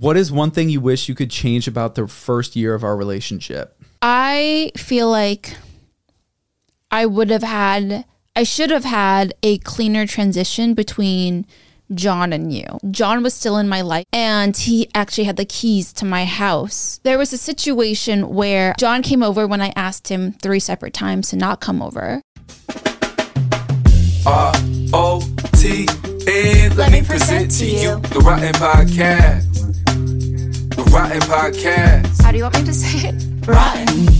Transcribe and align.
What 0.00 0.16
is 0.16 0.32
one 0.32 0.50
thing 0.50 0.70
you 0.70 0.80
wish 0.80 1.10
you 1.10 1.14
could 1.14 1.30
change 1.30 1.68
about 1.68 1.94
the 1.94 2.08
first 2.08 2.56
year 2.56 2.74
of 2.74 2.82
our 2.82 2.96
relationship? 2.96 3.78
I 4.00 4.72
feel 4.74 5.10
like 5.10 5.58
I 6.90 7.04
would 7.04 7.28
have 7.28 7.42
had, 7.42 8.06
I 8.34 8.44
should 8.44 8.70
have 8.70 8.84
had 8.84 9.34
a 9.42 9.58
cleaner 9.58 10.06
transition 10.06 10.72
between 10.72 11.44
John 11.92 12.32
and 12.32 12.50
you. 12.50 12.64
John 12.90 13.22
was 13.22 13.34
still 13.34 13.58
in 13.58 13.68
my 13.68 13.82
life 13.82 14.06
and 14.10 14.56
he 14.56 14.88
actually 14.94 15.24
had 15.24 15.36
the 15.36 15.44
keys 15.44 15.92
to 15.92 16.06
my 16.06 16.24
house. 16.24 16.98
There 17.02 17.18
was 17.18 17.34
a 17.34 17.38
situation 17.38 18.30
where 18.30 18.72
John 18.78 19.02
came 19.02 19.22
over 19.22 19.46
when 19.46 19.60
I 19.60 19.70
asked 19.76 20.08
him 20.08 20.32
three 20.32 20.60
separate 20.60 20.94
times 20.94 21.28
to 21.28 21.36
not 21.36 21.60
come 21.60 21.82
over. 21.82 22.22
R 24.24 24.52
O 24.94 25.20
T 25.56 25.86
N. 26.26 26.74
Let 26.74 26.90
me 26.90 27.02
present 27.02 27.50
to 27.58 27.66
you 27.66 28.00
the 28.00 28.20
Rotten 28.24 28.54
Podcast. 28.54 29.50
The 30.90 30.96
Rotten 30.96 31.20
Podcast. 31.20 32.20
How 32.20 32.32
do 32.32 32.38
you 32.38 32.42
want 32.42 32.56
me 32.58 32.64
to 32.64 32.74
say 32.74 33.10
it? 33.10 33.46
Rotten. 33.46 34.19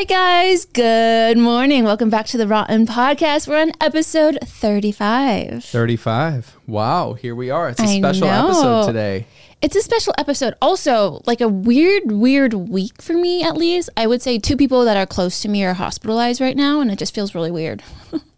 Right, 0.00 0.08
guys. 0.08 0.64
Good 0.64 1.36
morning. 1.36 1.84
Welcome 1.84 2.08
back 2.08 2.24
to 2.28 2.38
the 2.38 2.48
Rotten 2.48 2.86
Podcast. 2.86 3.46
We're 3.46 3.60
on 3.60 3.72
episode 3.82 4.38
35. 4.42 5.62
35. 5.62 6.56
Wow, 6.66 7.12
here 7.12 7.34
we 7.34 7.50
are. 7.50 7.68
It's 7.68 7.80
a 7.80 7.82
I 7.82 7.98
special 7.98 8.26
know. 8.26 8.46
episode 8.46 8.86
today. 8.86 9.26
It's 9.60 9.76
a 9.76 9.82
special 9.82 10.14
episode. 10.16 10.54
Also, 10.62 11.20
like 11.26 11.42
a 11.42 11.48
weird, 11.48 12.10
weird 12.10 12.54
week 12.54 13.02
for 13.02 13.12
me, 13.12 13.42
at 13.42 13.58
least. 13.58 13.90
I 13.94 14.06
would 14.06 14.22
say 14.22 14.38
two 14.38 14.56
people 14.56 14.86
that 14.86 14.96
are 14.96 15.04
close 15.04 15.42
to 15.42 15.50
me 15.50 15.62
are 15.64 15.74
hospitalized 15.74 16.40
right 16.40 16.56
now, 16.56 16.80
and 16.80 16.90
it 16.90 16.98
just 16.98 17.14
feels 17.14 17.34
really 17.34 17.50
weird. 17.50 17.82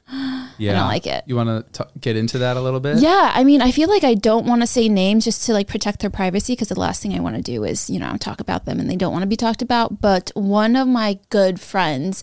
Yeah. 0.59 0.73
I 0.73 0.75
don't 0.75 0.89
like 0.89 1.06
it. 1.06 1.25
You 1.27 1.37
want 1.37 1.73
to 1.73 1.89
get 2.00 2.17
into 2.17 2.39
that 2.39 2.56
a 2.56 2.61
little 2.61 2.81
bit? 2.81 2.99
Yeah, 2.99 3.33
I 3.34 3.43
mean, 3.45 3.62
I 3.62 3.71
feel 3.71 3.89
like 3.89 4.05
I 4.05 4.15
don't 4.15 4.47
want 4.47 4.61
to 4.61 4.67
say 4.67 4.89
names 4.89 5.25
just 5.25 5.45
to 5.47 5.53
like 5.53 5.67
protect 5.67 6.00
their 6.00 6.11
privacy 6.11 6.53
because 6.53 6.69
the 6.69 6.78
last 6.78 7.03
thing 7.03 7.15
I 7.15 7.21
want 7.21 7.37
to 7.37 7.43
do 7.43 7.65
is, 7.65 7.89
you 7.89 7.99
know, 7.99 8.17
talk 8.19 8.41
about 8.41 8.65
them 8.65 8.78
and 8.78 8.89
they 8.89 8.97
don't 8.97 9.12
want 9.12 9.22
to 9.22 9.28
be 9.28 9.37
talked 9.37 9.62
about. 9.62 10.01
But 10.01 10.31
one 10.34 10.77
of 10.77 10.87
my 10.87 11.19
good 11.31 11.59
friends 11.59 12.22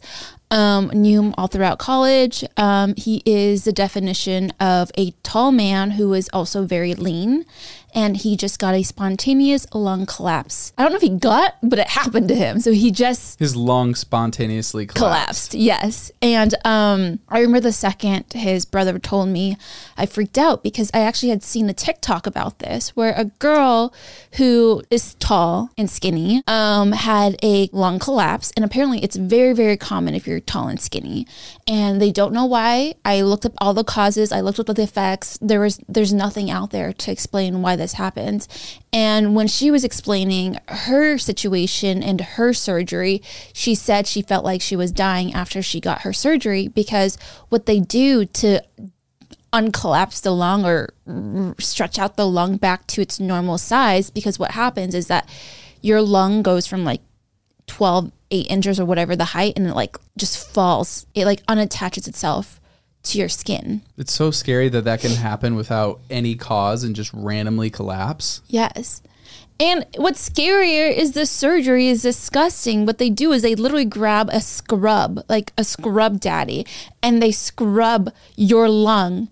um, 0.51 0.87
knew 0.87 1.21
him 1.21 1.35
all 1.37 1.47
throughout 1.47 1.79
college. 1.79 2.43
Um, 2.57 2.93
he 2.95 3.21
is 3.25 3.65
the 3.65 3.73
definition 3.73 4.51
of 4.59 4.91
a 4.97 5.11
tall 5.23 5.51
man 5.51 5.91
who 5.91 6.13
is 6.13 6.29
also 6.33 6.65
very 6.65 6.93
lean. 6.95 7.45
And 7.93 8.17
he 8.17 8.37
just 8.37 8.59
got 8.59 8.75
a 8.75 8.83
spontaneous 8.83 9.65
lung 9.73 10.05
collapse. 10.05 10.73
I 10.77 10.83
don't 10.83 10.91
know 10.91 10.97
if 10.97 11.01
he 11.01 11.09
got, 11.09 11.55
but 11.63 11.79
it 11.79 11.87
happened 11.87 12.27
to 12.29 12.35
him. 12.35 12.59
So 12.59 12.71
he 12.71 12.91
just 12.91 13.39
His 13.39 13.55
lung 13.55 13.95
spontaneously 13.95 14.85
collapsed. 14.85 15.51
collapsed. 15.51 15.53
Yes. 15.55 16.11
And 16.21 16.53
um, 16.65 17.19
I 17.29 17.39
remember 17.39 17.61
the 17.61 17.71
second 17.71 18.25
his 18.33 18.65
brother 18.65 18.99
told 18.99 19.29
me, 19.29 19.57
I 19.97 20.05
freaked 20.05 20.37
out 20.37 20.63
because 20.63 20.91
I 20.93 20.99
actually 20.99 21.29
had 21.29 21.43
seen 21.43 21.69
a 21.69 21.73
TikTok 21.73 22.27
about 22.27 22.59
this 22.59 22.95
where 22.95 23.13
a 23.17 23.25
girl 23.25 23.93
who 24.33 24.83
is 24.89 25.15
tall 25.15 25.71
and 25.77 25.89
skinny 25.89 26.43
um, 26.47 26.91
had 26.91 27.37
a 27.43 27.69
lung 27.71 27.99
collapse. 27.99 28.51
And 28.55 28.63
apparently 28.63 29.03
it's 29.03 29.15
very, 29.15 29.53
very 29.53 29.77
common 29.77 30.13
if 30.13 30.27
you're 30.27 30.39
tall 30.39 30.67
and 30.67 30.79
skinny. 30.79 31.25
And 31.67 32.01
they 32.01 32.11
don't 32.11 32.33
know 32.33 32.45
why. 32.45 32.93
I 33.03 33.21
looked 33.21 33.45
up 33.45 33.53
all 33.59 33.73
the 33.73 33.83
causes, 33.83 34.31
I 34.31 34.41
looked 34.41 34.59
up 34.59 34.67
the 34.67 34.81
effects. 34.83 35.37
There 35.41 35.59
was 35.59 35.79
there's 35.87 36.13
nothing 36.13 36.51
out 36.51 36.71
there 36.71 36.93
to 36.93 37.11
explain 37.11 37.61
why 37.61 37.75
this 37.79 37.93
happened. 37.93 38.47
And 38.93 39.35
when 39.35 39.47
she 39.47 39.71
was 39.71 39.83
explaining 39.83 40.57
her 40.67 41.17
situation 41.17 42.03
and 42.03 42.21
her 42.21 42.53
surgery, 42.53 43.21
she 43.53 43.73
said 43.73 44.05
she 44.05 44.21
felt 44.21 44.45
like 44.45 44.61
she 44.61 44.75
was 44.75 44.91
dying 44.91 45.33
after 45.33 45.61
she 45.61 45.79
got 45.79 46.01
her 46.01 46.13
surgery 46.13 46.67
because 46.67 47.17
what 47.49 47.65
they 47.65 47.79
do 47.79 48.25
to 48.25 48.61
uncollapse 49.51 50.21
the 50.21 50.31
lung 50.31 50.63
or 50.63 50.89
stretch 51.57 51.97
out 51.97 52.15
the 52.15 52.27
lung 52.27 52.57
back 52.57 52.85
to 52.87 53.01
its 53.01 53.19
normal 53.19 53.57
size 53.57 54.11
because 54.11 54.37
what 54.37 54.51
happens 54.51 54.93
is 54.93 55.07
that 55.07 55.27
your 55.81 56.01
lung 56.01 56.43
goes 56.43 56.67
from 56.67 56.83
like 56.83 57.01
12 57.65 58.11
8 58.31 58.45
inches 58.47 58.79
or 58.79 58.85
whatever 58.85 59.15
the 59.15 59.25
height 59.25 59.53
and 59.55 59.65
it 59.65 59.73
like 59.73 59.97
just 60.17 60.37
falls 60.53 61.07
it 61.15 61.25
like 61.25 61.41
unattaches 61.47 62.07
itself 62.07 62.59
to 63.09 63.17
your 63.17 63.29
skin 63.29 63.81
It's 63.97 64.13
so 64.13 64.31
scary 64.31 64.69
that 64.69 64.85
that 64.85 65.01
can 65.01 65.11
happen 65.11 65.55
without 65.55 65.99
any 66.09 66.35
cause 66.35 66.83
and 66.83 66.95
just 66.95 67.11
randomly 67.13 67.69
collapse. 67.69 68.41
Yes. 68.47 69.01
And 69.61 69.85
what's 69.97 70.29
scarier 70.29 70.89
is 70.89 71.11
the 71.11 71.25
surgery 71.25 71.89
is 71.89 72.01
disgusting. 72.03 72.85
What 72.85 72.97
they 72.97 73.09
do 73.09 73.33
is 73.33 73.41
they 73.41 73.55
literally 73.55 73.83
grab 73.83 74.29
a 74.31 74.39
scrub, 74.39 75.21
like 75.27 75.51
a 75.57 75.65
scrub 75.65 76.21
daddy, 76.21 76.65
and 77.03 77.21
they 77.21 77.33
scrub 77.33 78.09
your 78.37 78.69
lung. 78.69 79.27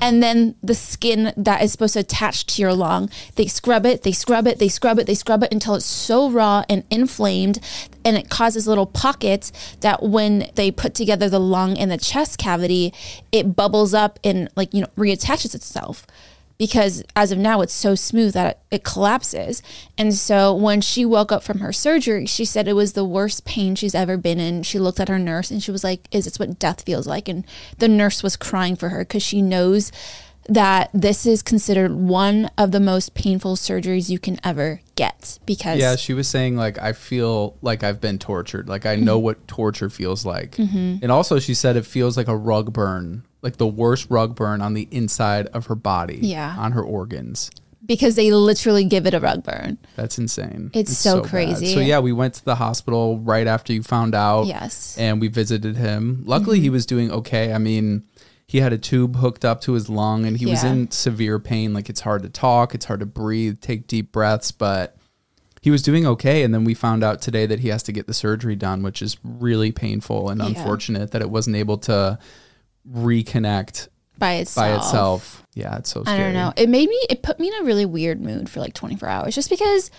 And 0.00 0.22
then 0.22 0.54
the 0.62 0.74
skin 0.74 1.34
that 1.36 1.62
is 1.62 1.72
supposed 1.72 1.92
to 1.92 2.00
attach 2.00 2.46
to 2.46 2.62
your 2.62 2.72
lung, 2.72 3.10
they 3.34 3.48
scrub 3.48 3.84
it, 3.84 4.02
they 4.02 4.12
scrub 4.12 4.46
it, 4.46 4.58
they 4.58 4.68
scrub 4.68 4.98
it, 4.98 5.06
they 5.06 5.14
scrub 5.14 5.42
it 5.42 5.52
until 5.52 5.74
it's 5.74 5.84
so 5.84 6.30
raw 6.30 6.64
and 6.70 6.82
inflamed. 6.90 7.58
And 8.02 8.16
it 8.16 8.30
causes 8.30 8.66
little 8.66 8.86
pockets 8.86 9.52
that 9.80 10.02
when 10.02 10.48
they 10.54 10.70
put 10.70 10.94
together 10.94 11.28
the 11.28 11.38
lung 11.38 11.76
and 11.76 11.90
the 11.90 11.98
chest 11.98 12.38
cavity, 12.38 12.94
it 13.30 13.54
bubbles 13.54 13.92
up 13.92 14.18
and, 14.24 14.48
like, 14.56 14.72
you 14.72 14.80
know, 14.80 14.88
reattaches 14.96 15.54
itself 15.54 16.06
because 16.58 17.02
as 17.14 17.32
of 17.32 17.38
now 17.38 17.60
it's 17.60 17.72
so 17.72 17.94
smooth 17.94 18.34
that 18.34 18.60
it 18.70 18.84
collapses. 18.84 19.62
And 19.98 20.14
so 20.14 20.54
when 20.54 20.80
she 20.80 21.04
woke 21.04 21.32
up 21.32 21.42
from 21.42 21.58
her 21.60 21.72
surgery, 21.72 22.26
she 22.26 22.44
said 22.44 22.66
it 22.66 22.72
was 22.74 22.92
the 22.92 23.04
worst 23.04 23.44
pain 23.44 23.74
she's 23.74 23.94
ever 23.94 24.16
been 24.16 24.40
in. 24.40 24.62
She 24.62 24.78
looked 24.78 25.00
at 25.00 25.08
her 25.08 25.18
nurse 25.18 25.50
and 25.50 25.62
she 25.62 25.70
was 25.70 25.84
like, 25.84 26.08
"Is 26.10 26.24
this 26.24 26.38
what 26.38 26.58
death 26.58 26.82
feels 26.82 27.06
like?" 27.06 27.28
And 27.28 27.44
the 27.78 27.88
nurse 27.88 28.22
was 28.22 28.36
crying 28.36 28.76
for 28.76 28.90
her 28.90 29.04
cuz 29.04 29.22
she 29.22 29.42
knows 29.42 29.92
that 30.48 30.90
this 30.94 31.26
is 31.26 31.42
considered 31.42 31.92
one 31.92 32.50
of 32.56 32.70
the 32.72 32.80
most 32.80 33.14
painful 33.14 33.56
surgeries 33.56 34.08
you 34.08 34.18
can 34.18 34.38
ever 34.44 34.80
get 34.94 35.38
because 35.46 35.78
Yeah, 35.78 35.96
she 35.96 36.14
was 36.14 36.28
saying 36.28 36.56
like 36.56 36.78
I 36.80 36.92
feel 36.92 37.56
like 37.62 37.82
I've 37.82 38.00
been 38.00 38.18
tortured. 38.18 38.68
Like 38.68 38.86
I 38.86 38.96
Mm-hmm. 38.96 39.04
know 39.04 39.18
what 39.18 39.46
torture 39.48 39.90
feels 39.90 40.24
like. 40.24 40.58
And 40.58 41.10
also 41.10 41.38
she 41.38 41.54
said 41.54 41.76
it 41.76 41.84
feels 41.86 42.16
like 42.16 42.28
a 42.28 42.36
rug 42.36 42.72
burn, 42.72 43.24
like 43.42 43.56
the 43.56 43.66
worst 43.66 44.06
rug 44.10 44.34
burn 44.36 44.60
on 44.62 44.74
the 44.74 44.86
inside 44.90 45.46
of 45.48 45.66
her 45.66 45.74
body. 45.74 46.18
Yeah. 46.22 46.54
On 46.58 46.72
her 46.72 46.82
organs. 46.82 47.50
because 47.84 48.16
they 48.16 48.32
literally 48.32 48.84
give 48.84 49.06
it 49.06 49.14
a 49.14 49.20
rug 49.20 49.44
burn. 49.44 49.78
That's 49.94 50.18
insane. 50.18 50.70
It's 50.74 50.96
so 50.96 51.20
bad. 51.22 51.30
crazy. 51.30 51.72
So 51.74 51.78
yeah, 51.80 52.00
we 52.00 52.12
went 52.12 52.34
to 52.34 52.44
the 52.44 52.56
hospital 52.56 53.18
right 53.20 53.46
after 53.46 53.72
you 53.72 53.82
found 53.84 54.12
out. 54.14 54.46
Yes. 54.46 54.92
Mm-hmm. 54.92 55.00
And 55.02 55.20
we 55.20 55.28
visited 55.28 55.76
him. 55.76 56.22
Luckily 56.26 56.58
he 56.60 56.68
was 56.70 56.84
doing 56.86 57.10
okay. 57.12 57.52
I 57.52 57.58
mean, 57.58 58.02
he 58.46 58.60
had 58.60 58.72
a 58.72 58.78
tube 58.78 59.16
hooked 59.16 59.44
up 59.44 59.60
to 59.62 59.72
his 59.72 59.88
lung 59.88 60.24
and 60.24 60.36
he 60.36 60.46
was 60.46 60.62
in 60.62 60.90
severe 60.90 61.38
pain. 61.38 61.74
Like 61.74 61.88
it's 61.88 62.00
hard 62.00 62.22
to 62.22 62.28
talk, 62.28 62.74
it's 62.74 62.84
hard 62.84 63.00
to 63.00 63.06
breathe, 63.06 63.60
take 63.60 63.86
deep 63.88 64.12
breaths, 64.12 64.52
but 64.52 64.96
he 65.62 65.70
was 65.72 65.82
doing 65.82 66.06
okay 66.06 66.44
and 66.44 66.54
then 66.54 66.62
we 66.62 66.72
found 66.74 67.02
out 67.02 67.20
today 67.20 67.44
that 67.46 67.58
he 67.58 67.68
has 67.68 67.82
to 67.84 67.92
get 67.92 68.06
the 68.06 68.14
surgery 68.14 68.54
done 68.54 68.84
which 68.84 69.02
is 69.02 69.16
really 69.24 69.72
painful 69.72 70.30
and 70.30 70.40
Yeah. 70.40 70.46
unfortunate 70.46 71.10
that 71.10 71.22
it 71.22 71.28
wasn't 71.30 71.56
able 71.56 71.78
to 71.78 72.20
reconnect 72.88 73.88
by 74.18 74.34
itself. 74.34 74.64
by 74.64 74.76
itself 74.76 75.42
yeah 75.54 75.76
it's 75.76 75.90
so 75.90 76.02
strange. 76.02 76.20
I 76.20 76.22
don't 76.22 76.34
know. 76.34 76.52
It 76.56 76.68
made 76.68 76.88
me. 76.88 76.98
It 77.10 77.22
put 77.22 77.40
me 77.40 77.48
in 77.48 77.54
a 77.62 77.64
really 77.64 77.84
weird 77.86 78.20
mood 78.20 78.48
for 78.48 78.60
like 78.60 78.74
24 78.74 79.08
hours, 79.08 79.34
just 79.34 79.50
because 79.50 79.90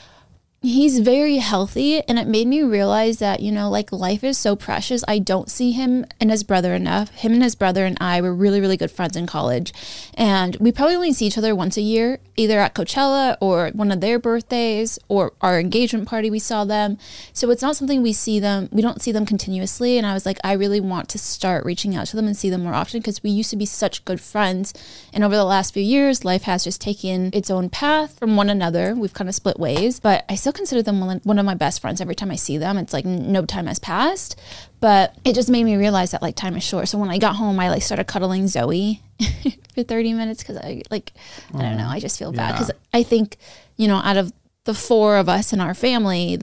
he's 0.67 0.99
very 0.99 1.37
healthy, 1.37 2.01
and 2.01 2.19
it 2.19 2.27
made 2.27 2.47
me 2.47 2.61
realize 2.61 3.19
that 3.19 3.39
you 3.39 3.51
know, 3.51 3.69
like 3.69 3.91
life 3.91 4.23
is 4.23 4.37
so 4.37 4.55
precious. 4.55 5.03
I 5.07 5.19
don't 5.19 5.49
see 5.49 5.71
him 5.71 6.05
and 6.19 6.29
his 6.29 6.43
brother 6.43 6.73
enough. 6.73 7.09
Him 7.15 7.33
and 7.33 7.43
his 7.43 7.55
brother 7.55 7.85
and 7.85 7.97
I 8.01 8.21
were 8.21 8.33
really, 8.33 8.59
really 8.59 8.77
good 8.77 8.91
friends 8.91 9.15
in 9.15 9.27
college, 9.27 9.73
and 10.13 10.55
we 10.57 10.71
probably 10.71 10.95
only 10.95 11.13
see 11.13 11.27
each 11.27 11.37
other 11.37 11.55
once 11.55 11.77
a 11.77 11.81
year, 11.81 12.19
either 12.35 12.59
at 12.59 12.75
Coachella 12.75 13.37
or 13.41 13.69
one 13.69 13.91
of 13.91 14.01
their 14.01 14.19
birthdays 14.19 14.99
or 15.07 15.33
our 15.41 15.59
engagement 15.59 16.07
party. 16.07 16.29
We 16.29 16.39
saw 16.39 16.65
them, 16.65 16.97
so 17.33 17.49
it's 17.49 17.61
not 17.61 17.75
something 17.75 18.01
we 18.01 18.13
see 18.13 18.39
them. 18.39 18.69
We 18.71 18.81
don't 18.81 19.01
see 19.01 19.11
them 19.11 19.25
continuously, 19.25 19.97
and 19.97 20.05
I 20.05 20.13
was 20.13 20.25
like, 20.25 20.37
I 20.43 20.53
really 20.53 20.79
want 20.79 21.09
to 21.09 21.17
start 21.17 21.65
reaching 21.65 21.95
out 21.95 22.07
to 22.07 22.15
them 22.15 22.27
and 22.27 22.35
see 22.35 22.49
them 22.49 22.63
more 22.63 22.73
often 22.73 22.99
because 22.99 23.23
we 23.23 23.29
used 23.29 23.49
to 23.51 23.55
be 23.55 23.65
such 23.65 24.05
good 24.05 24.21
friends, 24.21 24.73
and 25.13 25.23
over 25.23 25.35
the 25.35 25.45
last 25.45 25.73
few 25.73 25.83
years, 25.83 26.25
life 26.25 26.43
has 26.43 26.63
just 26.63 26.81
taken 26.81 27.29
its 27.33 27.49
own 27.49 27.69
path 27.69 28.17
from 28.19 28.35
one 28.35 28.49
another. 28.49 28.93
We've 28.93 29.13
kind 29.13 29.29
of 29.29 29.35
split 29.35 29.59
ways, 29.59 29.99
but 29.99 30.25
I 30.27 30.35
still 30.35 30.56
consider 30.57 30.81
them 30.83 30.99
one 31.23 31.39
of 31.39 31.45
my 31.45 31.53
best 31.53 31.79
friends. 31.79 32.01
Every 32.01 32.15
time 32.15 32.31
I 32.31 32.35
see 32.35 32.57
them, 32.57 32.77
it's 32.77 32.91
like 32.91 33.05
no 33.05 33.45
time 33.45 33.67
has 33.67 33.79
passed. 33.79 34.37
But 34.79 35.15
it 35.23 35.33
just 35.33 35.49
made 35.49 35.63
me 35.63 35.75
realize 35.77 36.11
that 36.11 36.21
like 36.21 36.35
time 36.35 36.55
is 36.57 36.63
short. 36.63 36.87
So 36.89 36.97
when 36.97 37.09
I 37.09 37.17
got 37.17 37.35
home, 37.37 37.59
I 37.59 37.69
like 37.69 37.81
started 37.83 38.05
cuddling 38.05 38.47
Zoe 38.47 39.01
for 39.73 39.83
30 39.83 40.13
minutes 40.13 40.43
because 40.43 40.57
I 40.57 40.81
like, 40.91 41.13
I 41.53 41.61
don't 41.61 41.77
know, 41.77 41.87
I 41.87 41.99
just 41.99 42.19
feel 42.19 42.31
bad 42.31 42.49
Yeah. 42.49 42.51
because 42.53 42.71
I 42.93 43.03
think, 43.03 43.37
you 43.77 43.87
know, 43.87 43.95
out 43.97 44.17
of 44.17 44.33
the 44.65 44.73
four 44.73 45.17
of 45.17 45.29
us 45.29 45.53
in 45.53 45.61
our 45.61 45.73
family, 45.73 46.39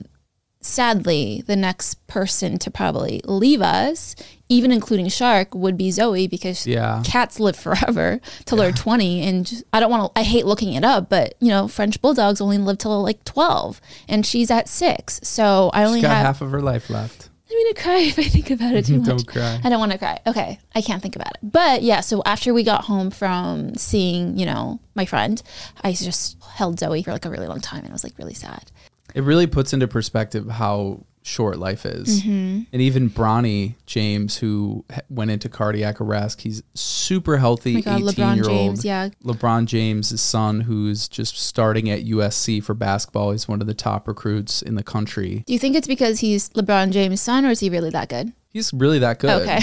sadly, 0.65 1.43
the 1.45 1.55
next 1.55 2.05
person 2.07 2.57
to 2.59 2.71
probably 2.71 3.21
leave 3.25 3.61
us, 3.61 4.15
even 4.49 4.71
including 4.71 5.07
Shark, 5.09 5.53
would 5.53 5.77
be 5.77 5.91
Zoe 5.91 6.27
because 6.27 6.65
Yeah. 6.65 7.01
cats 7.05 7.39
live 7.39 7.55
forever 7.55 8.19
till 8.45 8.57
they're 8.57 8.71
20. 8.71 9.21
And 9.21 9.45
just- 9.45 9.63
I 9.71 9.79
don't 9.79 9.91
want 9.91 10.13
to, 10.13 10.19
I 10.19 10.23
hate 10.23 10.45
looking 10.45 10.73
it 10.73 10.83
up, 10.83 11.09
but 11.09 11.35
you 11.39 11.49
know, 11.49 11.67
French 11.67 12.01
bulldogs 12.01 12.41
only 12.41 12.57
live 12.57 12.79
till 12.79 13.01
like 13.03 13.23
12 13.25 13.79
and 14.09 14.25
she's 14.25 14.49
at 14.51 14.67
six. 14.67 15.19
So 15.23 15.69
I 15.73 15.83
only 15.83 15.99
She's 15.99 16.07
got 16.07 16.17
have, 16.17 16.25
half 16.25 16.41
of 16.41 16.51
her 16.51 16.61
life 16.61 16.89
left 16.89 17.29
I'm 17.47 17.63
gonna 17.63 17.75
cry 17.75 17.99
if 17.99 18.17
I 18.19 18.23
think 18.23 18.49
about 18.49 18.73
it 18.73 18.85
too 18.87 18.97
much. 18.99 19.07
Don't 19.07 19.27
cry. 19.27 19.61
I 19.63 19.69
don't 19.69 19.79
want 19.79 19.91
to 19.91 19.97
cry. 19.99 20.19
Okay, 20.27 20.59
I 20.73 20.81
can't 20.81 21.01
think 21.01 21.15
about 21.15 21.29
it. 21.35 21.37
But 21.43 21.83
yeah, 21.83 22.01
so 22.01 22.21
after 22.25 22.53
we 22.55 22.63
got 22.63 22.85
home 22.85 23.11
from 23.11 23.75
seeing, 23.75 24.37
you 24.37 24.45
know, 24.47 24.79
my 24.95 25.05
friend, 25.05 25.41
I 25.81 25.93
just 25.93 26.37
held 26.55 26.79
Zoe 26.79 27.03
for 27.03 27.11
like 27.13 27.23
a 27.23 27.29
really 27.29 27.47
long 27.47 27.61
time, 27.61 27.79
and 27.81 27.89
it 27.89 27.93
was 27.93 28.03
like 28.03 28.17
really 28.17 28.33
sad. 28.33 28.71
It 29.15 29.23
really 29.23 29.47
puts 29.47 29.73
into 29.73 29.87
perspective 29.87 30.47
how 30.47 31.03
short 31.23 31.57
life 31.57 31.87
is. 31.87 32.21
Mm-hmm. 32.21 32.61
And 32.71 32.81
even 32.83 33.09
Bronny 33.09 33.73
James, 33.87 34.37
who 34.37 34.85
went 35.09 35.31
into 35.31 35.49
cardiac 35.49 35.99
arrest, 35.99 36.41
he's 36.41 36.61
super 36.75 37.37
healthy, 37.37 37.77
Oh 37.77 37.81
God, 37.81 38.01
18 38.03 38.07
LeBron 38.09 38.35
year 38.35 38.45
old. 38.47 38.57
James, 38.75 38.85
yeah. 38.85 39.09
LeBron 39.23 39.65
James' 39.65 40.21
son, 40.21 40.59
who's 40.61 41.07
just 41.07 41.35
starting 41.35 41.89
at 41.89 42.05
USC 42.05 42.63
for 42.63 42.75
basketball. 42.75 43.31
He's 43.31 43.47
one 43.47 43.59
of 43.59 43.65
the 43.65 43.73
top 43.73 44.07
recruits 44.07 44.61
in 44.61 44.75
the 44.75 44.83
country. 44.83 45.43
Do 45.47 45.53
you 45.53 45.57
think 45.57 45.75
it's 45.75 45.87
because 45.87 46.19
he's 46.19 46.49
LeBron 46.49 46.91
James' 46.91 47.21
son, 47.21 47.43
or 47.43 47.49
is 47.49 47.59
he 47.59 47.71
really 47.71 47.89
that 47.89 48.09
good? 48.09 48.31
He's 48.49 48.71
really 48.71 48.99
that 48.99 49.17
good. 49.17 49.41
Okay. 49.41 49.59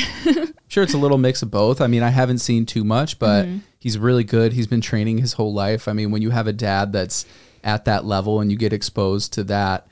sure, 0.68 0.82
it's 0.82 0.94
a 0.94 0.98
little 0.98 1.16
mix 1.18 1.42
of 1.42 1.50
both. 1.52 1.80
I 1.80 1.86
mean, 1.86 2.02
I 2.02 2.10
haven't 2.10 2.38
seen 2.38 2.66
too 2.66 2.82
much, 2.82 3.18
but 3.20 3.46
Mm-hmm. 3.46 3.58
he's 3.78 3.98
really 3.98 4.24
good. 4.24 4.52
He's 4.52 4.66
been 4.66 4.80
training 4.80 5.18
his 5.18 5.34
whole 5.34 5.54
life. 5.54 5.86
I 5.86 5.92
mean, 5.92 6.10
when 6.10 6.22
you 6.22 6.30
have 6.30 6.48
a 6.48 6.52
dad 6.52 6.92
that's 6.92 7.24
at 7.64 7.84
that 7.86 8.04
level 8.04 8.40
and 8.40 8.50
you 8.50 8.56
get 8.58 8.72
exposed 8.72 9.32
to 9.34 9.44
that 9.44 9.86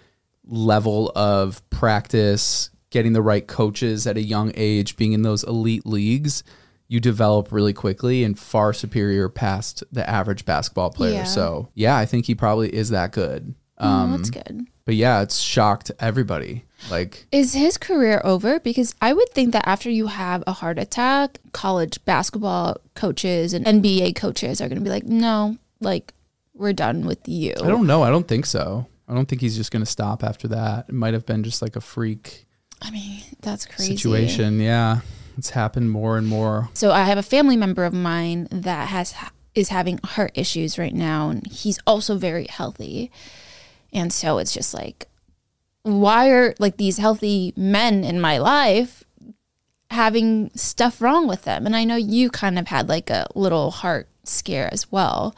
level 0.44 1.12
of 1.14 1.69
practice, 1.70 2.70
getting 2.90 3.12
the 3.12 3.22
right 3.22 3.46
coaches 3.46 4.06
at 4.06 4.17
a 4.17 4.22
young 4.22 4.52
age, 4.55 4.96
being 4.96 5.12
in 5.12 5.22
those 5.22 5.44
elite 5.44 5.87
leagues, 5.87 6.43
you 6.88 6.99
develop 6.99 7.52
really 7.52 7.72
quickly 7.72 8.25
and 8.25 8.38
far 8.38 8.72
superior 8.72 9.28
past 9.28 9.84
the 9.93 10.08
average 10.08 10.44
basketball 10.44 10.90
player. 10.90 11.14
Yeah. 11.14 11.25
So, 11.25 11.69
yeah, 11.75 11.96
I 11.96 12.05
think 12.06 12.26
he 12.26 12.34
probably 12.34 12.75
is 12.75 12.88
that 12.90 13.12
good. 13.12 13.55
oh, 13.78 13.87
Um, 13.88 14.12
that's 14.17 14.31
good. 14.31 14.67
but 14.84 14.96
yeah, 14.96 15.22
it's 15.22 15.38
shocked 15.38 15.93
everybody. 16.00 16.64
Like, 16.90 17.26
Is 17.31 17.52
his 17.52 17.76
career 17.76 18.20
over? 18.25 18.58
Because 18.58 18.94
I 19.00 19.12
would 19.12 19.28
think 19.31 19.52
that 19.52 19.69
after 19.69 19.88
you 19.90 20.06
have 20.08 20.43
a 20.46 20.52
heart 20.52 20.78
attack, 20.78 21.38
college 21.52 22.02
basketball 22.06 22.78
coaches 22.94 23.52
and 23.52 23.67
NBA 23.67 24.17
coaches 24.17 24.61
are 24.61 24.69
going 24.69 24.78
to 24.78 24.84
be 24.84 24.90
like, 24.90 25.05
no, 25.05 25.58
like 25.81 26.12
we're 26.60 26.72
done 26.72 27.06
with 27.06 27.26
you. 27.26 27.54
I 27.62 27.68
don't 27.68 27.86
know. 27.86 28.02
I 28.02 28.10
don't 28.10 28.28
think 28.28 28.46
so. 28.46 28.86
I 29.08 29.14
don't 29.14 29.26
think 29.26 29.40
he's 29.40 29.56
just 29.56 29.72
going 29.72 29.84
to 29.84 29.90
stop 29.90 30.22
after 30.22 30.46
that. 30.48 30.86
It 30.88 30.94
might 30.94 31.14
have 31.14 31.26
been 31.26 31.42
just 31.42 31.62
like 31.62 31.74
a 31.74 31.80
freak 31.80 32.46
I 32.82 32.90
mean, 32.90 33.22
that's 33.40 33.66
crazy. 33.66 33.96
situation. 33.96 34.60
Yeah. 34.60 35.00
It's 35.36 35.50
happened 35.50 35.90
more 35.90 36.18
and 36.18 36.26
more. 36.26 36.68
So 36.74 36.92
I 36.92 37.04
have 37.04 37.18
a 37.18 37.22
family 37.22 37.56
member 37.56 37.84
of 37.84 37.92
mine 37.92 38.46
that 38.50 38.88
has 38.88 39.14
is 39.54 39.70
having 39.70 39.98
heart 40.04 40.32
issues 40.34 40.78
right 40.78 40.94
now, 40.94 41.30
and 41.30 41.46
he's 41.46 41.78
also 41.86 42.16
very 42.16 42.46
healthy. 42.46 43.10
And 43.92 44.12
so 44.12 44.38
it's 44.38 44.54
just 44.54 44.72
like, 44.74 45.08
why 45.82 46.30
are 46.30 46.54
like 46.58 46.76
these 46.76 46.98
healthy 46.98 47.52
men 47.56 48.04
in 48.04 48.20
my 48.20 48.38
life 48.38 49.02
having 49.90 50.50
stuff 50.54 51.00
wrong 51.00 51.26
with 51.26 51.42
them? 51.44 51.66
And 51.66 51.74
I 51.74 51.84
know 51.84 51.96
you 51.96 52.30
kind 52.30 52.58
of 52.58 52.68
had 52.68 52.88
like 52.88 53.10
a 53.10 53.26
little 53.34 53.70
heart 53.70 54.08
scare 54.24 54.68
as 54.72 54.92
well, 54.92 55.34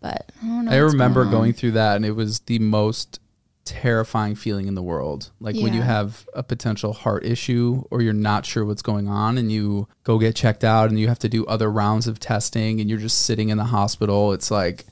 but 0.00 0.32
I. 0.42 0.53
I 0.74 0.78
remember 0.78 1.24
going 1.24 1.52
through 1.52 1.72
that 1.72 1.96
and 1.96 2.04
it 2.04 2.12
was 2.12 2.40
the 2.40 2.58
most 2.58 3.20
terrifying 3.64 4.34
feeling 4.34 4.66
in 4.66 4.74
the 4.74 4.82
world. 4.82 5.30
Like 5.40 5.56
when 5.56 5.72
you 5.72 5.80
have 5.82 6.28
a 6.34 6.42
potential 6.42 6.92
heart 6.92 7.24
issue 7.24 7.82
or 7.90 8.02
you're 8.02 8.12
not 8.12 8.44
sure 8.44 8.64
what's 8.64 8.82
going 8.82 9.08
on 9.08 9.38
and 9.38 9.50
you 9.50 9.88
go 10.02 10.18
get 10.18 10.36
checked 10.36 10.64
out 10.64 10.90
and 10.90 10.98
you 10.98 11.08
have 11.08 11.18
to 11.20 11.28
do 11.28 11.46
other 11.46 11.70
rounds 11.70 12.06
of 12.06 12.20
testing 12.20 12.80
and 12.80 12.90
you're 12.90 12.98
just 12.98 13.24
sitting 13.24 13.48
in 13.48 13.56
the 13.58 13.64
hospital. 13.64 14.32
It's 14.32 14.50
like 14.50 14.84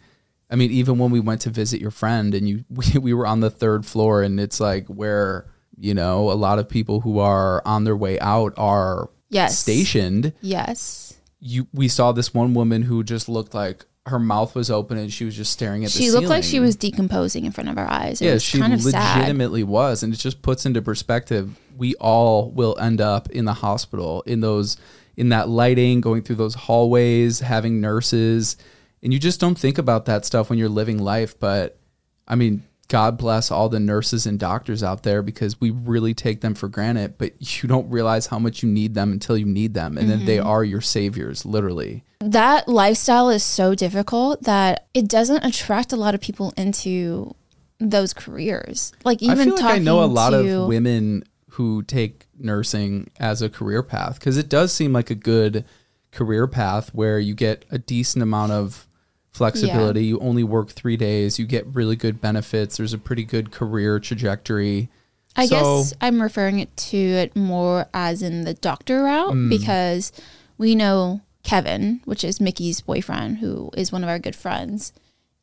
I 0.50 0.54
mean, 0.56 0.70
even 0.70 0.98
when 0.98 1.10
we 1.10 1.20
went 1.20 1.40
to 1.42 1.50
visit 1.50 1.80
your 1.80 1.90
friend 1.90 2.34
and 2.34 2.46
you 2.48 2.64
we, 2.70 2.98
we 2.98 3.14
were 3.14 3.26
on 3.26 3.40
the 3.40 3.50
third 3.50 3.84
floor 3.86 4.22
and 4.22 4.38
it's 4.40 4.60
like 4.60 4.86
where, 4.86 5.46
you 5.76 5.94
know, 5.94 6.30
a 6.30 6.34
lot 6.34 6.58
of 6.58 6.68
people 6.68 7.00
who 7.00 7.18
are 7.18 7.62
on 7.66 7.84
their 7.84 7.96
way 7.96 8.18
out 8.20 8.54
are 8.56 9.10
Yes. 9.28 9.58
stationed 9.58 10.32
Yes. 10.42 11.14
you 11.40 11.66
we 11.72 11.88
saw 11.88 12.12
this 12.12 12.32
one 12.34 12.52
woman 12.54 12.82
who 12.82 13.02
just 13.02 13.28
looked 13.30 13.54
like 13.54 13.84
her 14.06 14.18
mouth 14.18 14.54
was 14.54 14.70
open 14.70 14.98
and 14.98 15.12
she 15.12 15.24
was 15.24 15.36
just 15.36 15.52
staring 15.52 15.84
at 15.84 15.90
the 15.92 15.98
She 15.98 16.10
looked 16.10 16.26
like 16.26 16.42
she 16.42 16.58
was 16.58 16.74
decomposing 16.74 17.44
in 17.44 17.52
front 17.52 17.70
of 17.70 17.78
our 17.78 17.88
eyes. 17.88 18.20
It 18.20 18.26
yeah 18.26 18.38
she 18.38 18.58
kind 18.58 18.72
of 18.72 18.82
sad. 18.82 19.18
legitimately 19.18 19.62
was 19.62 20.02
and 20.02 20.12
it 20.12 20.16
just 20.16 20.42
puts 20.42 20.66
into 20.66 20.82
perspective 20.82 21.56
we 21.76 21.94
all 21.96 22.50
will 22.50 22.76
end 22.78 23.00
up 23.00 23.30
in 23.30 23.44
the 23.44 23.54
hospital 23.54 24.22
in 24.22 24.40
those 24.40 24.76
in 25.16 25.28
that 25.28 25.48
lighting 25.48 26.00
going 26.00 26.22
through 26.22 26.36
those 26.36 26.54
hallways 26.54 27.40
having 27.40 27.80
nurses 27.80 28.56
and 29.02 29.12
you 29.12 29.18
just 29.18 29.40
don't 29.40 29.58
think 29.58 29.78
about 29.78 30.06
that 30.06 30.24
stuff 30.24 30.50
when 30.50 30.58
you're 30.58 30.68
living 30.68 30.98
life 30.98 31.38
but 31.38 31.78
i 32.26 32.34
mean 32.34 32.62
god 32.88 33.16
bless 33.16 33.50
all 33.50 33.68
the 33.68 33.80
nurses 33.80 34.26
and 34.26 34.38
doctors 34.38 34.82
out 34.82 35.02
there 35.02 35.22
because 35.22 35.60
we 35.60 35.70
really 35.70 36.12
take 36.14 36.40
them 36.40 36.54
for 36.54 36.68
granted 36.68 37.16
but 37.16 37.32
you 37.62 37.68
don't 37.68 37.88
realize 37.90 38.26
how 38.26 38.38
much 38.38 38.62
you 38.62 38.68
need 38.68 38.94
them 38.94 39.12
until 39.12 39.36
you 39.36 39.46
need 39.46 39.72
them 39.74 39.96
and 39.96 40.10
then 40.10 40.24
they 40.24 40.36
Mm-hmm. 40.36 40.46
are 40.46 40.64
your 40.64 40.80
saviors 40.80 41.46
literally 41.46 42.04
that 42.20 42.68
lifestyle 42.68 43.30
is 43.30 43.42
so 43.42 43.74
difficult 43.74 44.42
that 44.42 44.86
it 44.94 45.08
doesn't 45.08 45.44
attract 45.44 45.92
a 45.92 45.96
lot 45.96 46.14
of 46.14 46.20
people 46.20 46.52
into 46.56 47.34
those 47.80 48.14
careers. 48.14 48.92
Like 49.04 49.22
even 49.22 49.40
I 49.40 49.44
feel 49.44 49.54
like 49.56 49.74
I 49.74 49.78
know 49.78 50.04
a 50.04 50.06
lot 50.06 50.30
to, 50.30 50.60
of 50.62 50.68
women 50.68 51.24
who 51.50 51.82
take 51.82 52.26
nursing 52.38 53.10
as 53.18 53.42
a 53.42 53.50
career 53.50 53.82
path 53.82 54.20
because 54.20 54.36
it 54.38 54.48
does 54.48 54.72
seem 54.72 54.92
like 54.92 55.10
a 55.10 55.16
good 55.16 55.64
career 56.12 56.46
path 56.46 56.94
where 56.94 57.18
you 57.18 57.34
get 57.34 57.64
a 57.70 57.78
decent 57.78 58.22
amount 58.22 58.52
of 58.52 58.86
flexibility. 59.32 60.04
You 60.04 60.18
only 60.20 60.44
work 60.44 60.70
three 60.70 60.96
days. 60.96 61.38
You 61.38 61.46
get 61.46 61.66
really 61.74 61.96
good 61.96 62.20
benefits. 62.20 62.76
There's 62.76 62.92
a 62.92 62.98
pretty 62.98 63.24
good 63.24 63.50
career 63.50 63.98
trajectory. 63.98 64.90
I 65.34 65.46
So- 65.46 65.56
guess 65.82 65.94
I'm 66.00 66.20
referring 66.20 66.58
it 66.58 66.76
to 66.76 66.96
it 66.98 67.34
more 67.34 67.86
as 67.94 68.22
in 68.22 68.44
the 68.44 68.54
doctor 68.54 69.02
route 69.04 69.32
Mm. 69.32 69.48
because 69.48 70.12
we 70.58 70.74
know 70.74 71.22
Kevin, 71.42 72.00
which 72.04 72.22
is 72.22 72.40
Mickey's 72.40 72.82
boyfriend, 72.82 73.38
who 73.38 73.70
is 73.76 73.90
one 73.90 74.02
of 74.04 74.08
our 74.10 74.18
good 74.18 74.36
friends, 74.36 74.92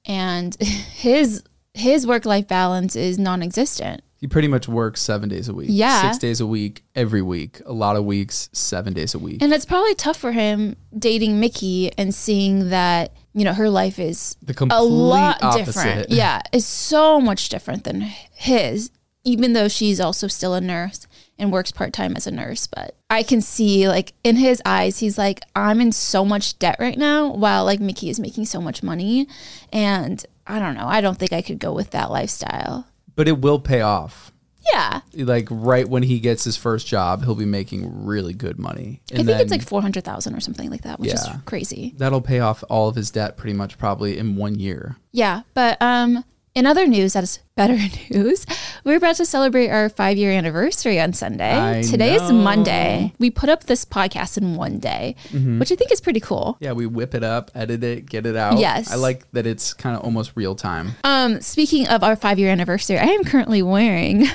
and 0.06 0.56
his 0.62 1.44
his 1.74 2.06
work 2.06 2.26
life 2.26 2.48
balance 2.48 2.96
is 2.96 3.18
non-existent. 3.20 4.02
He 4.20 4.28
pretty 4.28 4.48
much 4.50 4.68
works 4.68 5.02
seven 5.02 5.30
days 5.30 5.48
a 5.48 5.54
week. 5.54 5.70
Yeah. 5.72 6.02
Six 6.02 6.18
days 6.18 6.42
a 6.42 6.46
week, 6.48 6.84
every 6.94 7.22
week. 7.22 7.62
A 7.66 7.72
lot 7.72 7.96
of 7.96 8.04
weeks, 8.04 8.50
seven 8.52 8.92
days 8.94 9.14
a 9.14 9.20
week. 9.20 9.42
And 9.42 9.54
it's 9.54 9.66
probably 9.66 9.96
tough 9.96 10.18
for 10.18 10.34
him 10.34 10.76
dating 10.98 11.40
Mickey 11.40 11.92
and 11.98 12.14
seeing 12.14 12.70
that, 12.70 13.14
you 13.40 13.46
know, 13.46 13.54
her 13.54 13.70
life 13.70 13.98
is 14.00 14.36
The 14.44 14.54
complete 14.54 14.78
a 14.78 14.84
lot 14.84 15.42
opposite. 15.42 15.66
different. 15.66 16.10
Yeah, 16.12 16.42
it's 16.54 16.66
so 16.66 17.20
much 17.22 17.50
different 17.50 17.84
than 17.86 18.02
his, 18.02 18.92
even 19.24 19.54
though 19.54 19.68
she's 19.68 20.00
also 20.00 20.28
still 20.28 20.54
a 20.54 20.62
nurse 20.62 21.08
and 21.38 21.52
works 21.52 21.72
part 21.72 21.94
time 21.94 22.16
as 22.18 22.28
a 22.28 22.32
nurse. 22.32 22.68
But 22.68 22.96
I 23.10 23.24
can 23.24 23.42
see, 23.42 23.88
like, 23.88 24.14
in 24.24 24.36
his 24.36 24.62
eyes, 24.66 25.00
he's 25.00 25.18
like, 25.18 25.40
I'm 25.56 25.80
in 25.80 25.92
so 25.94 26.26
much 26.26 26.60
debt 26.60 26.76
right 26.80 26.98
now, 26.98 27.32
while, 27.34 27.64
like, 27.64 27.80
Mickey 27.80 28.10
is 28.10 28.20
making 28.20 28.46
so 28.46 28.60
much 28.60 28.84
money. 28.84 29.26
And 29.72 30.24
I 30.46 30.60
don't 30.60 30.76
know. 30.76 30.88
I 30.88 31.00
don't 31.00 31.18
think 31.18 31.32
I 31.32 31.42
could 31.42 31.60
go 31.60 31.72
with 31.72 31.92
that 31.92 32.12
lifestyle. 32.12 32.88
but 33.16 33.28
it 33.28 33.40
will 33.42 33.60
pay 33.60 33.82
off. 33.82 34.32
Yeah. 34.72 35.02
Like 35.16 35.48
right 35.50 35.88
when 35.88 36.04
he 36.04 36.20
gets 36.20 36.44
his 36.44 36.58
first 36.58 36.88
job, 36.88 37.24
he'll 37.24 37.36
be 37.36 37.46
making 37.46 38.06
really 38.06 38.34
good 38.34 38.60
money. 38.60 39.02
I 39.14 39.18
think 39.24 39.30
it's 39.30 39.52
like 39.52 39.62
400,000 39.64 40.36
or 40.36 40.40
something 40.40 40.70
like 40.70 40.82
that, 40.84 41.00
which 41.00 41.10
Yeah. 41.10 41.16
is 41.16 41.42
crazy. 41.46 41.94
that'll 41.98 42.22
pay 42.22 42.40
off 42.40 42.64
all 42.70 42.88
of 42.90 42.96
his 42.96 43.12
debt 43.12 43.38
pretty 43.38 43.54
much 43.56 43.78
probably 43.78 44.18
in 44.18 44.36
one 44.36 44.56
year. 44.56 44.98
Yeah, 45.12 45.42
but 45.54 45.82
um, 45.82 46.24
in 46.56 46.66
other 46.66 46.88
news, 46.88 47.14
that 47.14 47.24
is 47.24 47.40
better 47.56 47.78
news. 48.10 48.46
We're 48.84 48.98
about 48.98 49.16
to 49.18 49.26
celebrate 49.26 49.70
our 49.70 49.90
five 49.90 50.18
year 50.18 50.32
anniversary 50.32 51.00
on 51.00 51.14
Sunday. 51.14 51.80
I 51.80 51.82
Today 51.82 52.16
is 52.16 52.22
know. 52.24 52.34
Monday. 52.34 53.14
We 53.20 53.30
put 53.30 53.50
up 53.50 53.66
this 53.66 53.86
podcast 53.86 54.38
in 54.38 54.56
one 54.56 54.80
day, 54.80 55.16
which 55.32 55.72
I 55.72 55.76
think 55.76 55.92
is 55.92 56.02
pretty 56.02 56.20
cool. 56.20 56.58
Yeah, 56.60 56.74
we 56.74 56.86
whip 56.86 57.14
it 57.14 57.24
up, 57.24 57.52
edit 57.56 57.84
it, 57.84 58.06
get 58.06 58.26
it 58.26 58.36
out. 58.36 58.60
Yes. 58.60 58.92
I 58.92 58.96
like 58.96 59.30
that 59.32 59.46
it's 59.46 59.74
kind 59.74 59.96
of 59.96 60.04
almost 60.04 60.32
real 60.36 60.56
time. 60.56 60.92
Um, 61.04 61.42
speaking 61.42 61.88
of 61.88 62.04
our 62.04 62.16
five 62.16 62.40
year 62.40 62.50
anniversary, 62.50 62.98
I 62.98 63.06
am 63.06 63.24
currently 63.24 63.62
wearing. 63.62 64.26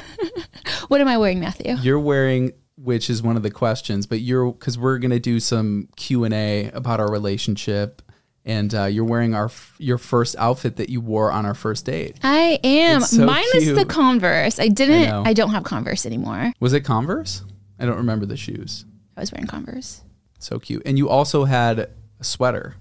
what 0.89 1.01
am 1.01 1.09
I 1.09 1.19
wearing, 1.19 1.41
Matthew? 1.41 1.77
You're 1.77 2.01
wearing 2.01 2.53
which 2.77 3.09
is 3.09 3.23
one 3.23 3.37
of 3.37 3.43
the 3.43 3.51
questions, 3.51 4.05
but 4.07 4.21
you're 4.21 4.53
cuz 4.53 4.77
we're 4.77 4.99
going 4.99 5.11
to 5.13 5.21
do 5.21 5.41
some 5.41 5.89
Q&A 5.97 6.71
about 6.73 7.01
our 7.01 7.11
relationship 7.11 8.03
and 8.45 8.75
uh, 8.75 8.85
you're 8.85 9.05
wearing 9.05 9.35
our 9.35 9.47
f- 9.47 9.75
your 9.79 9.99
first 9.99 10.37
outfit 10.39 10.77
that 10.77 10.91
you 10.91 11.01
wore 11.01 11.33
on 11.33 11.47
our 11.47 11.55
first 11.55 11.85
date. 11.87 12.19
I 12.23 12.59
am. 12.63 13.01
So 13.03 13.25
Mine 13.25 13.45
is 13.55 13.75
the. 13.75 13.85
Converse. 13.85 14.59
I 14.59 14.69
didn't. 14.69 15.09
know. 15.09 15.23
I, 15.25 15.33
don't 15.33 15.51
have 15.51 15.65
Converse 15.65 16.05
anymore. 16.07 16.53
Was 16.61 16.73
it 16.73 16.81
Converse? 16.81 17.43
I 17.79 17.87
don't 17.87 17.97
remember 17.97 18.27
the 18.27 18.37
shoes. 18.37 18.85
I 19.17 19.21
was 19.21 19.33
wearing 19.33 19.47
Converse. 19.47 20.03
So 20.39 20.59
cute. 20.59 20.83
And 20.85 20.99
you 20.99 21.09
also 21.09 21.45
had 21.45 21.79
a 21.79 21.89
sweater. 22.21 22.75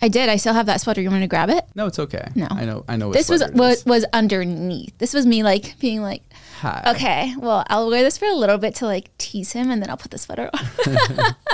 I 0.00 0.08
did. 0.08 0.28
I 0.28 0.36
still 0.36 0.54
have 0.54 0.66
that 0.66 0.80
sweater. 0.80 1.00
You 1.00 1.08
want 1.08 1.20
me 1.20 1.26
to 1.26 1.30
grab 1.30 1.50
it? 1.50 1.64
No, 1.74 1.86
it's 1.86 1.98
okay. 1.98 2.28
No. 2.34 2.46
I 2.50 2.64
know 2.64 2.84
I 2.88 2.96
know 2.96 3.12
This 3.12 3.28
was 3.28 3.42
what 3.52 3.82
was 3.86 4.04
underneath. 4.12 4.96
This 4.98 5.12
was 5.12 5.26
me 5.26 5.42
like 5.42 5.78
being 5.80 6.02
like, 6.02 6.22
Hi. 6.60 6.82
okay, 6.94 7.34
well, 7.38 7.64
I'll 7.68 7.90
wear 7.90 8.02
this 8.02 8.16
for 8.16 8.24
a 8.24 8.34
little 8.34 8.56
bit 8.56 8.76
to 8.76 8.86
like 8.86 9.16
tease 9.18 9.52
him, 9.52 9.70
and 9.70 9.82
then 9.82 9.90
I'll 9.90 9.96
put 9.98 10.10
the 10.10 10.18
sweater 10.18 10.50
on. 10.52 11.34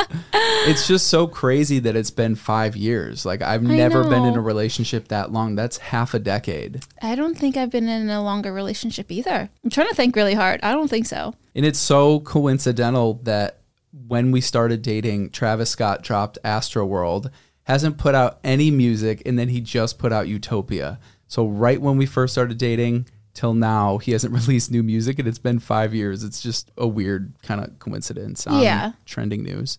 It's 0.64 0.86
just 0.86 1.08
so 1.08 1.26
crazy 1.26 1.80
that 1.80 1.96
it's 1.96 2.10
been 2.10 2.36
5 2.36 2.76
years. 2.76 3.26
Like 3.26 3.42
I've 3.42 3.62
never 3.64 4.04
been 4.04 4.24
in 4.24 4.34
a 4.34 4.40
relationship 4.40 5.08
that 5.08 5.32
long. 5.32 5.56
That's 5.56 5.78
half 5.78 6.14
a 6.14 6.20
decade. 6.20 6.84
I 7.02 7.16
don't 7.16 7.36
think 7.36 7.56
I've 7.56 7.70
been 7.70 7.88
in 7.88 8.08
a 8.10 8.22
longer 8.22 8.52
relationship 8.52 9.10
either. 9.10 9.50
I'm 9.64 9.70
trying 9.70 9.88
to 9.88 9.94
think 9.94 10.14
really 10.14 10.34
hard. 10.34 10.60
I 10.62 10.70
don't 10.72 10.88
think 10.88 11.06
so. 11.06 11.34
And 11.54 11.66
it's 11.66 11.80
so 11.80 12.20
coincidental 12.20 13.14
that 13.24 13.58
when 14.06 14.30
we 14.30 14.40
started 14.40 14.82
dating, 14.82 15.30
Travis 15.30 15.70
Scott 15.70 16.02
dropped 16.02 16.38
Astroworld, 16.44 17.30
hasn't 17.64 17.98
put 17.98 18.14
out 18.14 18.38
any 18.44 18.70
music, 18.70 19.22
and 19.26 19.38
then 19.38 19.48
he 19.48 19.60
just 19.60 19.98
put 19.98 20.12
out 20.12 20.28
Utopia. 20.28 20.98
So 21.26 21.46
right 21.46 21.80
when 21.80 21.96
we 21.96 22.06
first 22.06 22.34
started 22.34 22.58
dating 22.58 23.06
till 23.34 23.54
now, 23.54 23.98
he 23.98 24.12
hasn't 24.12 24.32
released 24.40 24.70
new 24.70 24.82
music, 24.82 25.18
and 25.18 25.26
it's 25.26 25.38
been 25.38 25.58
five 25.58 25.94
years. 25.94 26.22
It's 26.24 26.40
just 26.40 26.70
a 26.76 26.86
weird 26.86 27.32
kind 27.42 27.62
of 27.62 27.78
coincidence. 27.78 28.46
on 28.46 28.62
Yeah. 28.62 28.92
trending 29.06 29.42
news. 29.42 29.78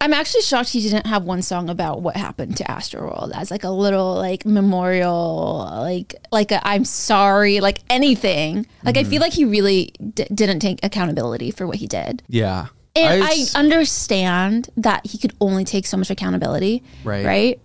I'm 0.00 0.12
actually 0.12 0.42
shocked 0.42 0.70
he 0.70 0.80
didn't 0.80 1.06
have 1.06 1.24
one 1.24 1.42
song 1.42 1.70
about 1.70 2.02
what 2.02 2.16
happened 2.16 2.56
to 2.58 2.64
Astroworld 2.64 3.32
as 3.34 3.50
like 3.50 3.64
a 3.64 3.70
little 3.70 4.14
like 4.14 4.44
memorial, 4.44 5.66
like 5.80 6.14
like 6.32 6.52
a 6.52 6.66
I'm 6.66 6.84
sorry, 6.84 7.60
like 7.60 7.80
anything. 7.88 8.66
Like 8.84 8.96
I 8.96 9.02
mm-hmm. 9.02 9.10
feel 9.10 9.20
like 9.20 9.32
he 9.32 9.44
really 9.44 9.92
d- 10.14 10.26
didn't 10.32 10.60
take 10.60 10.80
accountability 10.82 11.50
for 11.50 11.66
what 11.66 11.76
he 11.76 11.86
did. 11.86 12.22
Yeah, 12.28 12.66
And 12.96 13.24
I, 13.24 13.30
s- 13.32 13.54
understand 13.56 14.70
that 14.76 15.04
he 15.04 15.18
could 15.18 15.32
only 15.40 15.64
take 15.64 15.84
so 15.86 15.96
much 15.96 16.10
accountability, 16.10 16.82
Right. 17.02 17.24
Right, 17.26 17.60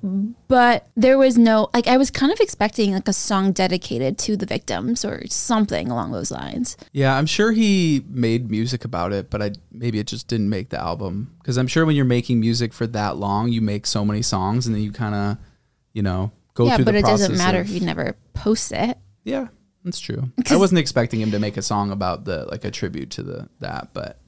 but 0.48 0.88
there 0.96 1.18
was 1.20 1.38
no 1.38 1.70
like 1.74 1.88
I 1.88 1.98
was 1.98 2.10
kind 2.10 2.32
of 2.32 2.40
expecting 2.40 2.94
like 2.94 3.08
a 3.08 3.14
song 3.14 3.52
dedicated 3.52 4.18
to 4.20 4.36
the 4.36 4.46
victims 4.48 5.06
or 5.06 5.22
something 5.28 5.92
along 5.92 6.12
those 6.14 6.32
lines. 6.32 6.78
Yeah, 6.94 7.16
I'm 7.16 7.28
sure 7.28 7.52
he 7.52 8.04
made 8.10 8.50
music 8.50 8.86
about 8.86 9.14
it, 9.14 9.30
but 9.30 9.42
I 9.42 9.52
maybe 9.72 10.00
it 10.00 10.08
just 10.08 10.28
didn't 10.28 10.50
make 10.50 10.70
the 10.70 10.80
album 10.80 11.36
because 11.40 11.58
I'm 11.58 11.68
sure 11.68 11.86
when 11.86 11.96
you're 11.96 12.06
making 12.06 12.40
music 12.40 12.74
for 12.74 12.88
that 12.88 13.18
long, 13.18 13.50
you 13.50 13.62
make 13.62 13.86
so 13.86 14.04
many 14.04 14.22
songs 14.24 14.66
and 14.66 14.76
then 14.76 14.82
you 14.82 14.92
kind 14.92 15.14
of, 15.14 15.38
you 15.94 16.02
know, 16.02 16.32
go 16.56 16.66
through. 16.66 16.78
yeah, 16.78 16.84
but 16.84 16.96
it 16.96 17.06
doesn't 17.06 17.38
matter 17.38 17.60
of- 17.60 17.68
if 17.68 17.74
he 17.74 17.80
never 17.80 18.16
posts 18.34 18.72
it. 18.72 18.98
yeah, 19.26 19.48
that's 19.84 20.00
true. 20.00 20.32
I 20.50 20.56
wasn't 20.58 20.80
expecting 20.80 21.22
him 21.22 21.30
to 21.32 21.40
make 21.40 21.56
a 21.56 21.62
song 21.62 21.92
about 21.92 22.26
the 22.26 22.46
like 22.46 22.66
a 22.66 22.72
tribute 22.72 23.12
to 23.12 23.22
the 23.24 23.48
that, 23.60 23.90
but 23.94 24.20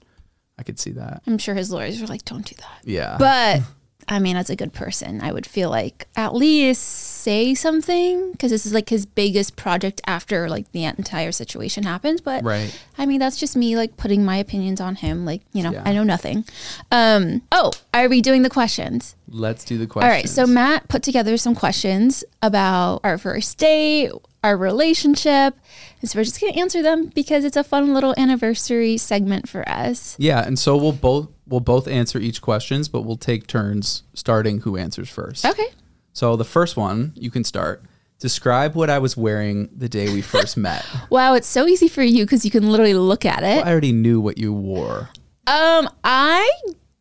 I 0.61 0.63
could 0.63 0.79
see 0.79 0.91
that. 0.91 1.23
I'm 1.25 1.39
sure 1.39 1.55
his 1.55 1.71
lawyers 1.71 1.99
were 1.99 2.05
like, 2.05 2.23
"Don't 2.23 2.45
do 2.45 2.53
that." 2.59 2.81
Yeah, 2.83 3.17
But 3.17 3.61
I 4.07 4.19
mean, 4.19 4.35
as 4.35 4.51
a 4.51 4.55
good 4.55 4.73
person, 4.73 5.21
I 5.21 5.31
would 5.31 5.47
feel 5.47 5.71
like 5.71 6.07
at 6.15 6.35
least 6.35 6.81
say 6.83 7.55
something 7.55 8.31
because 8.31 8.51
this 8.51 8.65
is 8.67 8.73
like 8.73 8.89
his 8.89 9.07
biggest 9.07 9.55
project 9.55 10.01
after 10.05 10.49
like 10.49 10.71
the 10.71 10.83
entire 10.83 11.31
situation 11.31 11.83
happened. 11.83 12.21
But 12.23 12.43
right. 12.43 12.71
I 12.99 13.07
mean, 13.07 13.19
that's 13.19 13.39
just 13.39 13.55
me 13.55 13.75
like 13.75 13.97
putting 13.97 14.23
my 14.23 14.37
opinions 14.37 14.79
on 14.81 14.95
him. 14.95 15.25
Like, 15.25 15.41
you 15.53 15.63
know, 15.63 15.71
Yeah. 15.71 15.83
I 15.83 15.93
know 15.93 16.03
nothing. 16.03 16.45
Um, 16.91 17.41
oh, 17.51 17.71
are 17.93 18.07
we 18.07 18.21
doing 18.21 18.43
the 18.43 18.49
questions? 18.49 19.15
Let's 19.27 19.63
do 19.63 19.79
the 19.79 19.87
questions. 19.87 20.11
All 20.11 20.15
right. 20.15 20.29
So 20.29 20.45
Matt 20.45 20.87
put 20.89 21.01
together 21.01 21.37
some 21.37 21.55
questions 21.55 22.23
about 22.43 22.99
our 23.03 23.17
first 23.17 23.57
date, 23.57 24.11
our 24.43 24.57
relationship. 24.57 25.55
And 26.01 26.09
so 26.09 26.17
we're 26.19 26.23
just 26.23 26.41
going 26.41 26.53
to 26.53 26.59
answer 26.59 26.81
them 26.81 27.07
because 27.13 27.45
it's 27.45 27.57
a 27.57 27.63
fun 27.63 27.93
little 27.93 28.13
anniversary 28.17 28.97
segment 28.97 29.47
for 29.47 29.67
us. 29.69 30.15
yeah, 30.19 30.45
and 30.45 30.57
so 30.57 30.75
we'll 30.77 30.91
both 30.91 31.29
we'll 31.47 31.59
both 31.59 31.87
answer 31.87 32.17
each 32.19 32.41
questions, 32.41 32.87
but 32.89 33.01
we'll 33.01 33.17
take 33.17 33.45
turns 33.47 34.03
starting 34.13 34.61
who 34.61 34.77
answers 34.77 35.09
first. 35.09 35.45
Okay. 35.45 35.67
So 36.13 36.35
the 36.35 36.43
first 36.45 36.75
one, 36.77 37.13
you 37.15 37.29
can 37.31 37.43
start. 37.43 37.83
Describe 38.19 38.75
what 38.75 38.89
I 38.89 38.99
was 38.99 39.17
wearing 39.17 39.69
the 39.75 39.89
day 39.89 40.13
we 40.13 40.21
first 40.21 40.55
met. 40.67 40.85
Wow. 41.09 41.33
It's 41.33 41.47
so 41.47 41.65
easy 41.67 41.87
for 41.87 42.03
you 42.03 42.23
because 42.25 42.45
you 42.45 42.51
can 42.51 42.69
literally 42.71 42.93
look 42.93 43.25
at 43.25 43.43
it. 43.43 43.65
I 43.65 43.71
already 43.71 43.91
knew 43.93 44.19
what 44.21 44.37
you 44.37 44.53
wore. 44.53 45.09
Um, 45.47 45.89
I 46.03 46.51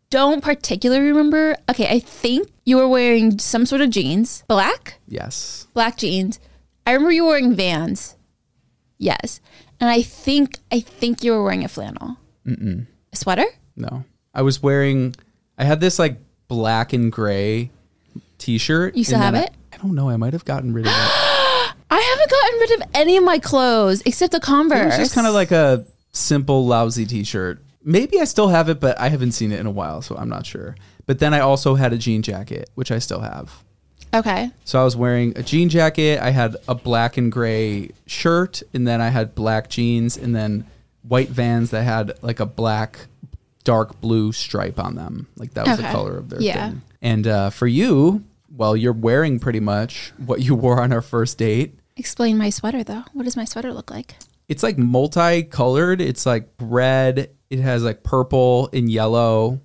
don't 0.09 0.43
particularly 0.43 1.09
remember. 1.09 1.57
Okay, 1.69 1.89
I 1.89 1.99
think 2.01 2.49
you 2.65 2.77
were 2.79 2.89
wearing 2.89 3.39
some 3.39 3.67
sort 3.67 3.81
of 3.83 3.91
jeans, 3.91 4.45
black, 4.49 4.95
Yes. 5.07 5.67
black 5.75 5.99
jeans. 5.99 6.41
I 6.87 6.93
remember 6.93 7.13
you 7.13 7.27
wearing 7.27 7.55
Vans. 7.55 8.17
Yes, 8.99 9.41
and 9.81 9.89
I 9.89 10.03
think 10.03 10.59
I 10.71 10.81
think 10.81 11.25
you 11.25 11.33
were 11.33 11.43
wearing 11.43 11.65
a 11.65 11.69
flannel, 11.69 12.19
Mm-mm. 12.47 12.87
a 13.13 13.17
sweater. 13.17 13.47
No. 13.77 14.05
I 14.35 14.43
was 14.43 14.63
wearing 14.63 15.15
I 15.57 15.65
had 15.65 15.81
this 15.81 15.99
like 15.99 16.19
black 16.49 16.93
and 16.93 17.11
gray 17.11 17.71
t-shirt. 18.39 18.97
You 18.97 19.05
still 19.05 19.19
have 19.19 19.35
it? 19.35 19.51
I, 19.73 19.77
I 19.77 19.79
don't 19.79 19.95
know. 19.95 20.09
I 20.11 20.17
might 20.17 20.33
have 20.33 20.45
gotten 20.45 20.73
rid 20.73 20.87
of 20.87 20.93
it. 20.93 20.95
I 21.93 21.99
haven't 21.99 22.31
gotten 22.31 22.61
rid 22.61 22.71
of 22.83 22.91
any 22.95 23.17
of 23.17 23.25
my 23.25 23.39
clothes 23.39 24.03
except 24.05 24.33
the 24.33 24.41
Converse. 24.41 24.95
It 24.95 24.99
was 24.99 25.09
just 25.09 25.15
kind 25.15 25.27
of 25.27 25.35
like 25.35 25.51
a 25.51 25.87
simple 26.13 26.67
lousy 26.67 27.07
t-shirt. 27.07 27.63
Maybe 27.83 28.21
I 28.21 28.25
still 28.25 28.49
have 28.49 28.69
it, 28.69 28.79
but 28.81 28.99
I 29.01 29.09
haven't 29.09 29.33
seen 29.33 29.53
it 29.53 29.61
in 29.61 29.67
a 29.67 29.71
while, 29.71 30.03
so 30.03 30.17
I'm 30.17 30.29
not 30.29 30.45
sure. 30.47 30.77
But 31.07 31.19
then 31.19 31.33
I 31.35 31.41
also 31.41 31.75
had 31.75 31.93
a 31.93 31.99
jean 31.99 32.23
jacket, 32.23 32.71
which 32.75 32.91
I 32.93 32.99
still 32.99 33.21
have. 33.21 33.65
Okay. 34.15 34.51
So 34.65 34.81
I 34.81 34.85
was 34.85 34.97
wearing 34.97 35.37
a 35.37 35.43
jean 35.43 35.69
jacket, 35.69 36.21
I 36.21 36.31
had 36.31 36.57
a 36.69 36.75
black 36.75 37.17
and 37.17 37.31
gray 37.31 37.91
shirt, 38.07 38.63
and 38.75 38.87
then 38.87 39.01
I 39.01 39.09
had 39.09 39.35
black 39.35 39.69
jeans 39.71 40.17
and 40.17 40.35
then 40.35 40.67
white 41.03 41.29
vans 41.29 41.71
that 41.71 41.83
had 41.83 42.13
like 42.23 42.41
a 42.41 42.47
black 42.47 43.07
dark 43.65 44.01
blue 44.01 44.33
stripe 44.33 44.79
on 44.79 44.95
them. 44.95 45.27
Like 45.37 45.55
that 45.55 45.67
was 45.67 45.77
the 45.79 45.83
color 45.85 46.17
of 46.17 46.29
their 46.31 46.41
Yeah. 46.41 46.71
thing. 46.71 46.83
And 47.03 47.27
uh, 47.27 47.51
for 47.51 47.67
you, 47.67 48.25
well, 48.55 48.77
you're 48.77 48.93
wearing 48.93 49.39
pretty 49.39 49.61
much 49.61 50.13
what 50.19 50.41
you 50.41 50.55
wore 50.65 50.81
on 50.81 50.93
our 50.93 51.03
first 51.03 51.39
date. 51.39 51.75
Explain 51.97 52.39
my 52.39 52.51
sweater 52.51 52.83
though. 52.83 53.05
What 53.13 53.25
does 53.25 53.37
my 53.37 53.45
sweater 53.45 53.73
look 53.73 53.91
like? 53.91 54.17
It's 54.49 54.63
like 54.63 54.77
multicolored. 54.79 56.01
It's 56.01 56.27
like 56.27 56.49
red. 56.59 57.31
It 57.51 57.61
has 57.61 57.83
like 57.85 58.03
purple 58.03 58.69
and 58.73 58.91
yellow. 58.91 59.61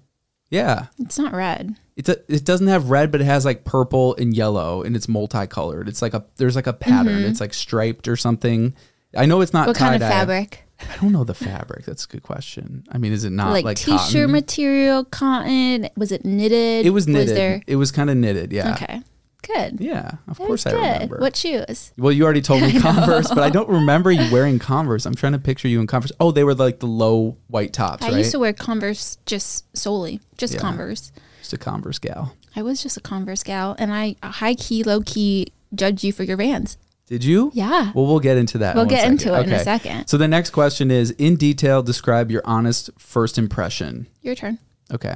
Yeah. 0.49 0.87
It's 0.99 1.17
not 1.17 1.33
red. 1.33 1.75
It's 1.95 2.09
a, 2.09 2.17
it 2.33 2.43
doesn't 2.43 2.67
have 2.67 2.89
red, 2.89 3.11
but 3.11 3.21
it 3.21 3.25
has 3.25 3.45
like 3.45 3.63
purple 3.63 4.15
and 4.15 4.35
yellow, 4.35 4.81
and 4.83 4.95
it's 4.95 5.07
multicolored. 5.07 5.87
It's 5.87 6.01
like 6.01 6.13
a 6.13 6.25
there's 6.35 6.55
like 6.55 6.67
a 6.67 6.73
pattern. 6.73 7.23
It's 7.23 7.39
like 7.39 7.53
striped 7.53 8.07
or 8.07 8.17
something. 8.17 8.73
I 9.15 9.25
know 9.25 9.39
it's 9.41 9.53
not 9.53 9.61
Mm-hmm. 9.61 9.69
What 9.69 9.77
kind 9.77 9.95
of 9.95 10.01
fabric? 10.01 10.61
I 10.81 10.97
don't 11.01 11.13
know 11.13 11.23
the 11.23 11.33
fabric. 11.33 11.85
That's 11.85 12.03
a 12.03 12.07
good 12.09 12.23
question. 12.23 12.85
I 12.91 12.97
mean, 12.97 13.13
is 13.13 13.23
it 13.23 13.29
not 13.29 13.51
like, 13.53 13.63
like, 13.63 13.77
t-shirt 13.77 13.97
cotton? 13.97 14.31
material, 14.31 15.05
cotton. 15.05 15.87
Was 15.95 16.11
it 16.11 16.25
knitted? 16.25 16.85
It 16.85 16.89
was 16.89 17.07
knitted. 17.07 17.37
there? 17.37 17.61
It 17.65 17.77
was 17.77 17.93
kind 17.93 18.09
of 18.09 18.17
knitted. 18.17 18.51
Yeah. 18.51 18.73
Okay, 18.73 19.01
good. 19.43 19.79
Yeah. 19.79 20.11
Of 20.27 20.37
That 20.37 20.47
course 20.47 20.65
was 20.65 20.73
I 20.73 20.77
good. 20.77 20.93
remember. 20.93 21.17
What 21.19 21.37
shoes? 21.37 21.93
Well, 21.97 22.11
you 22.11 22.25
already 22.25 22.41
told 22.41 22.61
me 22.61 22.77
Converse, 22.77 23.29
but 23.29 23.39
I 23.39 23.49
don't 23.49 23.69
remember 23.69 24.11
you 24.11 24.29
wearing 24.33 24.59
Converse. 24.59 25.05
I'm 25.05 25.15
trying 25.15 25.31
to 25.31 25.39
picture 25.39 25.69
you 25.69 25.79
in 25.79 25.87
Converse. 25.87 26.11
Oh, 26.19 26.31
they 26.31 26.43
were 26.43 26.53
like 26.53 26.79
the 26.81 26.87
low 26.87 27.37
white 27.47 27.71
tops, 27.71 28.03
I 28.03 28.09
right? 28.09 28.17
used 28.17 28.31
to 28.31 28.39
wear 28.39 28.51
Converse 28.51 29.17
just 29.25 29.77
solely, 29.77 30.19
just 30.37 30.55
Yeah. 30.55 30.59
Converse. 30.59 31.13
Just 31.45 31.53
a 31.53 31.57
Converse 31.59 31.99
gal. 31.99 32.35
I 32.55 32.63
was 32.63 32.81
just 32.81 32.97
a 32.97 33.01
Converse 33.01 33.43
gal, 33.43 33.75
and 33.77 33.93
I 33.93 34.15
high 34.23 34.55
key, 34.55 34.81
low 34.81 35.01
key 35.01 35.53
judge 35.75 36.03
you 36.03 36.11
for 36.11 36.23
your 36.23 36.37
Vans. 36.37 36.75
Did 37.05 37.23
you? 37.23 37.51
Yeah. 37.53 37.91
Well, 37.93 38.07
we'll 38.07 38.19
get 38.19 38.37
into 38.37 38.57
that. 38.57 38.73
We'll 38.73 38.85
one 38.85 38.95
get 38.95 39.07
into 39.07 39.39
it 39.39 39.45
in 39.45 39.53
a 39.53 39.59
second. 39.59 40.07
So 40.07 40.17
the 40.17 40.27
next 40.27 40.49
question 40.49 40.89
is: 40.89 41.11
in 41.11 41.35
detail, 41.35 41.83
describe 41.83 42.31
your 42.31 42.41
honest 42.45 42.89
first 42.97 43.37
impression. 43.37 44.07
Your 44.23 44.33
turn. 44.33 44.57
Okay. 44.91 45.13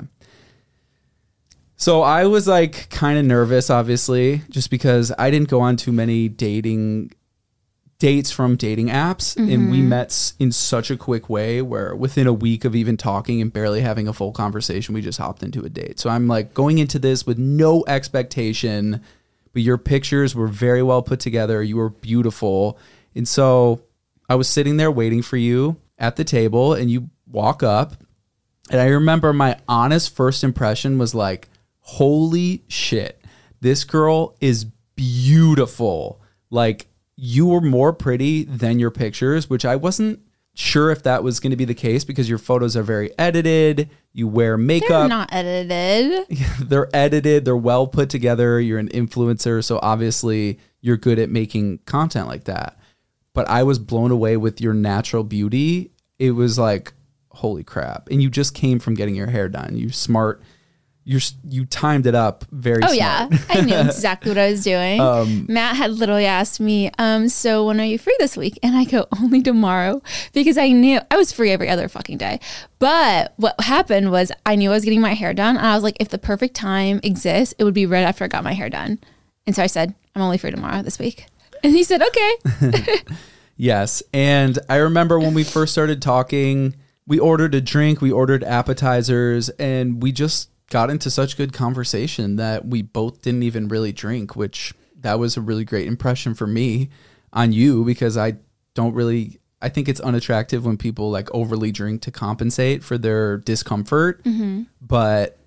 So 1.77 2.03
I 2.03 2.25
was 2.25 2.47
like 2.47 2.91
kind 2.91 3.17
of 3.17 3.25
nervous, 3.25 3.71
obviously, 3.71 4.43
just 4.51 4.69
because 4.69 5.11
I 5.17 5.31
didn't 5.31 5.49
go 5.49 5.61
on 5.61 5.77
too 5.77 5.91
many 5.91 6.29
dating 6.29 7.11
dates 7.99 8.31
from 8.31 8.55
dating 8.55 8.87
apps 8.87 9.35
and 9.35 9.69
we 9.69 9.79
mm-hmm. 9.79 9.89
met 9.89 10.33
in 10.39 10.51
such 10.51 10.89
a 10.89 10.95
quick 10.95 11.29
way 11.29 11.61
where 11.61 11.93
within 11.93 12.27
a 12.27 12.33
week 12.33 12.63
of 12.63 12.73
even 12.73 12.95
talking 12.95 13.41
and 13.41 13.51
barely 13.51 13.81
having 13.81 14.07
a 14.07 14.13
full 14.13 14.31
conversation 14.31 14.95
we 14.95 15.01
just 15.01 15.19
hopped 15.19 15.43
into 15.43 15.65
a 15.65 15.69
date. 15.69 15.99
So 15.99 16.09
i'm 16.09 16.27
like 16.27 16.53
going 16.53 16.77
into 16.77 16.97
this 16.97 17.25
with 17.25 17.37
no 17.37 17.83
expectation 17.87 19.01
but 19.51 19.61
your 19.63 19.77
pictures 19.77 20.33
were 20.33 20.47
very 20.47 20.83
well 20.83 21.01
put 21.01 21.19
together. 21.19 21.61
You 21.61 21.77
were 21.77 21.89
beautiful. 21.89 22.79
And 23.15 23.27
so 23.27 23.81
i 24.29 24.35
was 24.35 24.47
sitting 24.47 24.77
there 24.77 24.91
waiting 24.91 25.21
for 25.21 25.37
you 25.37 25.75
at 25.97 26.15
the 26.15 26.23
table 26.23 26.73
and 26.73 26.89
you 26.89 27.09
walk 27.27 27.63
up 27.63 27.95
and 28.69 28.79
I 28.79 28.85
remember 28.87 29.33
my 29.33 29.57
honest 29.67 30.15
first 30.15 30.43
impression 30.43 30.97
was 30.97 31.15
like, 31.15 31.49
holy 31.79 32.63
shit, 32.67 33.19
this 33.61 33.83
girl 33.83 34.35
is 34.39 34.65
beautiful. 34.95 36.21
Like, 36.51 36.87
you 37.21 37.47
were 37.47 37.59
more 37.59 37.91
pretty 37.91 38.45
than 38.45 38.79
your 38.79 38.91
pictures, 38.91 39.49
which 39.49 39.65
I 39.65 39.75
wasn't 39.75 40.21
sure 40.53 40.89
if 40.89 41.03
that 41.03 41.21
was 41.21 41.41
going 41.41 41.51
to 41.51 41.57
be 41.57 41.65
the 41.65 41.73
case 41.73 42.05
because 42.05 42.29
your 42.29 42.37
photos 42.37 42.77
are 42.77 42.83
very 42.83 43.11
edited. 43.19 43.89
You 44.13 44.27
wear 44.27 44.51
They're 44.51 44.57
makeup, 44.57 45.09
not 45.09 45.29
edited. 45.33 46.27
they're 46.61 46.89
edited, 46.93 47.43
they're 47.43 47.57
well 47.57 47.87
put 47.87 48.09
together. 48.09 48.59
You're 48.61 48.79
an 48.79 48.87
influencer, 48.89 49.63
so 49.63 49.79
obviously 49.81 50.59
you're 50.79 50.97
good 50.97 51.19
at 51.19 51.29
making 51.29 51.79
content 51.79 52.27
like 52.27 52.45
that. 52.45 52.79
But 53.33 53.49
I 53.49 53.63
was 53.63 53.79
blown 53.79 54.11
away 54.11 54.37
with 54.37 54.61
your 54.61 54.73
natural 54.73 55.23
beauty. 55.23 55.91
It 56.19 56.31
was 56.31 56.57
like, 56.57 56.93
holy 57.31 57.65
crap. 57.65 58.07
And 58.09 58.23
you 58.23 58.29
just 58.29 58.53
came 58.53 58.79
from 58.79 58.95
getting 58.95 59.15
your 59.15 59.27
hair 59.27 59.49
done. 59.49 59.75
You 59.75 59.89
smart. 59.89 60.41
You're 61.09 61.21
you 61.49 61.65
timed 61.65 62.05
it 62.05 62.13
up 62.13 62.45
very 62.51 62.83
Oh 62.83 62.93
smart. 62.93 62.95
yeah, 62.95 63.27
I 63.49 63.61
knew 63.61 63.75
exactly 63.79 64.29
what 64.29 64.37
I 64.37 64.51
was 64.51 64.63
doing. 64.63 64.99
Um, 65.01 65.47
Matt 65.49 65.75
had 65.75 65.89
literally 65.89 66.27
asked 66.27 66.59
me, 66.59 66.91
um, 66.99 67.29
"So 67.29 67.65
when 67.65 67.81
are 67.81 67.83
you 67.85 67.97
free 67.97 68.15
this 68.19 68.37
week?" 68.37 68.59
And 68.61 68.75
I 68.77 68.83
go, 68.83 69.07
"Only 69.19 69.41
tomorrow," 69.41 70.03
because 70.33 70.55
I 70.59 70.69
knew 70.69 70.99
I 71.09 71.17
was 71.17 71.31
free 71.31 71.49
every 71.49 71.67
other 71.67 71.87
fucking 71.89 72.19
day. 72.19 72.39
But 72.77 73.33
what 73.37 73.59
happened 73.59 74.11
was 74.11 74.31
I 74.45 74.55
knew 74.55 74.69
I 74.69 74.75
was 74.75 74.83
getting 74.85 75.01
my 75.01 75.15
hair 75.15 75.33
done, 75.33 75.57
and 75.57 75.65
I 75.65 75.73
was 75.73 75.83
like, 75.83 75.97
if 75.99 76.09
the 76.09 76.19
perfect 76.19 76.53
time 76.55 76.99
exists, 77.01 77.55
it 77.57 77.63
would 77.63 77.73
be 77.73 77.87
right 77.87 78.03
after 78.03 78.23
I 78.23 78.27
got 78.27 78.43
my 78.43 78.53
hair 78.53 78.69
done. 78.69 78.99
And 79.47 79.55
so 79.55 79.63
I 79.63 79.67
said, 79.67 79.95
"I'm 80.13 80.21
only 80.21 80.37
free 80.37 80.51
tomorrow 80.51 80.83
this 80.83 80.99
week," 80.99 81.25
and 81.63 81.73
he 81.73 81.83
said, 81.83 82.03
"Okay." 82.03 82.97
Yes. 83.61 84.01
And 84.13 84.57
I 84.69 84.77
remember 84.77 85.19
when 85.19 85.33
we 85.33 85.43
first 85.43 85.73
started 85.73 86.01
talking, 86.01 86.75
we 87.05 87.19
ordered 87.19 87.53
a 87.55 87.59
drink, 87.59 87.99
we 87.99 88.09
ordered 88.11 88.41
appetizers, 88.43 89.49
and 89.49 90.01
we 90.01 90.13
just 90.13 90.49
got 90.69 90.89
into 90.89 91.09
such 91.09 91.37
good 91.37 91.53
conversation 91.53 92.35
that 92.37 92.65
we 92.65 92.81
both 92.81 93.21
didn't 93.21 93.43
even 93.43 93.67
really 93.67 93.91
drink, 93.91 94.35
which 94.35 94.73
that 94.99 95.19
was 95.19 95.37
a 95.37 95.41
really 95.41 95.65
great 95.65 95.87
impression 95.87 96.33
for 96.33 96.47
me 96.47 96.89
on 97.33 97.53
you 97.53 97.83
because 97.85 98.17
I 98.17 98.37
don't 98.73 98.93
really 98.93 99.39
I 99.61 99.69
think 99.69 99.89
it's 99.89 99.99
unattractive 99.99 100.65
when 100.65 100.77
people 100.77 101.11
like 101.11 101.33
overly 101.33 101.71
drink 101.71 102.01
to 102.03 102.11
compensate 102.11 102.83
for 102.83 102.97
their 102.97 103.37
discomfort. 103.37 104.23
Mm-hmm. 104.23 104.63
But 104.81 105.37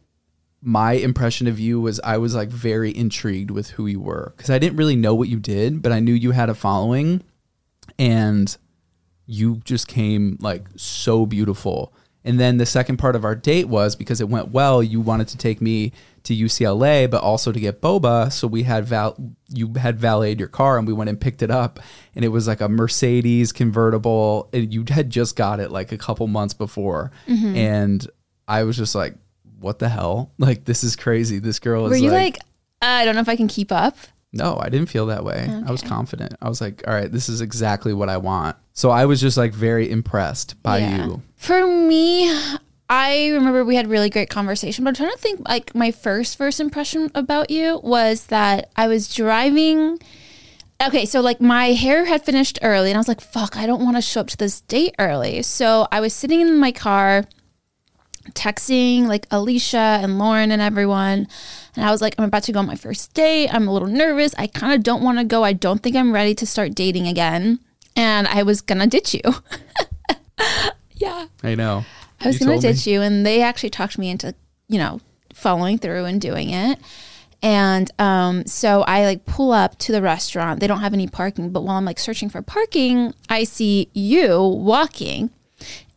my 0.61 0.93
impression 0.93 1.47
of 1.47 1.59
you 1.59 1.81
was 1.81 1.99
I 2.01 2.19
was 2.19 2.35
like 2.35 2.51
very 2.51 2.97
intrigued 2.97 3.51
with 3.51 3.71
who 3.71 3.87
you 3.87 4.01
were 4.01 4.33
because 4.37 4.51
I 4.51 4.59
didn't 4.59 4.77
really 4.77 4.97
know 4.97 5.15
what 5.15 5.29
you 5.29 5.41
did, 5.41 5.83
but 5.83 5.93
I 5.93 6.01
knew 6.01 6.13
you 6.13 6.33
had 6.33 6.51
a 6.51 6.55
following 6.55 7.23
and 7.99 8.57
you 9.27 9.57
just 9.65 9.89
came 9.89 10.37
like 10.41 10.67
so 10.77 11.27
beautiful. 11.27 11.93
And 12.25 12.39
then 12.39 12.59
the 12.59 12.67
second 12.67 12.99
part 12.99 13.17
of 13.17 13.25
our 13.25 13.35
date 13.35 13.69
was 13.69 13.97
because 13.97 14.21
it 14.21 14.29
went 14.29 14.53
well, 14.53 14.83
you 14.83 15.01
wanted 15.01 15.29
to 15.29 15.37
take 15.37 15.61
me 15.61 15.93
to 16.25 16.35
UCLA, 16.35 17.11
but 17.11 17.23
also 17.23 17.51
to 17.51 17.59
get 17.59 17.81
boba. 17.81 18.31
So 18.33 18.47
we 18.47 18.63
had 18.63 18.85
val 18.85 19.17
you 19.49 19.73
had 19.75 19.99
valeted 19.99 20.39
your 20.39 20.49
car 20.49 20.79
and 20.79 20.87
we 20.87 20.93
went 20.93 21.11
and 21.11 21.21
picked 21.21 21.43
it 21.43 21.51
up. 21.51 21.81
And 22.15 22.25
it 22.25 22.29
was 22.29 22.47
like 22.47 22.61
a 22.61 22.69
Mercedes 22.69 23.53
convertible. 23.53 24.49
And 24.53 24.73
you 24.73 24.85
had 24.89 25.11
just 25.11 25.37
got 25.37 25.61
it 25.61 25.71
like 25.71 25.93
a 25.93 25.99
couple 25.99 26.27
months 26.29 26.55
before. 26.55 27.11
Mm-hmm. 27.27 27.57
And 27.57 28.11
I 28.47 28.63
was 28.63 28.77
just 28.77 28.95
like, 28.95 29.15
what 29.59 29.79
the 29.79 29.89
hell? 29.89 30.33
Like 30.39 30.65
this 30.65 30.85
is 30.85 30.97
crazy. 30.97 31.39
This 31.39 31.59
girl 31.59 31.87
is 31.87 31.91
Were 31.91 31.97
you 31.97 32.11
like, 32.11 32.37
uh, 32.37 32.87
I 32.87 33.05
don't 33.05 33.15
know 33.15 33.21
if 33.21 33.29
I 33.29 33.37
can 33.37 33.49
keep 33.49 33.73
up? 33.73 33.97
No, 34.33 34.59
I 34.61 34.69
didn't 34.69 34.89
feel 34.89 35.07
that 35.07 35.25
way. 35.25 35.49
I 35.67 35.71
was 35.71 35.83
confident. 35.83 36.35
I 36.41 36.49
was 36.49 36.61
like, 36.61 36.83
all 36.87 36.95
right, 36.95 37.11
this 37.11 37.29
is 37.29 37.41
exactly 37.41 37.93
what 37.93 38.09
I 38.09 38.17
want. 38.17 38.57
So 38.73 38.91
I 38.91 39.05
was 39.05 39.21
just 39.21 39.37
like 39.37 39.53
very 39.53 39.91
impressed 39.91 40.61
by 40.63 40.79
Yeah. 40.79 41.07
you. 41.07 41.23
For 41.37 41.67
me, 41.67 42.33
I 42.89 43.29
remember 43.29 43.65
we 43.65 43.77
had 43.77 43.89
really 43.89 44.11
great 44.11 44.31
conversation, 44.31 44.85
but 44.85 44.91
I'm 44.91 44.95
trying 44.95 45.11
to 45.13 45.19
think 45.19 45.47
like 45.49 45.75
my 45.75 45.91
first 45.91 46.39
first 46.39 46.61
impression 46.61 47.11
about 47.15 47.51
you 47.51 47.81
was 47.83 48.27
that 48.27 48.71
I 48.77 48.87
was 48.89 49.13
driving 49.15 49.99
Okay, 50.85 51.07
so 51.07 51.21
like 51.21 51.41
my 51.41 51.67
hair 51.73 52.07
had 52.07 52.25
finished 52.25 52.59
early 52.61 52.91
and 52.91 52.97
I 52.97 52.99
was 52.99 53.07
like, 53.07 53.21
fuck, 53.21 53.57
I 53.57 53.67
don't 53.67 53.85
want 53.85 53.97
to 53.97 54.03
show 54.03 54.21
up 54.23 54.27
to 54.29 54.37
this 54.37 54.63
date 54.63 54.97
early. 54.99 55.43
So 55.43 55.87
I 55.93 56.01
was 56.01 56.13
sitting 56.13 56.41
in 56.41 56.57
my 56.59 56.73
car 56.73 57.25
texting 58.31 59.07
like 59.07 59.27
Alicia 59.31 59.99
and 60.03 60.19
Lauren 60.19 60.51
and 60.51 60.63
everyone. 60.63 61.29
And 61.77 61.85
I 61.85 61.91
was 61.91 62.01
like, 62.01 62.15
I'm 62.19 62.25
about 62.25 62.45
to 62.45 62.53
go 62.53 62.61
on 62.61 62.67
my 62.67 62.77
first 62.77 63.15
date. 63.15 63.49
I'm 63.53 63.69
a 63.69 63.73
little 63.73 63.89
nervous. 63.89 64.35
I 64.39 64.47
kind 64.47 64.73
of 64.75 64.83
don't 64.83 65.03
want 65.03 65.19
to 65.19 65.25
go. 65.25 65.45
I 65.45 65.53
don't 65.53 65.83
think 65.83 65.97
I'm 65.97 66.13
ready 66.13 66.35
to 66.37 66.47
start 66.47 66.75
dating 66.75 67.07
again. 67.07 67.59
And 67.97 68.27
I 68.29 68.43
was 68.43 68.61
going 68.61 68.81
to 68.81 68.87
ditch 68.87 69.15
you. 69.15 69.23
yeah. 70.93 71.27
I 71.43 71.55
know. 71.55 71.85
I 72.21 72.29
was 72.29 72.39
going 72.39 72.49
to 72.49 72.55
told 72.55 72.65
me. 72.65 72.73
ditch 72.73 72.87
you. 72.87 73.03
And 73.03 73.27
they 73.27 73.43
actually 73.43 73.71
talked 73.71 73.99
me 73.99 74.11
into, 74.11 74.35
you 74.69 74.79
know, 74.79 75.01
following 75.35 75.79
through 75.79 76.05
and 76.05 76.21
doing 76.21 76.51
it. 76.51 76.79
And 77.43 77.91
um, 77.99 78.47
so 78.47 78.83
I 78.83 79.05
like 79.05 79.25
pull 79.25 79.53
up 79.53 79.77
to 79.81 79.93
the 79.93 80.01
restaurant. 80.01 80.61
They 80.61 80.69
don't 80.69 80.81
have 80.81 80.95
any 80.95 81.09
parking, 81.09 81.51
but 81.51 81.63
while 81.63 81.77
I'm 81.77 81.85
like 81.85 81.99
searching 81.99 82.31
for 82.31 82.41
parking, 82.41 83.15
I 83.29 83.45
see 83.45 83.91
you 83.93 84.41
walking. 84.41 85.31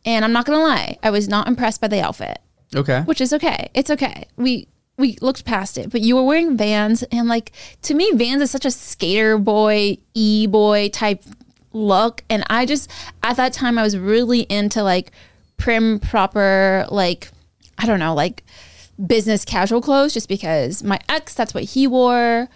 And 0.06 0.24
I'm 0.24 0.32
not 0.32 0.46
to 0.58 0.63
lie, 0.63 0.98
I 1.04 1.10
was 1.10 1.28
not 1.28 1.48
impressed 1.48 1.82
by 1.82 1.88
the 1.88 2.00
outfit 2.02 2.39
Okay. 2.76 3.02
which 3.02 3.22
is 3.22 3.34
okay. 3.34 3.70
It's 3.74 3.89
okay. 3.89 4.26
We 4.38 4.68
we 4.98 5.18
looked 5.22 5.44
past 5.44 5.78
it, 5.78 5.89
but 5.89 6.00
you 6.02 6.15
were 6.15 6.24
wearing 6.24 6.56
Vans, 6.56 7.04
and 7.04 7.28
like 7.28 7.52
to 7.82 7.94
me, 7.94 8.12
Vans 8.13 8.41
is 8.41 8.52
such 8.52 8.65
a 8.65 8.72
skater 8.72 9.38
boy, 9.38 9.98
e 10.13 10.48
boy 10.48 10.89
type 10.89 11.24
look, 11.74 12.24
and 12.30 12.44
I 12.50 12.65
just 12.65 12.89
at 13.22 13.36
that 13.38 13.52
time 13.52 13.78
I 13.78 13.84
was 13.84 13.98
really 13.98 14.41
into 14.41 14.84
like 14.84 15.12
prim, 15.58 16.00
proper, 16.00 16.86
like 16.89 17.30
I 17.78 17.86
don't 17.86 18.00
know, 18.00 18.13
like 18.13 18.44
business 19.06 19.44
casual 19.44 19.82
clothes, 19.82 20.13
just 20.13 20.30
because 20.30 20.82
my 20.84 21.00
ex 21.10 21.34
that's 21.34 21.54
what 21.54 21.63
he 21.63 21.88
wore. 21.88 22.48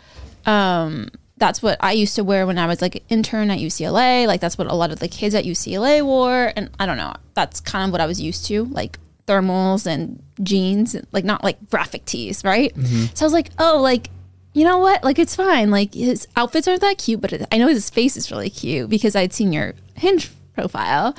Um, 0.45 1.09
that's 1.39 1.63
what 1.63 1.77
I 1.79 1.93
used 1.93 2.15
to 2.15 2.23
wear 2.23 2.45
when 2.45 2.57
I 2.57 2.67
was 2.67 2.81
like 2.81 2.95
an 2.95 3.01
intern 3.09 3.49
at 3.49 3.59
UCLA. 3.59 4.27
Like 4.27 4.41
that's 4.41 4.57
what 4.57 4.67
a 4.67 4.75
lot 4.75 4.91
of 4.91 4.99
the 4.99 5.07
kids 5.07 5.33
at 5.33 5.45
UCLA 5.45 6.03
wore, 6.03 6.51
and 6.55 6.69
I 6.79 6.85
don't 6.85 6.97
know. 6.97 7.13
That's 7.33 7.59
kind 7.59 7.85
of 7.85 7.91
what 7.91 8.01
I 8.01 8.05
was 8.05 8.21
used 8.21 8.45
to, 8.45 8.65
like 8.65 8.99
thermals 9.25 9.85
and 9.85 10.21
jeans, 10.43 10.95
like 11.11 11.23
not 11.23 11.43
like 11.43 11.69
graphic 11.69 12.05
tees, 12.05 12.43
right? 12.43 12.75
Mm-hmm. 12.75 13.15
So 13.15 13.25
I 13.25 13.27
was 13.27 13.33
like, 13.33 13.49
oh, 13.57 13.79
like 13.81 14.09
you 14.53 14.65
know 14.65 14.79
what? 14.79 15.03
Like 15.03 15.19
it's 15.19 15.35
fine. 15.35 15.71
Like 15.71 15.93
his 15.93 16.27
outfits 16.35 16.67
aren't 16.67 16.81
that 16.81 16.97
cute, 16.97 17.21
but 17.21 17.33
it, 17.33 17.47
I 17.51 17.57
know 17.57 17.67
his 17.67 17.89
face 17.89 18.17
is 18.17 18.31
really 18.31 18.49
cute 18.49 18.89
because 18.89 19.15
I'd 19.15 19.33
seen 19.33 19.53
your 19.53 19.73
Hinge 19.95 20.29
profile. 20.53 21.15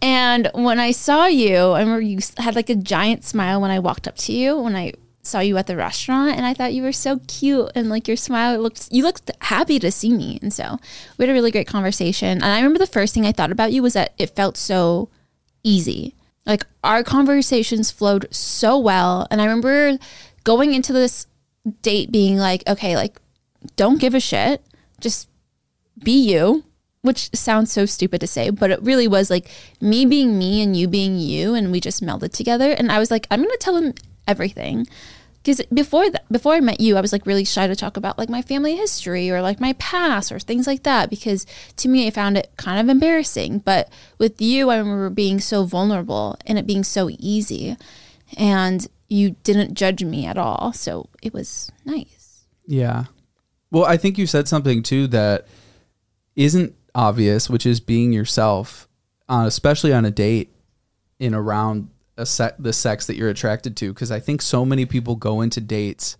And 0.00 0.50
when 0.54 0.78
I 0.78 0.92
saw 0.92 1.26
you, 1.26 1.56
I 1.56 1.80
remember 1.80 2.00
you 2.00 2.20
had 2.36 2.54
like 2.54 2.70
a 2.70 2.76
giant 2.76 3.24
smile 3.24 3.60
when 3.60 3.70
I 3.70 3.80
walked 3.80 4.06
up 4.06 4.16
to 4.18 4.32
you 4.32 4.58
when 4.58 4.76
I 4.76 4.92
saw 5.28 5.40
you 5.40 5.56
at 5.56 5.66
the 5.66 5.76
restaurant, 5.76 6.36
and 6.36 6.46
I 6.46 6.54
thought 6.54 6.74
you 6.74 6.82
were 6.82 6.92
so 6.92 7.20
cute 7.26 7.70
and 7.74 7.88
like 7.88 8.08
your 8.08 8.16
smile 8.16 8.58
looked 8.58 8.88
you 8.90 9.02
looked 9.02 9.30
happy 9.42 9.78
to 9.78 9.90
see 9.90 10.12
me, 10.12 10.38
and 10.42 10.52
so 10.52 10.78
we 11.16 11.24
had 11.24 11.30
a 11.30 11.34
really 11.34 11.50
great 11.50 11.66
conversation. 11.66 12.28
And 12.28 12.44
I 12.44 12.56
remember 12.56 12.78
the 12.78 12.86
first 12.86 13.14
thing 13.14 13.26
I 13.26 13.32
thought 13.32 13.52
about 13.52 13.72
you 13.72 13.82
was 13.82 13.92
that 13.92 14.14
it 14.18 14.34
felt 14.34 14.56
so 14.56 15.08
easy. 15.62 16.14
Like 16.46 16.66
our 16.82 17.02
conversations 17.02 17.90
flowed 17.90 18.26
so 18.30 18.78
well, 18.78 19.26
and 19.30 19.40
I 19.40 19.44
remember 19.44 19.98
going 20.44 20.74
into 20.74 20.92
this 20.92 21.26
date 21.82 22.10
being 22.10 22.36
like, 22.38 22.62
okay, 22.66 22.96
like 22.96 23.20
don't 23.76 24.00
give 24.00 24.14
a 24.14 24.20
shit, 24.20 24.62
just 25.00 25.28
be 26.02 26.12
you, 26.12 26.64
which 27.02 27.30
sounds 27.34 27.72
so 27.72 27.86
stupid 27.86 28.20
to 28.20 28.26
say, 28.26 28.50
but 28.50 28.70
it 28.70 28.82
really 28.82 29.08
was 29.08 29.30
like 29.30 29.50
me 29.80 30.06
being 30.06 30.38
me 30.38 30.62
and 30.62 30.76
you 30.76 30.88
being 30.88 31.18
you, 31.18 31.54
and 31.54 31.70
we 31.70 31.80
just 31.80 32.02
melded 32.02 32.32
together. 32.32 32.72
And 32.72 32.90
I 32.90 32.98
was 32.98 33.10
like, 33.10 33.26
I'm 33.30 33.42
gonna 33.42 33.56
tell 33.58 33.76
him 33.76 33.94
everything. 34.26 34.86
Because 35.48 35.64
before 35.72 36.04
before 36.30 36.52
I 36.52 36.60
met 36.60 36.78
you, 36.78 36.98
I 36.98 37.00
was 37.00 37.10
like 37.10 37.24
really 37.24 37.46
shy 37.46 37.66
to 37.66 37.74
talk 37.74 37.96
about 37.96 38.18
like 38.18 38.28
my 38.28 38.42
family 38.42 38.76
history 38.76 39.30
or 39.30 39.40
like 39.40 39.60
my 39.60 39.72
past 39.78 40.30
or 40.30 40.38
things 40.38 40.66
like 40.66 40.82
that. 40.82 41.08
Because 41.08 41.46
to 41.76 41.88
me, 41.88 42.06
I 42.06 42.10
found 42.10 42.36
it 42.36 42.52
kind 42.58 42.78
of 42.78 42.90
embarrassing. 42.90 43.60
But 43.60 43.90
with 44.18 44.42
you, 44.42 44.68
I 44.68 44.76
remember 44.76 45.08
being 45.08 45.40
so 45.40 45.64
vulnerable 45.64 46.36
and 46.44 46.58
it 46.58 46.66
being 46.66 46.84
so 46.84 47.08
easy, 47.18 47.78
and 48.36 48.86
you 49.08 49.36
didn't 49.42 49.72
judge 49.72 50.04
me 50.04 50.26
at 50.26 50.36
all. 50.36 50.74
So 50.74 51.08
it 51.22 51.32
was 51.32 51.72
nice. 51.86 52.44
Yeah. 52.66 53.04
Well, 53.70 53.86
I 53.86 53.96
think 53.96 54.18
you 54.18 54.26
said 54.26 54.48
something 54.48 54.82
too 54.82 55.06
that 55.06 55.46
isn't 56.36 56.74
obvious, 56.94 57.48
which 57.48 57.64
is 57.64 57.80
being 57.80 58.12
yourself, 58.12 58.86
uh, 59.30 59.44
especially 59.46 59.94
on 59.94 60.04
a 60.04 60.10
date 60.10 60.52
in 61.18 61.34
around 61.34 61.88
se- 62.26 62.52
the 62.58 62.72
sex 62.72 63.06
that 63.06 63.16
you're 63.16 63.28
attracted 63.28 63.76
to. 63.78 63.92
Because 63.92 64.10
I 64.10 64.20
think 64.20 64.42
so 64.42 64.64
many 64.64 64.86
people 64.86 65.16
go 65.16 65.40
into 65.40 65.60
dates 65.60 66.16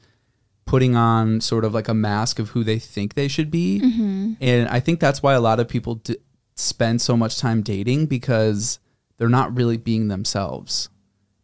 putting 0.65 0.95
on 0.95 1.41
sort 1.41 1.65
of 1.65 1.73
like 1.73 1.89
a 1.89 1.95
mask 1.95 2.39
of 2.39 2.51
who 2.51 2.63
they 2.63 2.79
think 2.79 3.15
they 3.15 3.27
should 3.27 3.51
be. 3.51 3.81
Mm-hmm. 3.83 4.33
And 4.41 4.69
I 4.69 4.81
think 4.81 5.01
that's 5.01 5.23
why 5.23 5.33
a 5.33 5.41
lot 5.41 5.61
of 5.61 5.69
people 5.69 5.95
d- 5.97 6.19
spend 6.57 7.01
so 7.01 7.17
much 7.17 7.39
time 7.39 7.63
dating 7.63 8.07
because 8.07 8.79
they're 9.17 9.31
not 9.31 9.57
really 9.57 9.79
being 9.79 10.09
themselves. 10.09 10.91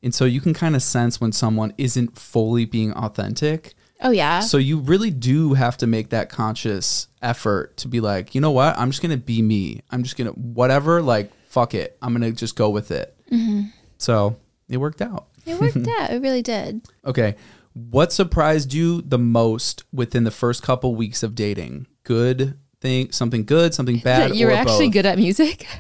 And 0.03 0.15
so 0.15 0.27
you 0.27 0.43
can 0.43 0.53
kind 0.53 0.77
of 0.77 0.83
sense 0.83 1.23
when 1.23 1.33
someone 1.33 1.73
isn't 1.79 2.19
fully 2.19 2.67
being 2.67 2.93
authentic. 2.93 3.73
Oh 4.03 4.11
yeah. 4.11 4.41
So 4.41 4.59
you 4.59 4.81
really 4.81 5.11
do 5.11 5.55
have 5.55 5.79
to 5.79 5.87
make 5.87 6.11
that 6.11 6.29
conscious 6.29 7.09
effort 7.23 7.79
to 7.79 7.89
be 7.89 8.01
like, 8.01 8.35
you 8.35 8.43
know 8.43 8.51
what? 8.51 8.79
I'm 8.79 8.91
just 8.91 9.01
going 9.01 9.19
to 9.19 9.25
be 9.25 9.41
me. 9.41 9.81
I'm 9.91 10.03
just 10.03 10.19
going 10.19 10.31
to, 10.31 10.39
whatever, 10.39 11.01
like, 11.01 11.33
fuck 11.47 11.73
it. 11.73 11.97
I'm 12.03 12.15
going 12.15 12.31
to 12.31 12.39
just 12.39 12.57
go 12.57 12.69
with 12.69 12.91
it. 12.91 13.17
Mm-hmm. 13.33 13.69
So 13.97 14.37
it 14.69 14.79
worked 14.79 15.03
out. 15.03 15.27
it 15.47 15.61
worked 15.61 15.77
out. 15.99 16.11
It 16.11 16.23
really 16.23 16.43
did. 16.43 16.83
Okay. 17.05 17.37
What 17.75 18.13
surprised 18.13 18.73
you 18.73 19.03
the 19.03 19.19
most 19.19 19.83
within 19.93 20.25
the 20.25 20.31
first 20.31 20.63
couple 20.63 20.95
weeks 20.95 21.23
of 21.23 21.35
dating? 21.35 21.87
Good 22.05 22.57
thing, 22.81 23.11
something 23.13 23.45
good, 23.45 23.75
something 23.75 23.99
bad, 24.05 24.37
you 24.37 24.47
were 24.47 24.53
actually 24.53 24.87
both? 24.87 24.93
good 24.95 25.07
at 25.07 25.19
music. 25.19 25.67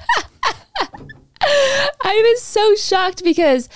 I 1.40 2.32
was 2.32 2.42
so 2.42 2.74
shocked 2.76 3.22
because 3.22 3.68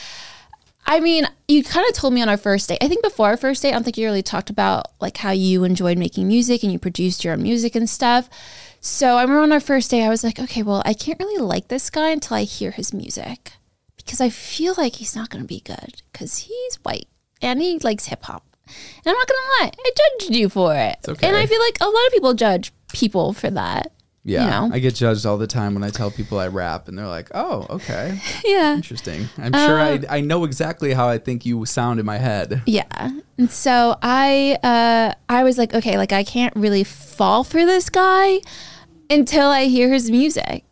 I 0.91 1.01
mean, 1.01 1.29
you 1.49 1.63
kind 1.63 1.87
of 1.87 1.95
told 1.95 2.15
me 2.15 2.23
on 2.23 2.31
our 2.31 2.39
first 2.39 2.69
date. 2.71 2.79
I 2.81 2.89
think 2.89 3.03
before 3.03 3.27
our 3.27 3.37
first 3.37 3.61
date, 3.63 3.69
I 3.69 3.73
don't 3.73 3.85
think 3.85 3.99
you 3.99 4.07
really 4.07 4.23
talked 4.23 4.49
about 4.49 4.87
like 5.01 5.19
how 5.19 5.33
you 5.33 5.65
enjoyed 5.65 5.99
making 5.99 6.27
music 6.27 6.63
and 6.63 6.73
you 6.73 6.79
produced 6.79 7.25
your 7.25 7.35
own 7.35 7.43
music 7.43 7.75
and 7.75 7.89
stuff. 7.89 8.31
So 8.81 9.17
I 9.17 9.23
remember 9.23 9.43
on 9.43 9.53
our 9.53 9.61
first 9.61 9.91
date, 9.91 10.03
I 10.05 10.09
was 10.09 10.25
like, 10.25 10.39
okay, 10.41 10.63
well, 10.63 10.83
I 10.87 10.95
can't 10.95 11.19
really 11.21 11.43
like 11.43 11.69
this 11.69 11.91
guy 11.91 12.09
until 12.11 12.39
I 12.39 12.45
hear 12.45 12.71
his 12.71 12.95
music 12.95 13.53
because 14.09 14.23
I 14.23 14.31
feel 14.31 14.75
like 14.79 14.97
he's 14.97 15.15
not 15.15 15.29
going 15.29 15.43
to 15.45 15.47
be 15.47 15.61
good 15.61 16.03
because 16.11 16.39
he's 16.39 16.77
white 16.77 17.09
and 17.43 17.61
he 17.61 17.79
likes 17.81 18.07
hip 18.07 18.25
hop. 18.25 18.43
And 18.67 19.07
I'm 19.07 19.15
not 19.15 19.29
going 19.29 19.39
to 19.39 19.65
lie, 19.65 19.71
I 19.79 19.91
judged 20.19 20.35
you 20.35 20.49
for 20.49 20.75
it. 20.75 20.97
okay. 21.07 21.27
And 21.27 21.37
I 21.37 21.45
feel 21.45 21.61
like 21.61 21.79
a 21.83 21.85
lot 21.85 22.07
of 22.07 22.13
people 22.13 22.33
judge 22.33 22.73
people 22.95 23.35
for 23.35 23.51
that. 23.51 23.93
Yeah. 24.25 24.45
you 24.45 24.51
know? 24.69 24.75
I 24.75 24.79
get 24.79 24.95
judged 24.95 25.25
all 25.27 25.37
the 25.39 25.47
time 25.47 25.75
when 25.75 25.83
I 25.85 25.91
tell 25.91 26.11
people 26.11 26.39
I 26.39 26.49
rap 26.49 26.89
and 26.89 26.99
they're 26.99 27.07
like, 27.07 27.29
oh, 27.35 27.67
okay. 27.71 28.19
Yeah. 28.45 28.75
Interesting. 28.75 29.29
I'm 29.39 29.53
sure 29.53 29.79
Uh, 29.79 29.99
I, 30.11 30.19
I 30.19 30.21
know 30.23 30.45
exactly 30.45 30.93
how 30.95 31.07
I 31.09 31.19
think 31.19 31.45
you 31.45 31.65
sound 31.67 32.01
in 32.01 32.07
my 32.07 32.17
head. 32.19 32.63
Yeah. 32.67 33.11
And 33.37 33.51
so 33.51 33.97
I 34.03 34.59
uh 34.63 35.15
I 35.29 35.45
was 35.45 35.59
like, 35.59 35.75
okay, 35.75 35.97
like 35.99 36.13
I 36.13 36.25
can't 36.25 36.55
really 36.57 36.85
fall 36.85 37.45
for 37.45 37.65
this 37.67 37.89
guy 37.91 38.41
until 39.11 39.49
I 39.49 39.65
hear 39.65 39.91
his 39.93 40.11
music. 40.11 40.65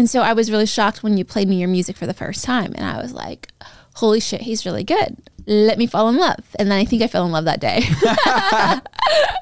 And 0.00 0.08
so 0.08 0.22
I 0.22 0.32
was 0.32 0.50
really 0.50 0.64
shocked 0.64 1.02
when 1.02 1.18
you 1.18 1.26
played 1.26 1.46
me 1.46 1.56
your 1.56 1.68
music 1.68 1.94
for 1.94 2.06
the 2.06 2.14
first 2.14 2.42
time 2.42 2.72
and 2.74 2.86
I 2.86 3.02
was 3.02 3.12
like, 3.12 3.52
holy 3.96 4.18
shit, 4.18 4.40
he's 4.40 4.64
really 4.64 4.82
good. 4.82 5.18
Let 5.46 5.76
me 5.76 5.86
fall 5.86 6.08
in 6.08 6.16
love. 6.16 6.42
And 6.58 6.70
then 6.70 6.78
I 6.78 6.86
think 6.86 7.02
I 7.02 7.06
fell 7.06 7.26
in 7.26 7.32
love 7.32 7.44
that 7.44 7.60
day. 7.60 7.82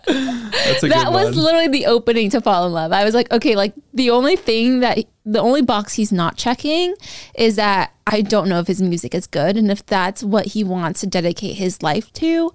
That 0.09 1.12
was 1.12 1.37
literally 1.37 1.68
the 1.68 1.87
opening 1.87 2.31
to 2.31 2.40
fall 2.40 2.66
in 2.66 2.73
love. 2.73 2.90
I 2.90 3.05
was 3.05 3.14
like, 3.14 3.31
okay, 3.31 3.55
like 3.55 3.73
the 3.94 4.11
only 4.11 4.35
thing 4.35 4.81
that 4.81 4.99
the 5.25 5.38
only 5.38 5.62
box 5.62 5.94
he's 5.94 6.11
not 6.11 6.37
checking 6.37 6.97
is 7.37 7.55
that 7.55 7.92
I 8.09 8.23
don't 8.23 8.49
know 8.49 8.59
if 8.59 8.66
his 8.66 8.83
music 8.83 9.14
is 9.14 9.29
good 9.29 9.57
and 9.57 9.71
if 9.71 9.87
that's 9.87 10.25
what 10.25 10.47
he 10.47 10.64
wants 10.64 11.01
to 11.03 11.07
dedicate 11.07 11.55
his 11.55 11.85
life 11.85 12.12
to. 12.14 12.53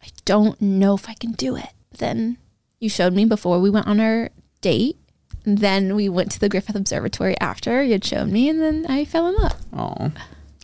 I 0.00 0.08
don't 0.24 0.60
know 0.62 0.94
if 0.94 1.08
I 1.08 1.14
can 1.14 1.32
do 1.32 1.56
it. 1.56 1.70
Then 1.98 2.38
you 2.78 2.88
showed 2.88 3.12
me 3.12 3.24
before 3.24 3.58
we 3.60 3.70
went 3.70 3.88
on 3.88 3.98
our 3.98 4.30
date. 4.60 4.98
Then 5.44 5.94
we 5.94 6.08
went 6.08 6.30
to 6.32 6.40
the 6.40 6.48
Griffith 6.48 6.74
Observatory 6.76 7.38
after 7.40 7.82
you 7.82 7.92
had 7.92 8.04
shown 8.04 8.32
me, 8.32 8.48
and 8.48 8.60
then 8.60 8.86
I 8.88 9.04
fell 9.04 9.26
in 9.28 9.34
love. 9.36 9.56
Oh, 9.72 10.12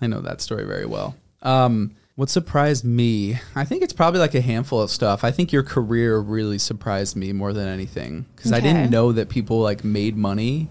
I 0.00 0.06
know 0.06 0.20
that 0.20 0.40
story 0.40 0.64
very 0.64 0.86
well. 0.86 1.14
Um, 1.42 1.94
what 2.16 2.28
surprised 2.28 2.84
me? 2.84 3.38
I 3.54 3.64
think 3.64 3.82
it's 3.82 3.92
probably 3.92 4.20
like 4.20 4.34
a 4.34 4.40
handful 4.40 4.80
of 4.80 4.90
stuff. 4.90 5.24
I 5.24 5.30
think 5.30 5.52
your 5.52 5.62
career 5.62 6.18
really 6.18 6.58
surprised 6.58 7.16
me 7.16 7.32
more 7.32 7.52
than 7.52 7.68
anything 7.68 8.26
because 8.36 8.52
I 8.52 8.60
didn't 8.60 8.90
know 8.90 9.12
that 9.12 9.28
people 9.28 9.60
like 9.60 9.84
made 9.84 10.16
money 10.16 10.68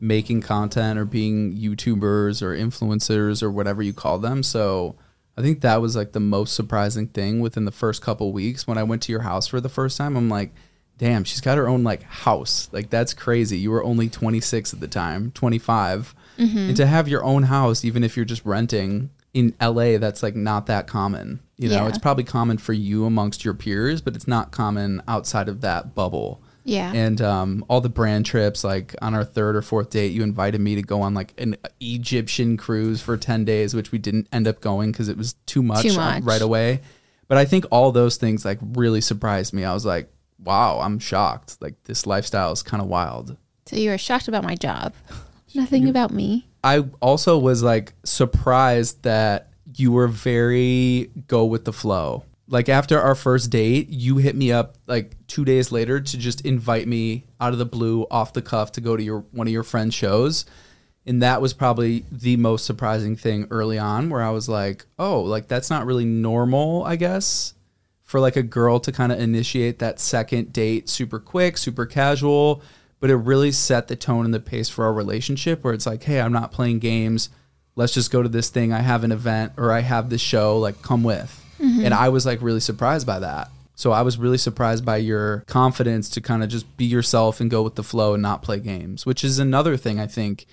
making 0.00 0.40
content 0.40 0.98
or 0.98 1.04
being 1.04 1.56
YouTubers 1.56 2.42
or 2.42 2.56
influencers 2.56 3.42
or 3.42 3.50
whatever 3.50 3.82
you 3.82 3.92
call 3.92 4.18
them. 4.18 4.42
So 4.42 4.96
I 5.36 5.42
think 5.42 5.60
that 5.60 5.80
was 5.80 5.94
like 5.94 6.12
the 6.12 6.20
most 6.20 6.54
surprising 6.54 7.08
thing 7.08 7.40
within 7.40 7.64
the 7.64 7.72
first 7.72 8.02
couple 8.02 8.32
weeks 8.32 8.66
when 8.66 8.78
I 8.78 8.82
went 8.82 9.02
to 9.02 9.12
your 9.12 9.22
house 9.22 9.46
for 9.46 9.60
the 9.60 9.68
first 9.68 9.96
time. 9.96 10.16
I'm 10.16 10.28
like, 10.28 10.52
damn, 10.98 11.24
she's 11.24 11.40
got 11.40 11.56
her 11.56 11.68
own 11.68 11.84
like 11.84 12.02
house. 12.02 12.68
Like 12.72 12.90
that's 12.90 13.14
crazy. 13.14 13.56
You 13.58 13.70
were 13.70 13.82
only 13.84 14.08
26 14.08 14.74
at 14.74 14.80
the 14.80 14.88
time, 14.88 15.30
25. 15.32 16.14
And 16.38 16.76
to 16.76 16.86
have 16.86 17.08
your 17.08 17.24
own 17.24 17.44
house, 17.44 17.84
even 17.84 18.04
if 18.04 18.16
you're 18.16 18.24
just 18.24 18.44
renting 18.44 19.10
in 19.34 19.54
LA, 19.60 19.98
that's 19.98 20.22
like 20.22 20.36
not 20.36 20.66
that 20.66 20.86
common. 20.86 21.40
You 21.56 21.68
know, 21.68 21.74
Yeah. 21.82 21.88
it's 21.88 21.98
probably 21.98 22.22
common 22.22 22.58
for 22.58 22.72
you 22.72 23.06
amongst 23.06 23.44
your 23.44 23.54
peers, 23.54 24.00
but 24.00 24.14
it's 24.14 24.28
not 24.28 24.52
common 24.52 25.02
outside 25.08 25.48
of 25.48 25.62
that 25.62 25.96
bubble. 25.96 26.40
Yeah. 26.64 26.92
And 26.94 27.20
um, 27.22 27.64
all 27.68 27.80
the 27.80 27.88
brand 27.88 28.24
trips, 28.26 28.62
like 28.62 28.94
on 29.02 29.14
our 29.14 29.24
third 29.24 29.56
or 29.56 29.62
fourth 29.62 29.90
date, 29.90 30.12
you 30.12 30.22
invited 30.22 30.60
me 30.60 30.76
to 30.76 30.82
go 30.82 31.02
on 31.02 31.12
like 31.14 31.32
an 31.40 31.56
Egyptian 31.80 32.56
cruise 32.56 33.00
for 33.00 33.16
10 33.16 33.44
days, 33.44 33.74
which 33.74 33.90
we 33.90 33.98
didn't 33.98 34.28
end 34.32 34.46
up 34.46 34.60
going 34.60 34.92
because 34.92 35.08
it 35.08 35.16
was 35.16 35.34
too 35.46 35.62
much, 35.62 35.82
Too 35.82 35.90
uh, 35.92 35.96
much. 35.96 36.22
right 36.24 36.42
away. 36.42 36.80
But 37.26 37.38
I 37.38 37.44
think 37.46 37.64
all 37.70 37.90
those 37.90 38.16
things 38.16 38.44
like 38.44 38.58
really 38.62 39.00
surprised 39.00 39.52
me. 39.52 39.64
I 39.64 39.74
was 39.74 39.84
like, 39.86 40.10
wow, 40.42 40.80
I'm 40.80 40.98
shocked. 40.98 41.58
Like 41.60 41.82
this 41.84 42.06
lifestyle 42.06 42.52
is 42.52 42.62
kind 42.62 42.82
of 42.82 42.88
wild. 42.88 43.36
So 43.66 43.76
you 43.76 43.90
were 43.90 43.98
shocked 43.98 44.28
about 44.28 44.44
my 44.44 44.54
job. 44.54 44.94
Nothing 45.54 45.88
about 45.88 46.10
me. 46.10 46.48
I 46.62 46.84
also 47.00 47.38
was 47.38 47.62
like 47.62 47.92
surprised 48.04 49.02
that 49.02 49.50
you 49.76 49.92
were 49.92 50.08
very 50.08 51.10
go 51.26 51.44
with 51.44 51.64
the 51.64 51.72
flow. 51.72 52.24
Like 52.48 52.68
after 52.68 53.00
our 53.00 53.14
first 53.14 53.50
date, 53.50 53.88
you 53.90 54.16
hit 54.16 54.34
me 54.34 54.52
up 54.52 54.76
like 54.86 55.14
2 55.26 55.44
days 55.44 55.70
later 55.70 56.00
to 56.00 56.18
just 56.18 56.42
invite 56.42 56.88
me 56.88 57.26
out 57.40 57.52
of 57.52 57.58
the 57.58 57.66
blue 57.66 58.06
off 58.10 58.32
the 58.32 58.42
cuff 58.42 58.72
to 58.72 58.80
go 58.80 58.96
to 58.96 59.02
your 59.02 59.20
one 59.32 59.46
of 59.46 59.52
your 59.52 59.62
friends 59.62 59.94
shows. 59.94 60.44
And 61.06 61.22
that 61.22 61.40
was 61.40 61.54
probably 61.54 62.04
the 62.12 62.36
most 62.36 62.66
surprising 62.66 63.16
thing 63.16 63.46
early 63.50 63.78
on 63.78 64.10
where 64.10 64.22
I 64.22 64.30
was 64.30 64.48
like, 64.48 64.84
"Oh, 64.98 65.20
like 65.20 65.48
that's 65.48 65.70
not 65.70 65.86
really 65.86 66.04
normal, 66.04 66.84
I 66.84 66.96
guess." 66.96 67.54
For 68.08 68.20
like 68.20 68.36
a 68.36 68.42
girl 68.42 68.80
to 68.80 68.90
kind 68.90 69.12
of 69.12 69.20
initiate 69.20 69.80
that 69.80 70.00
second 70.00 70.50
date 70.50 70.88
super 70.88 71.18
quick, 71.18 71.58
super 71.58 71.84
casual, 71.84 72.62
but 73.00 73.10
it 73.10 73.16
really 73.16 73.52
set 73.52 73.86
the 73.88 73.96
tone 73.96 74.24
and 74.24 74.32
the 74.32 74.40
pace 74.40 74.70
for 74.70 74.86
our 74.86 74.94
relationship 74.94 75.62
where 75.62 75.74
it's 75.74 75.84
like, 75.84 76.02
hey, 76.04 76.18
I'm 76.18 76.32
not 76.32 76.50
playing 76.50 76.78
games. 76.78 77.28
Let's 77.76 77.92
just 77.92 78.10
go 78.10 78.22
to 78.22 78.28
this 78.30 78.48
thing. 78.48 78.72
I 78.72 78.80
have 78.80 79.04
an 79.04 79.12
event 79.12 79.52
or 79.58 79.72
I 79.72 79.80
have 79.80 80.08
this 80.08 80.22
show, 80.22 80.58
like 80.58 80.80
come 80.80 81.04
with. 81.04 81.44
Mm-hmm. 81.60 81.84
And 81.84 81.92
I 81.92 82.08
was 82.08 82.24
like 82.24 82.40
really 82.40 82.60
surprised 82.60 83.06
by 83.06 83.18
that. 83.18 83.50
So 83.74 83.92
I 83.92 84.00
was 84.00 84.16
really 84.16 84.38
surprised 84.38 84.86
by 84.86 84.96
your 84.96 85.44
confidence 85.46 86.08
to 86.10 86.22
kind 86.22 86.42
of 86.42 86.48
just 86.48 86.78
be 86.78 86.86
yourself 86.86 87.42
and 87.42 87.50
go 87.50 87.62
with 87.62 87.74
the 87.74 87.82
flow 87.82 88.14
and 88.14 88.22
not 88.22 88.42
play 88.42 88.58
games, 88.58 89.04
which 89.04 89.22
is 89.22 89.38
another 89.38 89.76
thing 89.76 90.00
I 90.00 90.06
think 90.06 90.46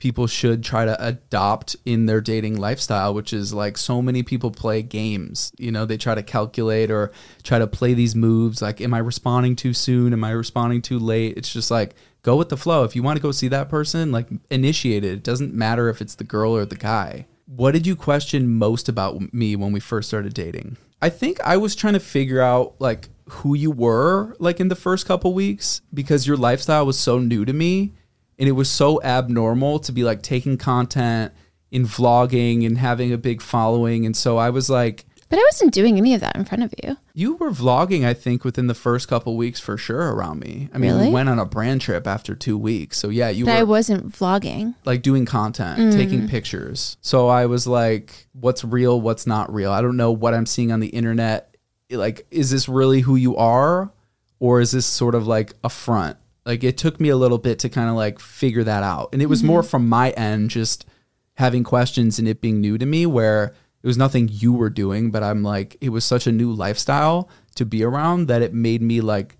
people 0.00 0.26
should 0.26 0.64
try 0.64 0.84
to 0.84 1.06
adopt 1.06 1.76
in 1.84 2.06
their 2.06 2.20
dating 2.20 2.56
lifestyle, 2.58 3.14
which 3.14 3.32
is 3.32 3.54
like 3.54 3.76
so 3.76 4.02
many 4.02 4.22
people 4.22 4.50
play 4.50 4.82
games. 4.82 5.52
You 5.58 5.70
know, 5.70 5.84
they 5.84 5.98
try 5.98 6.14
to 6.14 6.22
calculate 6.22 6.90
or 6.90 7.12
try 7.42 7.58
to 7.58 7.66
play 7.66 7.94
these 7.94 8.16
moves 8.16 8.60
like, 8.60 8.80
am 8.80 8.94
I 8.94 8.98
responding 8.98 9.54
too 9.54 9.74
soon? 9.74 10.12
Am 10.12 10.24
I 10.24 10.30
responding 10.30 10.82
too 10.82 10.98
late? 10.98 11.36
It's 11.36 11.52
just 11.52 11.70
like, 11.70 11.94
go 12.22 12.36
with 12.36 12.48
the 12.48 12.56
flow. 12.56 12.82
If 12.82 12.96
you 12.96 13.02
want 13.02 13.18
to 13.18 13.22
go 13.22 13.30
see 13.30 13.48
that 13.48 13.68
person, 13.68 14.10
like 14.10 14.26
initiate 14.50 15.04
it. 15.04 15.12
It 15.12 15.22
doesn't 15.22 15.54
matter 15.54 15.88
if 15.88 16.00
it's 16.00 16.14
the 16.14 16.24
girl 16.24 16.56
or 16.56 16.64
the 16.64 16.76
guy. 16.76 17.26
What 17.46 17.72
did 17.72 17.86
you 17.86 17.94
question 17.94 18.48
most 18.48 18.88
about 18.88 19.34
me 19.34 19.54
when 19.54 19.70
we 19.70 19.80
first 19.80 20.08
started 20.08 20.32
dating? 20.32 20.78
I 21.02 21.10
think 21.10 21.40
I 21.40 21.56
was 21.58 21.74
trying 21.74 21.94
to 21.94 22.00
figure 22.00 22.40
out 22.40 22.74
like 22.78 23.08
who 23.28 23.54
you 23.54 23.70
were 23.70 24.34
like 24.38 24.60
in 24.60 24.68
the 24.68 24.74
first 24.74 25.06
couple 25.06 25.34
weeks 25.34 25.82
because 25.92 26.26
your 26.26 26.36
lifestyle 26.36 26.84
was 26.84 26.98
so 26.98 27.18
new 27.18 27.44
to 27.44 27.52
me 27.52 27.92
and 28.40 28.48
it 28.48 28.52
was 28.52 28.68
so 28.68 29.00
abnormal 29.02 29.78
to 29.80 29.92
be 29.92 30.02
like 30.02 30.22
taking 30.22 30.56
content 30.56 31.32
in 31.70 31.84
vlogging 31.86 32.66
and 32.66 32.78
having 32.78 33.12
a 33.12 33.18
big 33.18 33.40
following 33.40 34.04
and 34.04 34.16
so 34.16 34.36
I 34.38 34.50
was 34.50 34.68
like 34.68 35.04
But 35.28 35.38
I 35.38 35.42
wasn't 35.52 35.72
doing 35.72 35.96
any 35.96 36.14
of 36.14 36.20
that 36.22 36.34
in 36.34 36.44
front 36.44 36.64
of 36.64 36.74
you. 36.82 36.96
you 37.14 37.36
were 37.36 37.52
vlogging 37.52 38.04
I 38.04 38.14
think 38.14 38.42
within 38.44 38.66
the 38.66 38.74
first 38.74 39.06
couple 39.06 39.36
weeks 39.36 39.60
for 39.60 39.76
sure 39.76 40.12
around 40.12 40.40
me. 40.40 40.68
I 40.74 40.78
mean, 40.78 40.98
we 40.98 41.10
went 41.10 41.28
on 41.28 41.38
a 41.38 41.44
brand 41.44 41.80
trip 41.82 42.08
after 42.08 42.34
2 42.34 42.58
weeks. 42.58 42.98
So 42.98 43.08
yeah, 43.08 43.28
you 43.28 43.44
But 43.44 43.56
I 43.56 43.62
wasn't 43.62 44.10
vlogging. 44.10 44.74
like 44.84 45.02
doing 45.02 45.26
content, 45.26 45.78
mm. 45.78 45.92
taking 45.92 46.26
pictures. 46.28 46.96
So 47.00 47.28
I 47.28 47.46
was 47.46 47.68
like, 47.68 48.26
what's 48.32 48.64
real, 48.64 49.00
what's 49.00 49.26
not 49.26 49.54
real? 49.54 49.70
I 49.70 49.80
don't 49.82 49.96
know 49.96 50.10
what 50.10 50.34
I'm 50.34 50.46
seeing 50.46 50.72
on 50.72 50.80
the 50.80 50.88
internet. 50.88 51.56
Like, 51.90 52.26
is 52.32 52.50
this 52.50 52.68
really 52.68 53.00
who 53.00 53.14
you 53.14 53.36
are? 53.36 53.92
Or 54.40 54.60
is 54.60 54.70
this 54.72 54.86
sort 54.86 55.14
of 55.14 55.26
like 55.26 55.52
a 55.62 55.68
front? 55.68 56.16
Like, 56.50 56.64
it 56.64 56.76
took 56.76 56.98
me 56.98 57.10
a 57.10 57.16
little 57.16 57.38
bit 57.38 57.60
to 57.60 57.68
kind 57.68 57.88
of 57.88 57.94
like 57.94 58.18
figure 58.18 58.64
that 58.64 58.82
out. 58.82 59.10
And 59.12 59.22
it 59.22 59.26
was 59.26 59.44
more 59.44 59.60
mm-hmm. 59.60 59.68
from 59.68 59.88
my 59.88 60.10
end, 60.10 60.50
just 60.50 60.84
having 61.34 61.62
questions 61.62 62.18
and 62.18 62.26
it 62.26 62.40
being 62.40 62.60
new 62.60 62.76
to 62.76 62.84
me, 62.84 63.06
where 63.06 63.54
it 63.82 63.86
was 63.86 63.96
nothing 63.96 64.28
you 64.30 64.52
were 64.52 64.68
doing, 64.68 65.12
but 65.12 65.22
I'm 65.22 65.44
like, 65.44 65.76
it 65.80 65.90
was 65.90 66.04
such 66.04 66.26
a 66.26 66.32
new 66.32 66.52
lifestyle 66.52 67.28
to 67.54 67.64
be 67.64 67.84
around 67.84 68.26
that 68.26 68.42
it 68.42 68.52
made 68.52 68.82
me 68.82 69.00
like 69.00 69.36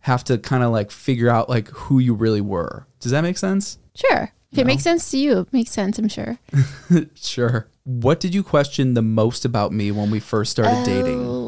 have 0.00 0.24
to 0.24 0.38
kind 0.38 0.62
of 0.64 0.72
like 0.72 0.90
figure 0.90 1.28
out 1.28 1.50
like 1.50 1.68
who 1.68 1.98
you 1.98 2.14
really 2.14 2.40
were. 2.40 2.86
Does 2.98 3.12
that 3.12 3.20
make 3.20 3.36
sense? 3.36 3.78
Sure. 3.94 4.32
If 4.52 4.58
it 4.58 4.66
makes 4.66 4.84
sense 4.84 5.10
to 5.10 5.18
you, 5.18 5.40
it 5.40 5.52
makes 5.52 5.72
sense, 5.72 5.98
I'm 5.98 6.08
sure. 6.08 6.38
Sure. 7.14 7.68
What 7.84 8.20
did 8.20 8.34
you 8.34 8.42
question 8.42 8.94
the 8.94 9.02
most 9.02 9.44
about 9.44 9.72
me 9.72 9.90
when 9.90 10.10
we 10.10 10.20
first 10.20 10.52
started 10.52 10.84
dating? 10.86 11.20
Oh, 11.26 11.43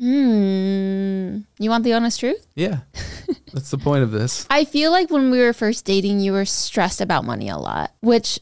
Hmm. 0.00 1.40
You 1.58 1.68
want 1.68 1.84
the 1.84 1.92
honest 1.92 2.20
truth? 2.20 2.46
Yeah. 2.54 2.78
That's 3.52 3.70
the 3.70 3.78
point 3.78 4.02
of 4.02 4.10
this. 4.10 4.46
I 4.48 4.64
feel 4.64 4.90
like 4.90 5.10
when 5.10 5.30
we 5.30 5.40
were 5.40 5.52
first 5.52 5.84
dating, 5.84 6.20
you 6.20 6.32
were 6.32 6.46
stressed 6.46 7.00
about 7.00 7.24
money 7.24 7.48
a 7.48 7.58
lot, 7.58 7.92
which 8.00 8.40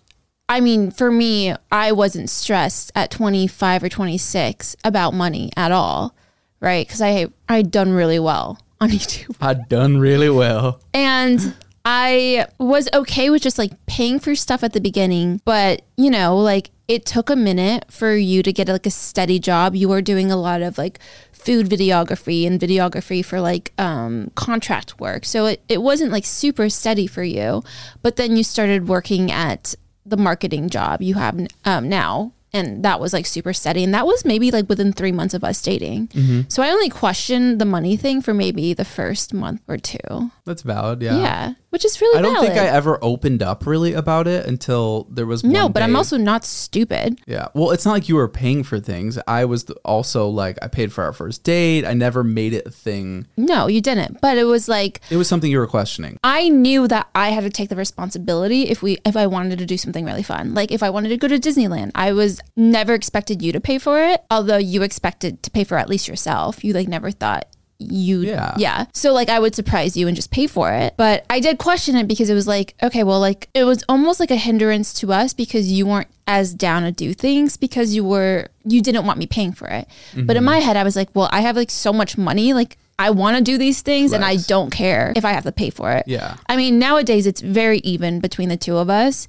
I 0.49 0.61
mean, 0.61 0.91
for 0.91 1.11
me, 1.11 1.55
I 1.71 1.93
wasn't 1.93 2.31
stressed 2.31 2.93
at 2.95 3.11
25 3.11 3.83
or 3.83 3.89
26 3.89 4.77
about 4.85 5.15
money 5.15 5.51
at 5.57 5.73
all, 5.73 6.15
right? 6.61 6.87
Because 6.87 7.03
I 7.03 7.27
I'd 7.49 7.71
done 7.71 7.93
really 7.93 8.19
well 8.19 8.61
on 8.81 8.91
YouTube. 8.91 9.37
I'd 9.41 9.69
done 9.69 9.99
really 9.99 10.31
well. 10.31 10.81
And 10.95 11.55
I 11.91 12.47
was 12.59 12.87
okay 12.93 13.31
with 13.31 13.41
just 13.41 13.57
like 13.57 13.73
paying 13.87 14.19
for 14.19 14.35
stuff 14.35 14.63
at 14.63 14.75
the 14.75 14.81
beginning, 14.81 15.41
but 15.47 15.87
you 15.97 16.11
know, 16.11 16.37
like 16.37 16.71
it 16.87 17.07
took 17.07 17.31
a 17.31 17.37
minute 17.37 17.87
for 17.91 18.15
you 18.15 18.43
to 18.43 18.53
get 18.53 18.69
like 18.69 18.85
a 18.85 18.91
steady 18.91 19.39
job. 19.39 19.75
You 19.75 19.89
were 19.89 20.03
doing 20.03 20.31
a 20.31 20.37
lot 20.37 20.61
of 20.61 20.77
like 20.77 20.99
food 21.33 21.67
videography 21.67 22.47
and 22.47 22.61
videography 22.61 23.25
for 23.25 23.41
like 23.41 23.73
um, 23.79 24.31
contract 24.35 25.01
work. 25.01 25.25
So 25.25 25.47
it, 25.47 25.63
it 25.67 25.81
wasn't 25.81 26.13
like 26.13 26.27
super 26.27 26.69
steady 26.69 27.07
for 27.07 27.23
you. 27.23 27.63
But 28.03 28.17
then 28.17 28.37
you 28.37 28.45
started 28.45 28.87
working 28.87 29.33
at 29.33 29.75
the 30.05 30.19
marketing 30.19 30.69
job 30.69 31.01
you 31.03 31.15
have 31.15 31.39
um, 31.65 31.89
now 31.89 32.33
and 32.53 32.83
that 32.85 32.99
was 33.01 33.13
like 33.13 33.27
super 33.27 33.53
steady 33.53 33.85
and 33.85 33.93
that 33.93 34.07
was 34.07 34.25
maybe 34.25 34.51
like 34.51 34.69
within 34.69 34.93
three 34.93 35.13
months 35.13 35.35
of 35.35 35.45
us 35.45 35.61
dating 35.61 36.09
so 36.49 36.63
i 36.63 36.71
only 36.71 36.89
questioned 36.89 37.61
the 37.61 37.65
money 37.65 37.97
thing 37.97 38.23
for 38.23 38.33
maybe 38.33 38.73
the 38.73 38.85
first 38.85 39.35
month 39.35 39.61
or 39.69 39.77
two 39.77 40.31
That's 40.45 40.63
valid. 40.63 41.03
Yeah. 41.03 41.19
yeah, 41.19 41.55
which 41.71 41.85
is 41.85 42.01
really 42.01 42.19
I 42.19 42.23
don't 42.23 42.41
think 42.41 42.57
I 42.59 42.67
ever 42.67 42.99
opened 43.03 43.43
up 43.43 43.67
really 43.67 43.93
about 43.93 44.27
it 44.27 44.47
until 44.47 45.05
there 45.11 45.27
was 45.27 45.45
no 45.45 45.69
but 45.69 45.83
i'm 45.83 45.97
also 45.97 46.17
not 46.17 46.45
stupid 46.45 47.21
Yeah. 47.27 47.49
Well, 47.55 47.71
it's 47.73 47.85
not 47.85 47.93
like 47.93 48.09
you 48.09 48.17
were 48.17 48.29
paying 48.29 48.63
for 48.65 48.79
things. 48.81 49.19
I 49.27 49.45
was 49.45 49.69
also 49.85 50.29
like 50.29 50.59
I 50.63 50.69
paid 50.69 50.93
for 50.93 51.05
our 51.05 51.13
first 51.13 51.43
date. 51.45 51.85
I 51.85 51.95
never 51.95 52.25
made 52.25 52.53
it 52.55 52.67
a 52.67 52.71
thing. 52.71 53.27
no 53.37 53.67
you 53.67 53.81
didn't 53.81 54.21
but 54.21 54.39
it 54.39 54.45
was 54.45 54.69
like 54.69 55.01
It 55.11 55.17
was 55.17 55.29
something 55.29 55.51
you 55.51 55.59
were 55.59 55.67
questioning. 55.67 56.19
I 56.25 56.49
knew 56.49 56.89
that 56.89 57.09
I 57.15 57.31
had 57.31 57.43
to 57.45 57.51
take 57.51 57.69
the 57.69 57.77
responsibility 57.77 58.63
if 58.69 58.83
we 58.83 58.99
if 59.05 59.17
I 59.17 59.27
wanted 59.27 59.59
to 59.59 59.67
do 59.67 59.77
something 59.77 60.05
really 60.05 60.23
fun. 60.23 60.55
Like 60.55 60.71
if 60.73 60.83
I 60.83 60.91
wanted 60.91 61.11
to 61.11 61.17
go 61.17 61.29
to 61.29 61.39
Disneyland, 61.39 61.91
I 61.95 62.13
was 62.13 62.41
never 62.57 62.95
expected 62.95 63.43
you 63.43 63.53
to 63.53 63.61
pay 63.61 63.79
for 63.79 64.01
it, 64.03 64.23
although 64.31 64.57
you 64.57 64.83
expected 64.83 65.43
to 65.43 65.51
pay 65.51 65.65
for 65.65 65.77
at 65.79 65.89
least 65.89 66.09
yourself. 66.09 66.65
You 66.65 66.73
like 66.73 66.89
never 66.89 67.11
thought 67.11 67.47
you 67.81 68.23
Yeah. 68.23 68.55
yeah 68.59 68.87
so 68.93 69.13
like 69.13 69.29
i 69.29 69.39
would 69.39 69.55
surprise 69.55 69.97
you 69.97 70.09
and 70.09 70.17
just 70.17 70.33
pay 70.33 70.49
for 70.49 70.73
it 70.73 70.95
but 70.97 71.25
i 71.31 71.39
did 71.39 71.59
question 71.59 71.95
it 71.95 72.09
because 72.09 72.29
it 72.29 72.35
was 72.35 72.49
like 72.49 72.75
okay 72.83 73.05
well 73.05 73.21
like 73.21 73.49
it 73.55 73.63
was 73.65 73.85
almost 73.89 74.19
like 74.19 74.33
a 74.33 74.37
hindrance 74.37 74.93
to 74.95 75.13
us 75.13 75.33
because 75.33 75.71
you 75.71 75.87
weren't 75.87 76.09
as 76.27 76.53
down 76.53 76.83
to 76.83 76.91
do 76.91 77.15
things 77.15 77.57
because 77.57 77.95
you 77.95 78.03
were 78.03 78.49
you 78.65 78.83
didn't 78.83 79.07
want 79.07 79.17
me 79.19 79.27
paying 79.27 79.53
for 79.53 79.69
it 79.69 79.87
but 80.13 80.21
Mm-hmm. 80.23 80.37
in 80.39 80.45
my 80.45 80.59
head 80.59 80.77
i 80.77 80.83
was 80.83 80.97
like 80.97 81.09
well 81.15 81.29
i 81.31 81.41
have 81.41 81.55
like 81.57 81.71
so 81.71 81.93
much 81.93 82.19
money 82.19 82.53
like 82.53 82.77
i 82.99 83.11
want 83.11 83.37
to 83.37 83.43
do 83.45 83.57
these 83.57 83.81
things 83.81 84.13
and 84.13 84.25
i 84.25 84.35
don't 84.35 84.71
care 84.71 85.13
if 85.15 85.25
i 85.25 85.31
have 85.31 85.45
to 85.45 85.53
pay 85.53 85.71
for 85.71 85.93
it 85.93 86.03
Yeah. 86.09 86.35
I 86.49 86.57
mean, 86.57 86.81
nowadays 86.81 87.27
it's 87.29 87.41
very 87.41 87.79
even 87.79 88.19
between 88.19 88.49
the 88.49 88.57
two 88.57 88.77
of 88.77 88.91
us. 88.91 89.29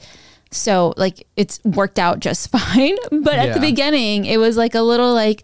So 0.52 0.96
like 0.98 1.28
it's 1.36 1.60
worked 1.64 2.00
out 2.00 2.20
just 2.20 2.50
fine. 2.58 2.98
But 3.12 3.36
at 3.38 3.54
the 3.54 3.60
beginning, 3.60 4.26
it 4.26 4.38
was 4.38 4.58
like 4.58 4.74
a 4.74 4.82
little 4.82 5.14
like 5.14 5.44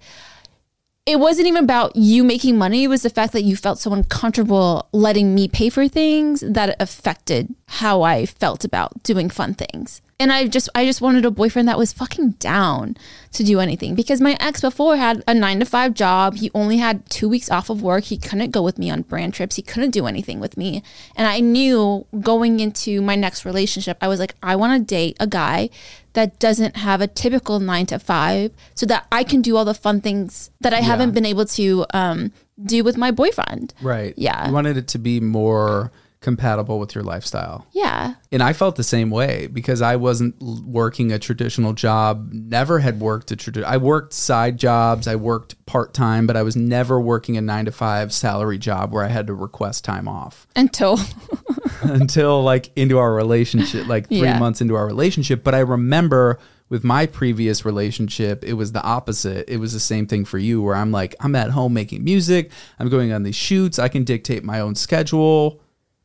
it 1.06 1.20
wasn't 1.20 1.48
even 1.48 1.64
about 1.64 1.96
you 1.96 2.24
making 2.24 2.58
money. 2.58 2.84
It 2.84 2.88
was 2.88 3.04
the 3.04 3.12
fact 3.12 3.34
that 3.34 3.44
you 3.44 3.56
felt 3.56 3.80
so 3.80 3.94
uncomfortable 3.94 4.88
letting 4.92 5.36
me 5.36 5.48
pay 5.48 5.70
for 5.70 5.88
things 5.88 6.42
that 6.42 6.76
affected 6.80 7.54
how 7.68 8.02
I 8.02 8.26
felt 8.26 8.66
about 8.66 9.04
doing 9.04 9.30
fun 9.30 9.54
things. 9.54 10.02
And 10.18 10.32
I 10.32 10.48
just 10.48 10.70
I 10.74 10.86
just 10.86 11.02
wanted 11.02 11.26
a 11.26 11.32
boyfriend 11.32 11.68
that 11.68 11.78
was 11.78 11.92
fucking 11.92 12.32
down 12.32 12.96
to 13.34 13.44
do 13.44 13.60
anything 13.60 13.96
because 13.96 14.22
my 14.22 14.38
ex 14.40 14.62
before 14.62 14.96
had 14.96 15.22
a 15.28 15.34
9 15.34 15.60
to 15.60 15.66
5 15.66 15.94
job. 15.94 16.36
He 16.36 16.50
only 16.54 16.78
had 16.78 17.10
2 17.10 17.28
weeks 17.28 17.52
off 17.52 17.70
of 17.70 17.82
work. 17.82 18.06
He 18.06 18.18
couldn't 18.18 18.52
go 18.52 18.62
with 18.62 18.80
me 18.80 18.90
on 18.90 19.02
brand 19.02 19.34
trips. 19.34 19.58
He 19.58 19.62
couldn't 19.62 19.92
do 19.92 20.08
anything 20.08 20.40
with 20.40 20.56
me. 20.56 20.84
And 21.18 21.28
I 21.28 21.42
knew 21.42 22.06
going 22.22 22.62
into 22.62 23.02
my 23.02 23.16
next 23.16 23.44
relationship, 23.44 23.98
I 24.00 24.08
was 24.08 24.20
like 24.20 24.36
I 24.42 24.56
want 24.56 24.80
to 24.80 24.86
date 24.86 25.18
a 25.20 25.28
guy 25.28 25.70
that 26.14 26.40
doesn't 26.40 26.78
have 26.78 27.02
a 27.02 27.08
typical 27.08 27.60
9 27.60 27.86
to 27.88 28.00
5 28.00 28.52
so 28.74 28.86
that 28.86 29.06
I 29.12 29.26
can 29.26 29.42
do 29.42 29.58
all 29.58 29.66
the 29.66 29.74
fun 29.74 30.00
things 30.00 30.50
that 30.62 30.74
I 30.74 30.80
haven't 30.80 31.12
been 31.12 31.26
able 31.26 31.46
to 31.46 31.86
um, 31.94 32.32
do 32.64 32.86
with 32.86 32.96
my 32.96 33.12
boyfriend. 33.12 33.74
Right. 33.82 34.14
Yeah. 34.16 34.48
You 34.48 34.54
wanted 34.54 34.78
it 34.78 34.88
to 34.90 34.98
be 34.98 35.20
more 35.20 35.92
compatible 36.26 36.78
with 36.80 36.94
your 36.96 37.04
lifestyle. 37.06 37.66
Yeah. 37.72 38.16
And 38.34 38.44
I 38.44 38.52
felt 38.52 38.76
the 38.76 38.84
same 38.84 39.10
way 39.12 39.48
because 39.48 39.82
I 39.82 39.96
wasn't 39.96 40.36
working 40.42 41.14
a 41.14 41.20
traditional 41.20 41.72
job, 41.72 42.30
never 42.34 42.80
had 42.80 43.00
worked 43.00 43.32
a 43.32 43.38
traditional 43.38 43.72
I 43.72 43.78
worked 43.78 44.12
side 44.12 44.58
jobs, 44.58 45.08
I 45.08 45.16
worked 45.16 45.56
part-time, 45.68 46.28
but 46.28 46.36
I 46.36 46.42
was 46.44 46.56
never 46.58 47.00
working 47.00 47.38
a 47.38 47.42
9 47.42 47.66
to 47.66 47.72
5 47.72 48.12
salary 48.12 48.58
job 48.58 48.92
where 48.92 49.06
I 49.06 49.08
had 49.08 49.28
to 49.28 49.34
request 49.34 49.86
time 49.86 50.08
off 50.10 50.46
Until 50.58 51.00
until 51.84 52.44
like 52.44 52.72
into 52.76 52.98
our 52.98 53.14
relationship, 53.14 53.88
like 53.88 54.08
3 54.08 54.18
Yeah. 54.18 54.40
months 54.40 54.60
into 54.62 54.76
our 54.76 54.86
relationship, 54.86 55.44
but 55.44 55.56
I 55.56 55.60
remember 55.60 56.40
with 56.68 56.84
my 56.84 57.06
previous 57.06 57.64
relationship, 57.64 58.44
it 58.44 58.54
was 58.54 58.72
the 58.72 58.82
opposite. 58.82 59.48
It 59.48 59.58
was 59.58 59.72
the 59.74 59.80
same 59.80 60.08
thing 60.08 60.26
for 60.26 60.40
you 60.40 60.64
where 60.64 60.76
I'm 60.76 60.92
like 60.92 61.14
I'm 61.20 61.36
at 61.36 61.52
home 61.52 61.74
making 61.74 62.04
music, 62.04 62.52
I'm 62.80 62.90
going 62.90 63.14
on 63.14 63.22
these 63.24 63.36
shoots, 63.36 63.78
I 63.78 63.88
can 63.88 64.04
dictate 64.04 64.44
my 64.44 64.60
own 64.60 64.74
schedule. 64.76 65.62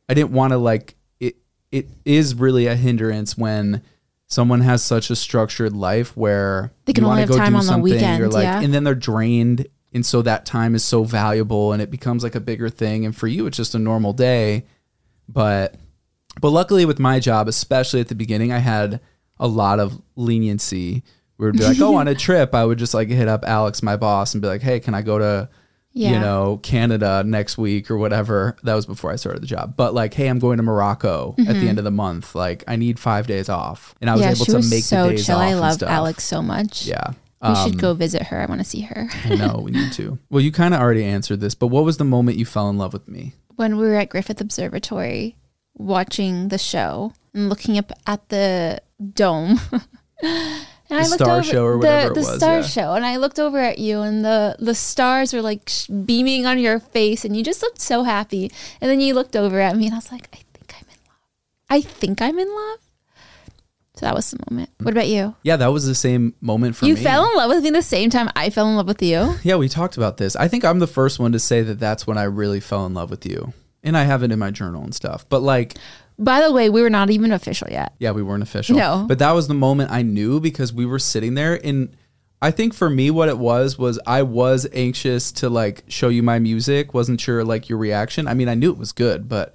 I 0.09 0.13
didn't 0.13 0.31
want 0.31 0.51
to 0.51 0.57
like 0.57 0.95
it 1.19 1.37
it 1.71 1.87
is 2.05 2.35
really 2.35 2.67
a 2.67 2.75
hindrance 2.75 3.37
when 3.37 3.81
someone 4.27 4.61
has 4.61 4.81
such 4.83 5.09
a 5.09 5.15
structured 5.15 5.73
life 5.73 6.15
where 6.15 6.71
They 6.85 6.93
can 6.93 7.03
only 7.03 7.21
have 7.21 7.29
time 7.31 7.55
on 7.55 7.61
the 7.61 7.67
something, 7.67 7.83
weekend, 7.83 8.19
you're 8.19 8.29
like 8.29 8.43
yeah. 8.43 8.61
and 8.61 8.73
then 8.73 8.83
they're 8.83 8.95
drained 8.95 9.67
and 9.93 10.05
so 10.05 10.21
that 10.21 10.45
time 10.45 10.73
is 10.73 10.85
so 10.85 11.03
valuable 11.03 11.73
and 11.73 11.81
it 11.81 11.91
becomes 11.91 12.23
like 12.23 12.35
a 12.35 12.39
bigger 12.39 12.69
thing 12.69 13.05
and 13.05 13.15
for 13.15 13.27
you 13.27 13.45
it's 13.45 13.57
just 13.57 13.75
a 13.75 13.79
normal 13.79 14.13
day 14.13 14.65
but 15.27 15.75
but 16.39 16.49
luckily 16.49 16.85
with 16.85 16.99
my 16.99 17.19
job 17.19 17.47
especially 17.47 17.99
at 17.99 18.07
the 18.07 18.15
beginning 18.15 18.51
I 18.51 18.59
had 18.59 19.01
a 19.37 19.47
lot 19.47 19.79
of 19.79 20.01
leniency 20.15 21.03
we 21.37 21.45
would 21.45 21.57
be 21.57 21.63
like 21.63 21.81
oh 21.81 21.95
on 21.95 22.07
a 22.07 22.15
trip 22.27 22.55
I 22.55 22.63
would 22.63 22.77
just 22.77 22.93
like 22.93 23.09
hit 23.09 23.27
up 23.27 23.43
Alex 23.45 23.83
my 23.83 23.97
boss 23.97 24.33
and 24.33 24.41
be 24.41 24.47
like 24.47 24.61
hey 24.61 24.79
can 24.79 24.93
I 24.93 25.01
go 25.01 25.19
to 25.19 25.49
you 25.93 26.11
know 26.19 26.57
Canada 26.63 27.23
next 27.25 27.57
week 27.57 27.91
or 27.91 27.97
whatever 27.97 28.55
that 28.63 28.73
was 28.75 28.85
before 28.85 29.11
I 29.11 29.17
started 29.17 29.41
the 29.43 29.47
job 29.47 29.75
but 29.75 29.93
like 29.93 30.13
hey 30.13 30.27
I'm 30.27 30.39
going 30.39 30.57
to 30.57 30.63
Morocco 30.63 31.35
at 31.39 31.53
the 31.55 31.67
end 31.67 31.77
of 31.79 31.83
the 31.83 31.91
month 31.91 32.33
like 32.33 32.63
I 32.67 32.75
need 32.77 32.97
5 32.99 33.27
days 33.27 33.49
off 33.49 33.93
and 34.01 34.09
I 34.09 34.13
was 34.13 34.21
Mm-hmm. 34.21 34.29
yeah, 34.29 34.35
able 34.35 34.45
to 34.45 34.55
was 34.55 34.69
make 34.69 34.83
so 34.83 35.03
the 35.03 35.09
days 35.11 35.25
chill. 35.25 35.35
off 35.35 35.41
I 35.41 35.53
love. 35.55 35.83
Alex 35.83 36.23
so 36.23 36.41
much. 36.41 36.85
yeah 36.87 37.11
We 37.41 37.47
Um, 37.49 37.55
should 37.71 37.79
go 37.81 37.93
visit 37.93 38.23
her. 38.23 38.39
I 38.39 38.45
want 38.45 38.61
to 38.61 38.65
see 38.65 38.81
her. 38.81 39.09
I 39.25 39.35
know 39.35 39.59
we 39.63 39.71
need 39.71 39.91
to. 39.93 40.17
Well, 40.29 40.41
you 40.41 40.51
kind 40.51 40.73
of 40.73 40.79
already 40.79 41.03
answered 41.03 41.39
this, 41.41 41.55
but 41.55 41.67
what 41.67 41.83
was 41.83 41.97
the 41.97 42.05
moment 42.05 42.37
you 42.37 42.45
fell 42.45 42.69
in 42.69 42.77
love 42.77 42.93
with 42.93 43.07
me? 43.07 43.33
when 43.57 43.77
we 43.77 43.85
were 43.85 43.95
at 43.95 44.09
Griffith 44.09 44.39
Observatory 44.41 45.35
watching 45.75 46.47
the 46.47 46.57
show 46.57 47.13
and 47.33 47.49
looking 47.49 47.77
up 47.77 47.91
at 48.07 48.29
the 48.29 48.81
dome. 49.13 49.59
And 50.91 50.99
I 50.99 51.03
The 51.03 51.09
looked 51.09 51.21
star 51.21 51.37
over 51.37 51.43
show 51.43 51.63
or 51.65 51.71
the, 51.71 51.77
whatever 51.77 52.11
it 52.11 52.13
the 52.15 52.19
was, 52.19 52.35
star 52.35 52.55
yeah. 52.57 52.61
show, 52.63 52.93
and 52.93 53.05
I 53.05 53.15
looked 53.17 53.39
over 53.39 53.57
at 53.57 53.79
you, 53.79 54.01
and 54.01 54.23
the 54.23 54.57
the 54.59 54.75
stars 54.75 55.33
were 55.33 55.41
like 55.41 55.67
sh- 55.67 55.87
beaming 55.87 56.45
on 56.45 56.59
your 56.59 56.79
face, 56.79 57.23
and 57.25 57.35
you 57.35 57.43
just 57.43 57.61
looked 57.61 57.79
so 57.81 58.03
happy. 58.03 58.51
And 58.81 58.91
then 58.91 58.99
you 58.99 59.13
looked 59.13 59.35
over 59.37 59.59
at 59.61 59.75
me, 59.77 59.85
and 59.85 59.93
I 59.93 59.97
was 59.97 60.11
like, 60.11 60.27
I 60.33 60.37
think 60.53 60.75
I'm 60.77 60.87
in 60.89 60.99
love. 61.07 61.17
I 61.69 61.81
think 61.81 62.21
I'm 62.21 62.37
in 62.37 62.53
love. 62.53 62.79
So 63.95 64.05
that 64.05 64.15
was 64.15 64.31
the 64.31 64.39
moment. 64.49 64.69
Mm. 64.79 64.85
What 64.85 64.93
about 64.93 65.07
you? 65.07 65.35
Yeah, 65.43 65.57
that 65.57 65.67
was 65.67 65.85
the 65.85 65.95
same 65.95 66.33
moment 66.41 66.75
for 66.75 66.85
you 66.85 66.95
me. 66.95 66.99
You 66.99 67.05
fell 67.05 67.29
in 67.29 67.35
love 67.37 67.49
with 67.49 67.63
me 67.63 67.69
the 67.69 67.81
same 67.81 68.09
time 68.09 68.29
I 68.35 68.49
fell 68.49 68.67
in 68.67 68.75
love 68.75 68.87
with 68.87 69.01
you. 69.01 69.35
Yeah, 69.43 69.55
we 69.57 69.69
talked 69.69 69.95
about 69.95 70.17
this. 70.17 70.35
I 70.35 70.47
think 70.47 70.65
I'm 70.65 70.79
the 70.79 70.87
first 70.87 71.19
one 71.19 71.31
to 71.33 71.39
say 71.39 71.61
that 71.61 71.79
that's 71.79 72.07
when 72.07 72.17
I 72.17 72.23
really 72.23 72.59
fell 72.59 72.85
in 72.85 72.93
love 72.93 73.09
with 73.11 73.25
you. 73.25 73.53
And 73.83 73.95
I 73.97 74.03
have 74.03 74.23
it 74.23 74.31
in 74.31 74.39
my 74.39 74.51
journal 74.51 74.83
and 74.83 74.93
stuff. 74.93 75.25
But 75.29 75.41
like, 75.41 75.75
By 76.19 76.41
the 76.41 76.51
way, 76.51 76.69
we 76.69 76.81
were 76.81 76.89
not 76.89 77.09
even 77.09 77.31
official 77.31 77.67
yet. 77.71 77.93
yeah, 77.99 78.11
we 78.11 78.21
weren't 78.21 78.43
official. 78.43 78.75
No. 78.75 79.05
But 79.07 79.19
that 79.19 79.31
was 79.31 79.47
the 79.47 79.53
moment 79.53 79.91
I 79.91 80.01
knew 80.03 80.39
because 80.39 80.71
we 80.71 80.85
were 80.85 80.99
sitting 80.99 81.33
there 81.33 81.59
and 81.63 81.95
I 82.41 82.49
think 82.51 82.73
for 82.73 82.89
me 82.89 83.11
what 83.11 83.29
it 83.29 83.37
was 83.37 83.77
was 83.77 83.99
I 84.07 84.23
was 84.23 84.67
anxious 84.73 85.31
to 85.33 85.49
like 85.49 85.83
show 85.87 86.09
you 86.09 86.23
my 86.23 86.39
music, 86.39 86.93
wasn't 86.93 87.21
sure 87.21 87.43
like 87.43 87.69
your 87.69 87.77
reaction. 87.77 88.27
I 88.27 88.33
mean, 88.33 88.49
I 88.49 88.55
knew 88.55 88.71
it 88.71 88.79
was 88.79 88.91
good, 88.91 89.29
but 89.29 89.53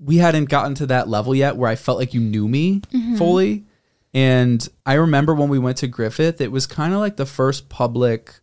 we 0.00 0.16
hadn't 0.16 0.46
gotten 0.46 0.74
to 0.76 0.86
that 0.86 1.08
level 1.08 1.34
yet 1.34 1.56
where 1.56 1.70
I 1.70 1.76
felt 1.76 1.98
like 1.98 2.14
you 2.14 2.20
knew 2.20 2.48
me 2.48 2.80
mm-hmm. 2.80 3.16
fully. 3.16 3.66
And 4.12 4.66
I 4.84 4.94
remember 4.94 5.34
when 5.34 5.48
we 5.48 5.60
went 5.60 5.76
to 5.78 5.86
Griffith, 5.86 6.40
it 6.40 6.50
was 6.50 6.66
kind 6.66 6.92
of 6.92 6.98
like 6.98 7.16
the 7.16 7.26
first 7.26 7.68
public 7.68 8.34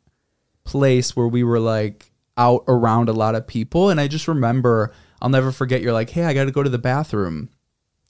place 0.63 1.15
where 1.15 1.27
we 1.27 1.43
were 1.43 1.59
like 1.59 2.11
out 2.37 2.63
around 2.67 3.09
a 3.09 3.13
lot 3.13 3.35
of 3.35 3.45
people. 3.45 3.89
And 3.89 3.99
I 3.99 4.07
just 4.07 4.27
remember, 4.27 4.93
I'll 5.25 5.31
never 5.31 5.51
forget, 5.51 5.81
you're 5.81 5.91
like, 5.91 6.11
hey, 6.11 6.23
I 6.23 6.35
got 6.35 6.43
to 6.45 6.51
go 6.51 6.61
to 6.61 6.69
the 6.69 6.77
bathroom. 6.77 7.49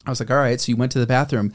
I 0.06 0.10
was 0.10 0.20
like, 0.20 0.30
all 0.30 0.36
right. 0.36 0.60
So 0.60 0.70
you 0.70 0.76
went 0.76 0.92
to 0.92 1.00
the 1.00 1.08
bathroom. 1.08 1.54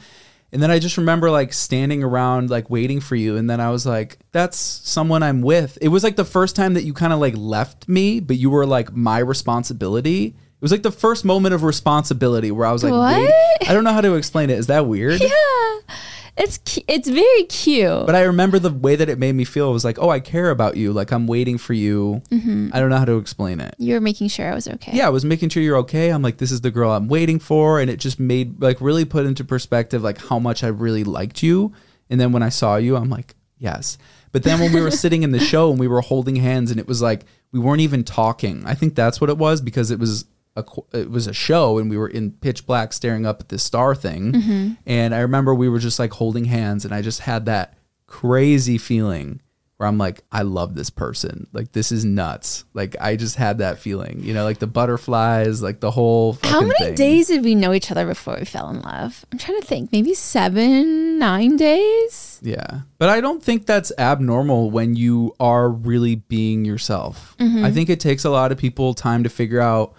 And 0.51 0.59
then 0.59 0.71
I 0.71 0.79
just 0.79 0.97
remember 0.97 1.29
like 1.29 1.53
standing 1.53 2.03
around, 2.03 2.49
like 2.49 2.67
waiting 2.71 2.99
for 2.99 3.15
you. 3.15 3.37
And 3.37 3.47
then 3.47 3.61
I 3.61 3.69
was 3.69 3.85
like, 3.85 4.17
that's 4.31 4.57
someone 4.57 5.21
I'm 5.21 5.43
with. 5.43 5.77
It 5.79 5.89
was 5.89 6.03
like 6.03 6.15
the 6.15 6.25
first 6.25 6.55
time 6.55 6.73
that 6.73 6.83
you 6.83 6.93
kind 6.95 7.13
of 7.13 7.19
like 7.19 7.35
left 7.37 7.87
me, 7.87 8.19
but 8.19 8.37
you 8.37 8.49
were 8.49 8.65
like 8.65 8.91
my 8.95 9.19
responsibility. 9.19 10.25
It 10.25 10.61
was 10.61 10.71
like 10.71 10.81
the 10.81 10.91
first 10.91 11.25
moment 11.25 11.53
of 11.53 11.61
responsibility 11.61 12.49
where 12.49 12.65
I 12.65 12.71
was 12.71 12.83
like, 12.83 12.93
What? 12.93 13.15
wait, 13.21 13.69
I 13.69 13.73
don't 13.73 13.83
know 13.83 13.93
how 13.93 14.01
to 14.01 14.15
explain 14.15 14.49
it. 14.49 14.57
Is 14.57 14.65
that 14.65 14.87
weird? 14.87 15.21
Yeah. 15.31 15.95
It's 16.41 16.57
cu- 16.57 16.81
it's 16.87 17.07
very 17.07 17.43
cute. 17.43 18.05
But 18.07 18.15
I 18.15 18.23
remember 18.23 18.57
the 18.57 18.71
way 18.71 18.95
that 18.95 19.09
it 19.09 19.19
made 19.19 19.33
me 19.35 19.43
feel. 19.45 19.69
It 19.69 19.73
was 19.73 19.85
like, 19.85 19.99
oh, 19.99 20.09
I 20.09 20.19
care 20.19 20.49
about 20.49 20.75
you. 20.75 20.91
Like 20.91 21.11
I'm 21.11 21.27
waiting 21.27 21.57
for 21.59 21.73
you. 21.73 22.21
Mm-hmm. 22.31 22.69
I 22.73 22.79
don't 22.79 22.89
know 22.89 22.97
how 22.97 23.05
to 23.05 23.17
explain 23.17 23.59
it. 23.61 23.75
you 23.77 23.93
were 23.93 24.01
making 24.01 24.29
sure 24.29 24.51
I 24.51 24.55
was 24.55 24.67
okay. 24.67 24.91
Yeah, 24.93 25.05
I 25.05 25.09
was 25.09 25.23
making 25.23 25.49
sure 25.49 25.61
you're 25.61 25.77
okay. 25.77 26.09
I'm 26.09 26.23
like, 26.23 26.37
this 26.37 26.51
is 26.51 26.61
the 26.61 26.71
girl 26.71 26.91
I'm 26.91 27.07
waiting 27.07 27.37
for, 27.39 27.79
and 27.79 27.89
it 27.89 27.97
just 27.99 28.19
made 28.19 28.61
like 28.61 28.81
really 28.81 29.05
put 29.05 29.25
into 29.25 29.43
perspective 29.43 30.01
like 30.01 30.17
how 30.17 30.39
much 30.39 30.63
I 30.63 30.67
really 30.67 31.03
liked 31.03 31.43
you. 31.43 31.73
And 32.09 32.19
then 32.19 32.31
when 32.31 32.43
I 32.43 32.49
saw 32.49 32.77
you, 32.77 32.95
I'm 32.95 33.09
like, 33.09 33.35
yes. 33.57 33.97
But 34.31 34.43
then 34.43 34.59
when 34.59 34.73
we 34.73 34.81
were 34.81 34.91
sitting 35.03 35.23
in 35.23 35.31
the 35.31 35.39
show 35.39 35.69
and 35.69 35.79
we 35.79 35.87
were 35.87 36.01
holding 36.01 36.37
hands, 36.37 36.71
and 36.71 36.79
it 36.79 36.87
was 36.87 37.01
like 37.01 37.25
we 37.51 37.59
weren't 37.59 37.81
even 37.81 38.03
talking. 38.03 38.63
I 38.65 38.73
think 38.73 38.95
that's 38.95 39.21
what 39.21 39.29
it 39.29 39.37
was 39.37 39.61
because 39.61 39.91
it 39.91 39.99
was 39.99 40.25
a 40.55 40.63
it 40.93 41.09
was 41.09 41.27
a 41.27 41.33
show 41.33 41.77
and 41.77 41.89
we 41.89 41.97
were 41.97 42.07
in 42.07 42.31
pitch 42.31 42.65
black 42.65 42.93
staring 42.93 43.25
up 43.25 43.41
at 43.41 43.49
this 43.49 43.63
star 43.63 43.95
thing. 43.95 44.33
Mm-hmm. 44.33 44.73
And 44.85 45.15
I 45.15 45.19
remember 45.19 45.53
we 45.53 45.69
were 45.69 45.79
just 45.79 45.99
like 45.99 46.11
holding 46.13 46.45
hands, 46.45 46.85
and 46.85 46.93
I 46.93 47.01
just 47.01 47.21
had 47.21 47.45
that 47.45 47.77
crazy 48.07 48.77
feeling 48.77 49.41
where 49.81 49.87
I'm 49.87 49.97
like, 49.97 50.23
I 50.31 50.43
love 50.43 50.75
this 50.75 50.91
person. 50.91 51.47
Like 51.53 51.71
this 51.71 51.91
is 51.91 52.05
nuts. 52.05 52.65
Like 52.75 52.95
I 53.01 53.15
just 53.15 53.35
had 53.35 53.57
that 53.57 53.79
feeling, 53.79 54.21
you 54.21 54.31
know, 54.31 54.43
like 54.43 54.59
the 54.59 54.67
butterflies, 54.67 55.63
like 55.63 55.79
the 55.79 55.89
whole. 55.89 56.37
How 56.43 56.61
many 56.61 56.75
thing. 56.77 56.93
days 56.93 57.29
did 57.29 57.43
we 57.43 57.55
know 57.55 57.73
each 57.73 57.89
other 57.89 58.05
before 58.05 58.35
we 58.37 58.45
fell 58.45 58.69
in 58.69 58.79
love? 58.81 59.25
I'm 59.31 59.39
trying 59.39 59.59
to 59.59 59.65
think. 59.65 59.91
Maybe 59.91 60.13
seven, 60.13 61.17
nine 61.17 61.57
days. 61.57 62.39
Yeah, 62.43 62.81
but 62.99 63.09
I 63.09 63.21
don't 63.21 63.41
think 63.41 63.65
that's 63.65 63.91
abnormal 63.97 64.69
when 64.69 64.95
you 64.95 65.35
are 65.39 65.67
really 65.67 66.13
being 66.13 66.63
yourself. 66.63 67.35
Mm-hmm. 67.39 67.65
I 67.65 67.71
think 67.71 67.89
it 67.89 67.99
takes 67.99 68.23
a 68.23 68.29
lot 68.29 68.51
of 68.51 68.59
people 68.59 68.93
time 68.93 69.23
to 69.23 69.29
figure 69.29 69.61
out 69.61 69.95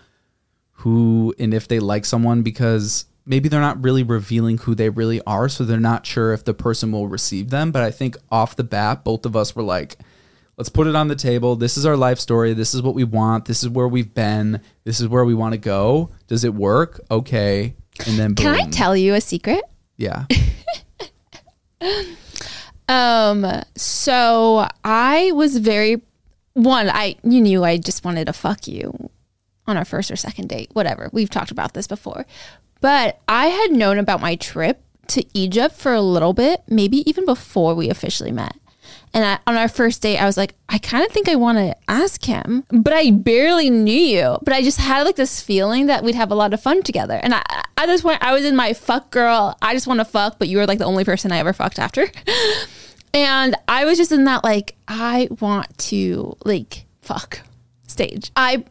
who 0.82 1.34
and 1.38 1.52
if 1.52 1.68
they 1.68 1.80
like 1.80 2.04
someone 2.04 2.42
because 2.42 3.06
maybe 3.24 3.48
they're 3.48 3.60
not 3.60 3.82
really 3.82 4.02
revealing 4.02 4.58
who 4.58 4.74
they 4.74 4.88
really 4.88 5.20
are, 5.26 5.48
so 5.48 5.64
they're 5.64 5.78
not 5.78 6.06
sure 6.06 6.32
if 6.32 6.44
the 6.44 6.54
person 6.54 6.92
will 6.92 7.08
receive 7.08 7.50
them. 7.50 7.72
But 7.72 7.82
I 7.82 7.90
think 7.90 8.16
off 8.30 8.56
the 8.56 8.64
bat, 8.64 9.04
both 9.04 9.24
of 9.26 9.36
us 9.36 9.54
were 9.54 9.62
like, 9.62 9.96
let's 10.56 10.68
put 10.68 10.86
it 10.86 10.96
on 10.96 11.08
the 11.08 11.16
table. 11.16 11.56
This 11.56 11.76
is 11.76 11.86
our 11.86 11.96
life 11.96 12.18
story. 12.18 12.52
This 12.54 12.74
is 12.74 12.82
what 12.82 12.94
we 12.94 13.04
want. 13.04 13.44
This 13.44 13.62
is 13.62 13.68
where 13.68 13.88
we've 13.88 14.12
been. 14.12 14.60
This 14.84 15.00
is 15.00 15.08
where 15.08 15.24
we 15.24 15.34
want 15.34 15.52
to 15.52 15.58
go. 15.58 16.10
Does 16.26 16.44
it 16.44 16.54
work? 16.54 17.00
Okay. 17.10 17.74
And 18.06 18.18
then 18.18 18.34
boom. 18.34 18.44
Can 18.46 18.54
I 18.54 18.68
tell 18.70 18.96
you 18.96 19.14
a 19.14 19.20
secret? 19.20 19.62
Yeah. 19.96 20.26
Um, 22.88 23.46
so 23.74 24.68
I 24.84 25.32
was 25.32 25.56
very 25.56 26.02
one, 26.52 26.90
I 26.90 27.16
you 27.22 27.40
knew 27.40 27.64
I 27.64 27.78
just 27.78 28.04
wanted 28.04 28.26
to 28.26 28.34
fuck 28.34 28.68
you 28.68 29.10
on 29.72 29.76
our 29.78 29.84
first 29.84 30.10
or 30.10 30.16
second 30.16 30.48
date, 30.48 30.70
whatever. 30.72 31.10
We've 31.12 31.30
talked 31.30 31.50
about 31.50 31.74
this 31.74 31.88
before. 31.88 32.26
But 32.80 33.20
I 33.26 33.46
had 33.46 33.72
known 33.72 33.98
about 33.98 34.20
my 34.20 34.36
trip 34.36 34.82
to 35.08 35.24
Egypt 35.34 35.74
for 35.74 35.92
a 35.92 36.00
little 36.00 36.32
bit, 36.32 36.62
maybe 36.68 37.08
even 37.08 37.24
before 37.24 37.74
we 37.74 37.90
officially 37.90 38.32
met. 38.32 38.56
And 39.14 39.24
I, 39.24 39.38
on 39.46 39.56
our 39.56 39.68
first 39.68 40.02
date, 40.02 40.18
I 40.18 40.24
was 40.24 40.36
like, 40.36 40.54
I 40.68 40.78
kind 40.78 41.04
of 41.04 41.12
think 41.12 41.28
I 41.28 41.36
want 41.36 41.58
to 41.58 41.76
ask 41.88 42.24
him, 42.24 42.64
but 42.70 42.92
I 42.92 43.10
barely 43.10 43.68
knew 43.68 43.92
you. 43.92 44.38
But 44.42 44.54
I 44.54 44.62
just 44.62 44.78
had 44.78 45.02
like 45.02 45.16
this 45.16 45.42
feeling 45.42 45.86
that 45.86 46.02
we'd 46.02 46.14
have 46.14 46.30
a 46.30 46.34
lot 46.34 46.54
of 46.54 46.62
fun 46.62 46.82
together. 46.82 47.20
And 47.22 47.34
I, 47.34 47.42
at 47.76 47.86
this 47.86 48.02
point, 48.02 48.22
I 48.22 48.32
was 48.32 48.44
in 48.44 48.56
my 48.56 48.72
fuck 48.72 49.10
girl. 49.10 49.56
I 49.60 49.74
just 49.74 49.86
want 49.86 50.00
to 50.00 50.04
fuck, 50.04 50.38
but 50.38 50.48
you 50.48 50.58
were 50.58 50.66
like 50.66 50.78
the 50.78 50.86
only 50.86 51.04
person 51.04 51.30
I 51.30 51.38
ever 51.38 51.52
fucked 51.52 51.78
after. 51.78 52.10
and 53.14 53.54
I 53.68 53.84
was 53.84 53.98
just 53.98 54.12
in 54.12 54.24
that 54.24 54.44
like, 54.44 54.76
I 54.88 55.28
want 55.40 55.76
to 55.78 56.36
like 56.44 56.86
fuck 57.02 57.40
stage. 57.86 58.30
I 58.34 58.64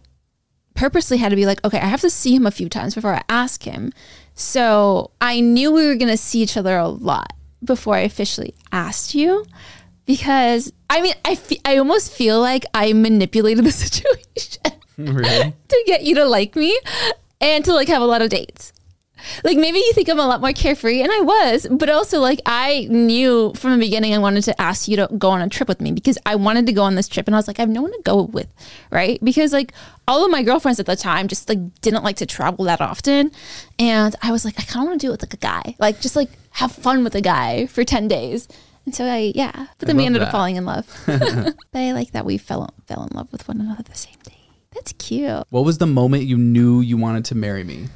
purposely 0.75 1.17
had 1.17 1.29
to 1.29 1.35
be 1.35 1.45
like, 1.45 1.63
okay, 1.65 1.79
I 1.79 1.85
have 1.85 2.01
to 2.01 2.09
see 2.09 2.35
him 2.35 2.45
a 2.45 2.51
few 2.51 2.69
times 2.69 2.95
before 2.95 3.13
I 3.13 3.23
ask 3.29 3.63
him. 3.63 3.91
So 4.33 5.11
I 5.19 5.41
knew 5.41 5.71
we 5.71 5.85
were 5.85 5.95
going 5.95 6.09
to 6.11 6.17
see 6.17 6.41
each 6.41 6.57
other 6.57 6.77
a 6.77 6.87
lot 6.87 7.33
before 7.63 7.95
I 7.95 7.99
officially 8.01 8.55
asked 8.71 9.13
you 9.13 9.45
because 10.05 10.73
I 10.89 11.01
mean, 11.01 11.13
I, 11.23 11.35
fe- 11.35 11.61
I 11.63 11.77
almost 11.77 12.11
feel 12.11 12.39
like 12.39 12.65
I 12.73 12.93
manipulated 12.93 13.63
the 13.63 13.71
situation 13.85 14.73
really? 14.97 15.53
to 15.67 15.83
get 15.85 16.03
you 16.03 16.15
to 16.15 16.25
like 16.25 16.55
me 16.55 16.79
and 17.39 17.63
to 17.65 17.73
like 17.73 17.87
have 17.87 18.01
a 18.01 18.05
lot 18.05 18.21
of 18.21 18.29
dates. 18.29 18.73
Like 19.43 19.57
maybe 19.57 19.77
you 19.77 19.93
think 19.93 20.09
I'm 20.09 20.19
a 20.19 20.25
lot 20.25 20.41
more 20.41 20.51
carefree, 20.51 21.01
and 21.01 21.11
I 21.11 21.21
was, 21.21 21.67
but 21.69 21.89
also 21.89 22.19
like 22.19 22.41
I 22.47 22.87
knew 22.89 23.53
from 23.55 23.71
the 23.71 23.77
beginning 23.77 24.15
I 24.15 24.17
wanted 24.17 24.43
to 24.45 24.59
ask 24.59 24.87
you 24.87 24.95
to 24.97 25.09
go 25.15 25.29
on 25.29 25.41
a 25.41 25.47
trip 25.47 25.67
with 25.67 25.79
me 25.79 25.91
because 25.91 26.17
I 26.25 26.35
wanted 26.35 26.65
to 26.65 26.73
go 26.73 26.81
on 26.81 26.95
this 26.95 27.07
trip, 27.07 27.27
and 27.27 27.35
I 27.35 27.37
was 27.37 27.47
like, 27.47 27.59
I 27.59 27.61
have 27.61 27.69
no 27.69 27.83
one 27.83 27.91
to 27.91 28.01
go 28.03 28.23
with, 28.23 28.51
right? 28.89 29.23
Because 29.23 29.53
like 29.53 29.73
all 30.11 30.25
of 30.25 30.31
my 30.31 30.43
girlfriends 30.43 30.79
at 30.79 30.85
the 30.85 30.95
time 30.95 31.27
just 31.27 31.47
like 31.49 31.59
didn't 31.81 32.03
like 32.03 32.17
to 32.17 32.25
travel 32.25 32.65
that 32.65 32.81
often, 32.81 33.31
and 33.79 34.15
I 34.21 34.31
was 34.31 34.43
like, 34.45 34.59
I 34.59 34.63
kind 34.63 34.83
of 34.83 34.89
want 34.89 35.01
to 35.01 35.07
do 35.07 35.09
it 35.09 35.13
with 35.13 35.21
like 35.23 35.33
a 35.33 35.37
guy, 35.37 35.75
like 35.79 36.01
just 36.01 36.15
like 36.15 36.29
have 36.51 36.71
fun 36.71 37.03
with 37.03 37.15
a 37.15 37.21
guy 37.21 37.65
for 37.67 37.83
ten 37.83 38.07
days. 38.07 38.47
And 38.85 38.93
so 38.95 39.05
I 39.05 39.31
yeah, 39.35 39.67
but 39.79 39.87
then 39.87 39.95
we 39.97 40.05
ended 40.05 40.21
that. 40.21 40.27
up 40.27 40.31
falling 40.31 40.55
in 40.57 40.65
love. 40.65 40.85
but 41.05 41.55
I 41.73 41.91
like 41.93 42.11
that 42.11 42.25
we 42.25 42.37
fell 42.37 42.73
fell 42.87 43.03
in 43.09 43.15
love 43.15 43.31
with 43.31 43.47
one 43.47 43.61
another 43.61 43.83
the 43.83 43.95
same 43.95 44.15
day. 44.23 44.33
That's 44.73 44.93
cute. 44.93 45.43
What 45.49 45.65
was 45.65 45.77
the 45.77 45.87
moment 45.87 46.23
you 46.23 46.37
knew 46.37 46.81
you 46.81 46.97
wanted 46.97 47.25
to 47.25 47.35
marry 47.35 47.63
me? 47.63 47.87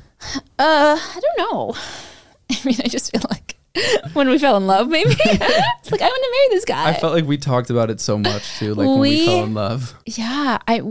Uh, 0.60 0.98
I 1.00 1.20
don't 1.22 1.52
know. 1.52 1.76
I 2.52 2.58
mean, 2.64 2.76
I 2.84 2.88
just 2.88 3.12
feel 3.12 3.22
like 3.30 3.56
when 4.14 4.30
we 4.30 4.38
fell 4.38 4.58
in 4.58 4.68
love, 4.68 4.88
maybe 4.88 5.10
it's 5.10 5.92
like 5.92 6.02
I 6.02 6.06
want 6.06 6.24
to 6.24 6.32
marry 6.32 6.48
this 6.52 6.66
guy. 6.66 6.90
I 6.90 6.94
felt 6.94 7.14
like 7.14 7.26
we 7.26 7.38
talked 7.38 7.70
about 7.70 7.90
it 7.90 8.00
so 8.00 8.18
much 8.18 8.58
too, 8.60 8.74
like 8.76 8.88
when 8.88 9.00
we 9.00 9.10
We- 9.10 9.26
fell 9.26 9.44
in 9.44 9.54
love. 9.54 9.96
yeah, 10.06 10.60
I 10.68 10.82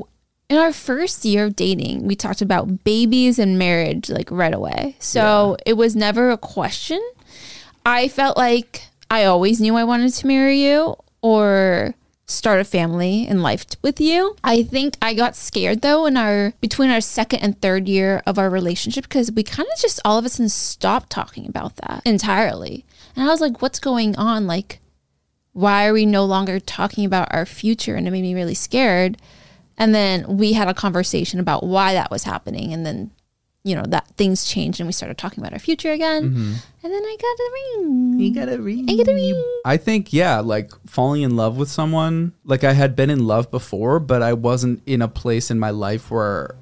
in 0.48 0.58
our 0.58 0.72
first 0.72 1.24
year 1.24 1.46
of 1.46 1.56
dating, 1.56 2.06
we 2.06 2.14
talked 2.14 2.42
about 2.42 2.84
babies 2.84 3.38
and 3.38 3.58
marriage 3.58 4.10
like 4.10 4.30
right 4.30 4.54
away. 4.54 4.96
So 4.98 5.56
it 5.64 5.74
was 5.74 5.96
never 5.96 6.30
a 6.30 6.38
question. 6.38 7.00
I 7.86 8.08
felt 8.08 8.36
like 8.36 8.82
I 9.10 9.24
always 9.24 9.60
knew 9.60 9.76
I 9.76 9.84
wanted 9.84 10.12
to 10.12 10.26
marry 10.26 10.62
you 10.64 10.96
or 11.22 11.94
start 12.26 12.60
a 12.60 12.64
family 12.64 13.26
and 13.26 13.42
life 13.42 13.66
with 13.82 14.00
you. 14.00 14.36
I 14.42 14.62
think 14.62 14.96
I 15.00 15.14
got 15.14 15.36
scared 15.36 15.82
though 15.82 16.06
in 16.06 16.16
our 16.16 16.52
between 16.60 16.90
our 16.90 17.00
second 17.00 17.40
and 17.40 17.60
third 17.60 17.88
year 17.88 18.22
of 18.26 18.38
our 18.38 18.48
relationship 18.48 19.04
because 19.04 19.30
we 19.30 19.42
kind 19.42 19.68
of 19.72 19.80
just 19.80 20.00
all 20.04 20.18
of 20.18 20.24
a 20.24 20.28
sudden 20.28 20.48
stopped 20.48 21.10
talking 21.10 21.46
about 21.46 21.76
that 21.76 22.02
entirely. 22.04 22.84
And 23.14 23.24
I 23.24 23.28
was 23.28 23.40
like, 23.40 23.60
what's 23.60 23.78
going 23.78 24.16
on? 24.16 24.46
Like 24.46 24.80
why 25.52 25.86
are 25.86 25.92
we 25.92 26.04
no 26.04 26.24
longer 26.24 26.58
talking 26.58 27.04
about 27.04 27.32
our 27.32 27.46
future? 27.46 27.94
And 27.94 28.06
it 28.06 28.10
made 28.10 28.22
me 28.22 28.34
really 28.34 28.54
scared. 28.54 29.16
And 29.76 29.94
then 29.94 30.36
we 30.36 30.52
had 30.52 30.68
a 30.68 30.74
conversation 30.74 31.40
about 31.40 31.64
why 31.64 31.94
that 31.94 32.10
was 32.10 32.24
happening. 32.24 32.72
And 32.72 32.86
then, 32.86 33.10
you 33.64 33.74
know, 33.74 33.84
that 33.88 34.06
things 34.16 34.44
changed 34.44 34.80
and 34.80 34.86
we 34.86 34.92
started 34.92 35.18
talking 35.18 35.42
about 35.42 35.52
our 35.52 35.58
future 35.58 35.90
again. 35.90 36.30
Mm-hmm. 36.30 36.52
And 36.82 36.92
then 36.92 37.02
I 37.02 37.16
got 37.20 37.38
a 37.38 37.88
ring. 37.88 38.20
You 38.20 38.34
got 38.34 38.48
a 38.48 38.62
ring. 38.62 38.86
I 38.88 38.96
got 38.96 39.08
a 39.08 39.14
ring. 39.14 39.60
I 39.64 39.76
think 39.76 40.12
yeah, 40.12 40.40
like 40.40 40.70
falling 40.86 41.22
in 41.22 41.34
love 41.34 41.56
with 41.56 41.70
someone. 41.70 42.34
Like 42.44 42.62
I 42.62 42.72
had 42.72 42.94
been 42.94 43.10
in 43.10 43.26
love 43.26 43.50
before, 43.50 44.00
but 44.00 44.22
I 44.22 44.32
wasn't 44.34 44.82
in 44.86 45.02
a 45.02 45.08
place 45.08 45.50
in 45.50 45.58
my 45.58 45.70
life 45.70 46.10
where 46.10 46.56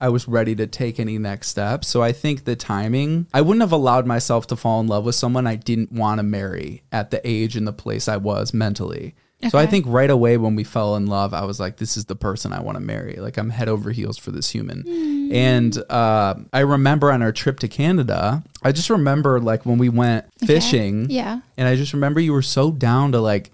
I 0.00 0.08
was 0.08 0.28
ready 0.28 0.54
to 0.56 0.66
take 0.66 1.00
any 1.00 1.18
next 1.18 1.48
steps. 1.48 1.88
So 1.88 2.02
I 2.02 2.12
think 2.12 2.44
the 2.44 2.56
timing, 2.56 3.26
I 3.32 3.40
wouldn't 3.40 3.62
have 3.62 3.72
allowed 3.72 4.06
myself 4.06 4.46
to 4.48 4.56
fall 4.56 4.80
in 4.80 4.86
love 4.86 5.04
with 5.06 5.14
someone 5.14 5.46
I 5.46 5.54
didn't 5.54 5.92
want 5.92 6.18
to 6.18 6.22
marry 6.22 6.82
at 6.92 7.10
the 7.10 7.26
age 7.26 7.56
and 7.56 7.66
the 7.66 7.72
place 7.72 8.06
I 8.06 8.18
was 8.18 8.52
mentally. 8.52 9.14
So 9.50 9.58
I 9.58 9.66
think 9.66 9.84
right 9.86 10.10
away 10.10 10.36
when 10.36 10.56
we 10.56 10.64
fell 10.64 10.96
in 10.96 11.06
love, 11.06 11.34
I 11.34 11.44
was 11.44 11.60
like, 11.60 11.76
this 11.76 11.96
is 11.96 12.06
the 12.06 12.16
person 12.16 12.52
I 12.52 12.60
want 12.60 12.76
to 12.76 12.80
marry. 12.80 13.16
Like 13.16 13.36
I'm 13.36 13.50
head 13.50 13.68
over 13.68 13.90
heels 13.90 14.18
for 14.18 14.30
this 14.30 14.50
human. 14.50 15.30
And 15.32 15.76
uh, 15.90 16.34
I 16.52 16.60
remember 16.60 17.10
on 17.12 17.22
our 17.22 17.32
trip 17.32 17.60
to 17.60 17.68
Canada, 17.68 18.42
I 18.62 18.72
just 18.72 18.90
remember 18.90 19.40
like 19.40 19.66
when 19.66 19.78
we 19.78 19.88
went 19.88 20.26
fishing. 20.46 21.10
Yeah. 21.10 21.40
And 21.56 21.68
I 21.68 21.76
just 21.76 21.92
remember 21.92 22.20
you 22.20 22.32
were 22.32 22.42
so 22.42 22.70
down 22.70 23.12
to 23.12 23.20
like 23.20 23.50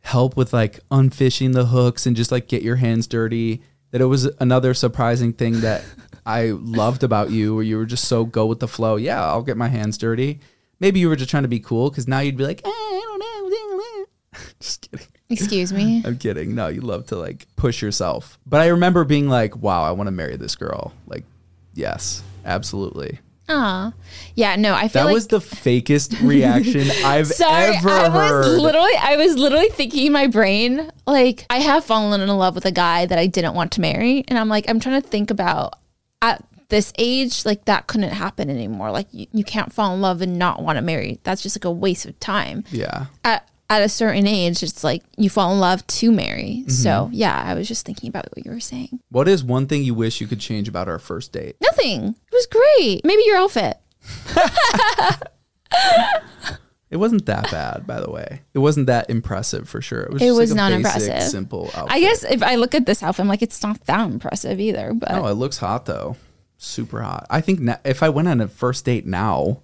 help 0.00 0.36
with 0.36 0.52
like 0.52 0.80
unfishing 0.90 1.52
the 1.52 1.66
hooks 1.66 2.06
and 2.06 2.16
just 2.16 2.32
like 2.32 2.48
get 2.48 2.62
your 2.62 2.76
hands 2.76 3.06
dirty 3.06 3.62
that 3.92 4.00
it 4.00 4.06
was 4.06 4.24
another 4.40 4.74
surprising 4.74 5.32
thing 5.32 5.60
that 5.60 5.84
I 6.26 6.50
loved 6.50 7.02
about 7.02 7.30
you 7.30 7.54
where 7.54 7.64
you 7.64 7.76
were 7.76 7.86
just 7.86 8.06
so 8.06 8.24
go 8.24 8.46
with 8.46 8.60
the 8.60 8.68
flow. 8.68 8.96
Yeah, 8.96 9.24
I'll 9.24 9.42
get 9.42 9.56
my 9.56 9.68
hands 9.68 9.98
dirty. 9.98 10.40
Maybe 10.80 10.98
you 10.98 11.08
were 11.08 11.16
just 11.16 11.30
trying 11.30 11.44
to 11.44 11.48
be 11.48 11.60
cool 11.60 11.90
because 11.90 12.08
now 12.08 12.20
you'd 12.20 12.36
be 12.36 12.44
like, 12.44 12.62
eh, 12.64 12.68
I 12.68 13.00
don't 13.04 13.18
know. 13.18 13.32
just 14.60 14.90
kidding. 14.90 15.06
Excuse 15.32 15.72
me. 15.72 16.02
I'm 16.06 16.18
kidding. 16.18 16.54
No, 16.54 16.68
you 16.68 16.80
love 16.80 17.06
to 17.06 17.16
like 17.16 17.46
push 17.56 17.82
yourself. 17.82 18.38
But 18.46 18.60
I 18.60 18.68
remember 18.68 19.04
being 19.04 19.28
like, 19.28 19.56
wow, 19.56 19.82
I 19.82 19.90
want 19.92 20.06
to 20.08 20.12
marry 20.12 20.36
this 20.36 20.54
girl. 20.56 20.92
Like, 21.06 21.24
yes, 21.74 22.22
absolutely. 22.44 23.18
Aw. 23.48 23.92
Yeah, 24.36 24.56
no, 24.56 24.72
I 24.74 24.88
feel 24.88 25.02
That 25.02 25.06
like 25.06 25.14
was 25.14 25.26
the 25.26 25.40
fakest 25.40 26.26
reaction 26.26 26.88
I've 27.04 27.26
Sorry, 27.26 27.76
ever 27.76 27.88
I 27.90 28.08
was 28.08 28.30
heard. 28.46 28.58
literally 28.60 28.92
I 29.00 29.16
was 29.16 29.36
literally 29.36 29.68
thinking 29.70 30.06
in 30.06 30.12
my 30.12 30.26
brain, 30.28 30.90
like, 31.06 31.44
I 31.50 31.58
have 31.58 31.84
fallen 31.84 32.20
in 32.20 32.28
love 32.28 32.54
with 32.54 32.64
a 32.66 32.70
guy 32.72 33.04
that 33.06 33.18
I 33.18 33.26
didn't 33.26 33.54
want 33.54 33.72
to 33.72 33.80
marry. 33.80 34.24
And 34.28 34.38
I'm 34.38 34.48
like, 34.48 34.68
I'm 34.70 34.78
trying 34.80 35.02
to 35.02 35.06
think 35.06 35.30
about 35.30 35.74
at 36.22 36.44
this 36.68 36.92
age, 36.96 37.44
like 37.44 37.64
that 37.66 37.88
couldn't 37.88 38.10
happen 38.12 38.48
anymore. 38.48 38.90
Like 38.92 39.08
you, 39.10 39.26
you 39.32 39.44
can't 39.44 39.72
fall 39.72 39.92
in 39.92 40.00
love 40.00 40.22
and 40.22 40.38
not 40.38 40.62
want 40.62 40.76
to 40.76 40.82
marry. 40.82 41.18
That's 41.24 41.42
just 41.42 41.56
like 41.56 41.64
a 41.66 41.70
waste 41.70 42.06
of 42.06 42.18
time. 42.20 42.64
yeah. 42.70 43.06
At 43.24 43.46
at 43.72 43.82
a 43.82 43.88
certain 43.88 44.26
age, 44.26 44.62
it's 44.62 44.84
like 44.84 45.02
you 45.16 45.30
fall 45.30 45.52
in 45.52 45.60
love 45.60 45.86
to 45.86 46.12
marry. 46.12 46.60
Mm-hmm. 46.62 46.70
So 46.70 47.08
yeah, 47.12 47.42
I 47.44 47.54
was 47.54 47.68
just 47.68 47.86
thinking 47.86 48.08
about 48.08 48.26
what 48.34 48.44
you 48.44 48.50
were 48.52 48.60
saying. 48.60 49.00
What 49.10 49.28
is 49.28 49.42
one 49.42 49.66
thing 49.66 49.82
you 49.84 49.94
wish 49.94 50.20
you 50.20 50.26
could 50.26 50.40
change 50.40 50.68
about 50.68 50.88
our 50.88 50.98
first 50.98 51.32
date? 51.32 51.56
Nothing. 51.60 52.08
It 52.08 52.32
was 52.32 52.46
great. 52.46 53.04
Maybe 53.04 53.22
your 53.26 53.38
outfit. 53.38 53.78
It 56.90 56.98
wasn't 56.98 57.24
that 57.24 57.50
bad, 57.50 57.86
by 57.86 58.00
the 58.02 58.10
way. 58.10 58.42
It 58.52 58.58
wasn't 58.58 58.86
that 58.88 59.08
impressive 59.08 59.66
for 59.66 59.80
sure. 59.80 60.02
It 60.02 60.12
was, 60.12 60.20
It 60.20 60.26
just 60.26 60.38
was 60.38 60.50
like 60.50 60.54
a 60.54 60.60
not 60.60 60.82
basic, 60.82 61.02
impressive. 61.08 61.30
Simple 61.30 61.70
outfit. 61.74 61.90
I 61.90 62.00
guess 62.00 62.22
if 62.22 62.42
I 62.42 62.56
look 62.56 62.74
at 62.74 62.84
this 62.84 63.02
outfit, 63.02 63.20
I'm 63.22 63.28
like, 63.28 63.40
it's 63.40 63.62
not 63.62 63.80
that 63.86 64.10
impressive 64.10 64.60
either. 64.60 64.92
But 64.92 65.10
No, 65.10 65.26
it 65.26 65.32
looks 65.32 65.56
hot 65.56 65.86
though. 65.86 66.16
Super 66.58 67.00
hot. 67.00 67.26
I 67.30 67.40
think 67.40 67.60
na- 67.60 67.78
if 67.82 68.02
I 68.02 68.10
went 68.10 68.28
on 68.28 68.42
a 68.42 68.46
first 68.48 68.84
date 68.84 69.06
now, 69.06 69.62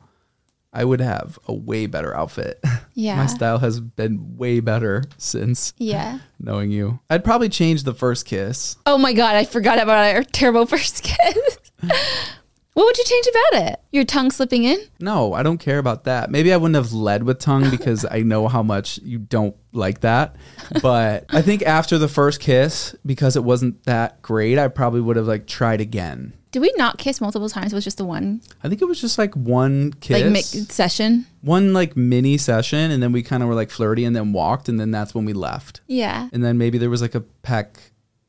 I 0.72 0.84
would 0.86 1.02
have 1.02 1.38
a 1.46 1.52
way 1.52 1.84
better 1.84 2.16
outfit. 2.16 2.64
Yeah. 2.98 3.14
My 3.14 3.26
style 3.26 3.60
has 3.60 3.78
been 3.78 4.36
way 4.36 4.58
better 4.58 5.04
since 5.18 5.72
yeah. 5.78 6.18
knowing 6.40 6.72
you. 6.72 6.98
I'd 7.08 7.22
probably 7.22 7.48
change 7.48 7.84
the 7.84 7.94
first 7.94 8.26
kiss. 8.26 8.76
Oh 8.86 8.98
my 8.98 9.12
god, 9.12 9.36
I 9.36 9.44
forgot 9.44 9.78
about 9.78 10.12
our 10.16 10.24
terrible 10.24 10.66
first 10.74 11.04
kiss. 11.04 11.58
what 11.80 12.84
would 12.84 12.98
you 12.98 13.04
change 13.04 13.26
about 13.28 13.68
it? 13.68 13.80
Your 13.92 14.04
tongue 14.04 14.32
slipping 14.32 14.64
in? 14.64 14.80
No, 14.98 15.32
I 15.32 15.44
don't 15.44 15.58
care 15.58 15.78
about 15.78 16.04
that. 16.04 16.32
Maybe 16.32 16.52
I 16.52 16.56
wouldn't 16.56 16.74
have 16.74 16.92
led 16.92 17.22
with 17.22 17.38
tongue 17.38 17.70
because 17.70 18.04
I 18.04 18.22
know 18.22 18.48
how 18.48 18.64
much 18.64 18.98
you 19.04 19.20
don't 19.20 19.54
like 19.70 20.00
that. 20.00 20.34
But 20.82 21.26
I 21.28 21.40
think 21.40 21.62
after 21.62 21.98
the 21.98 22.08
first 22.08 22.40
kiss, 22.40 22.96
because 23.06 23.36
it 23.36 23.44
wasn't 23.44 23.84
that 23.84 24.22
great, 24.22 24.58
I 24.58 24.66
probably 24.66 25.02
would 25.02 25.14
have 25.14 25.28
like 25.28 25.46
tried 25.46 25.80
again. 25.80 26.32
Did 26.50 26.60
we 26.60 26.72
not 26.76 26.98
kiss 26.98 27.20
multiple 27.20 27.48
times? 27.48 27.72
It 27.72 27.76
was 27.76 27.84
just 27.84 27.98
the 27.98 28.04
one 28.04 28.40
I 28.62 28.68
think 28.68 28.80
it 28.80 28.86
was 28.86 29.00
just 29.00 29.18
like 29.18 29.34
one 29.34 29.92
kiss, 29.94 30.22
like 30.22 30.32
mix 30.32 30.48
session. 30.74 31.26
one 31.42 31.72
like 31.72 31.96
mini 31.96 32.38
session, 32.38 32.90
and 32.90 33.02
then 33.02 33.12
we 33.12 33.22
kind 33.22 33.42
of 33.42 33.48
were 33.48 33.54
like 33.54 33.70
flirty, 33.70 34.04
and 34.04 34.16
then 34.16 34.32
walked, 34.32 34.68
and 34.68 34.80
then 34.80 34.90
that's 34.90 35.14
when 35.14 35.24
we 35.24 35.32
left. 35.32 35.80
Yeah. 35.86 36.28
And 36.32 36.42
then 36.42 36.58
maybe 36.58 36.78
there 36.78 36.90
was 36.90 37.02
like 37.02 37.14
a 37.14 37.20
peck 37.20 37.78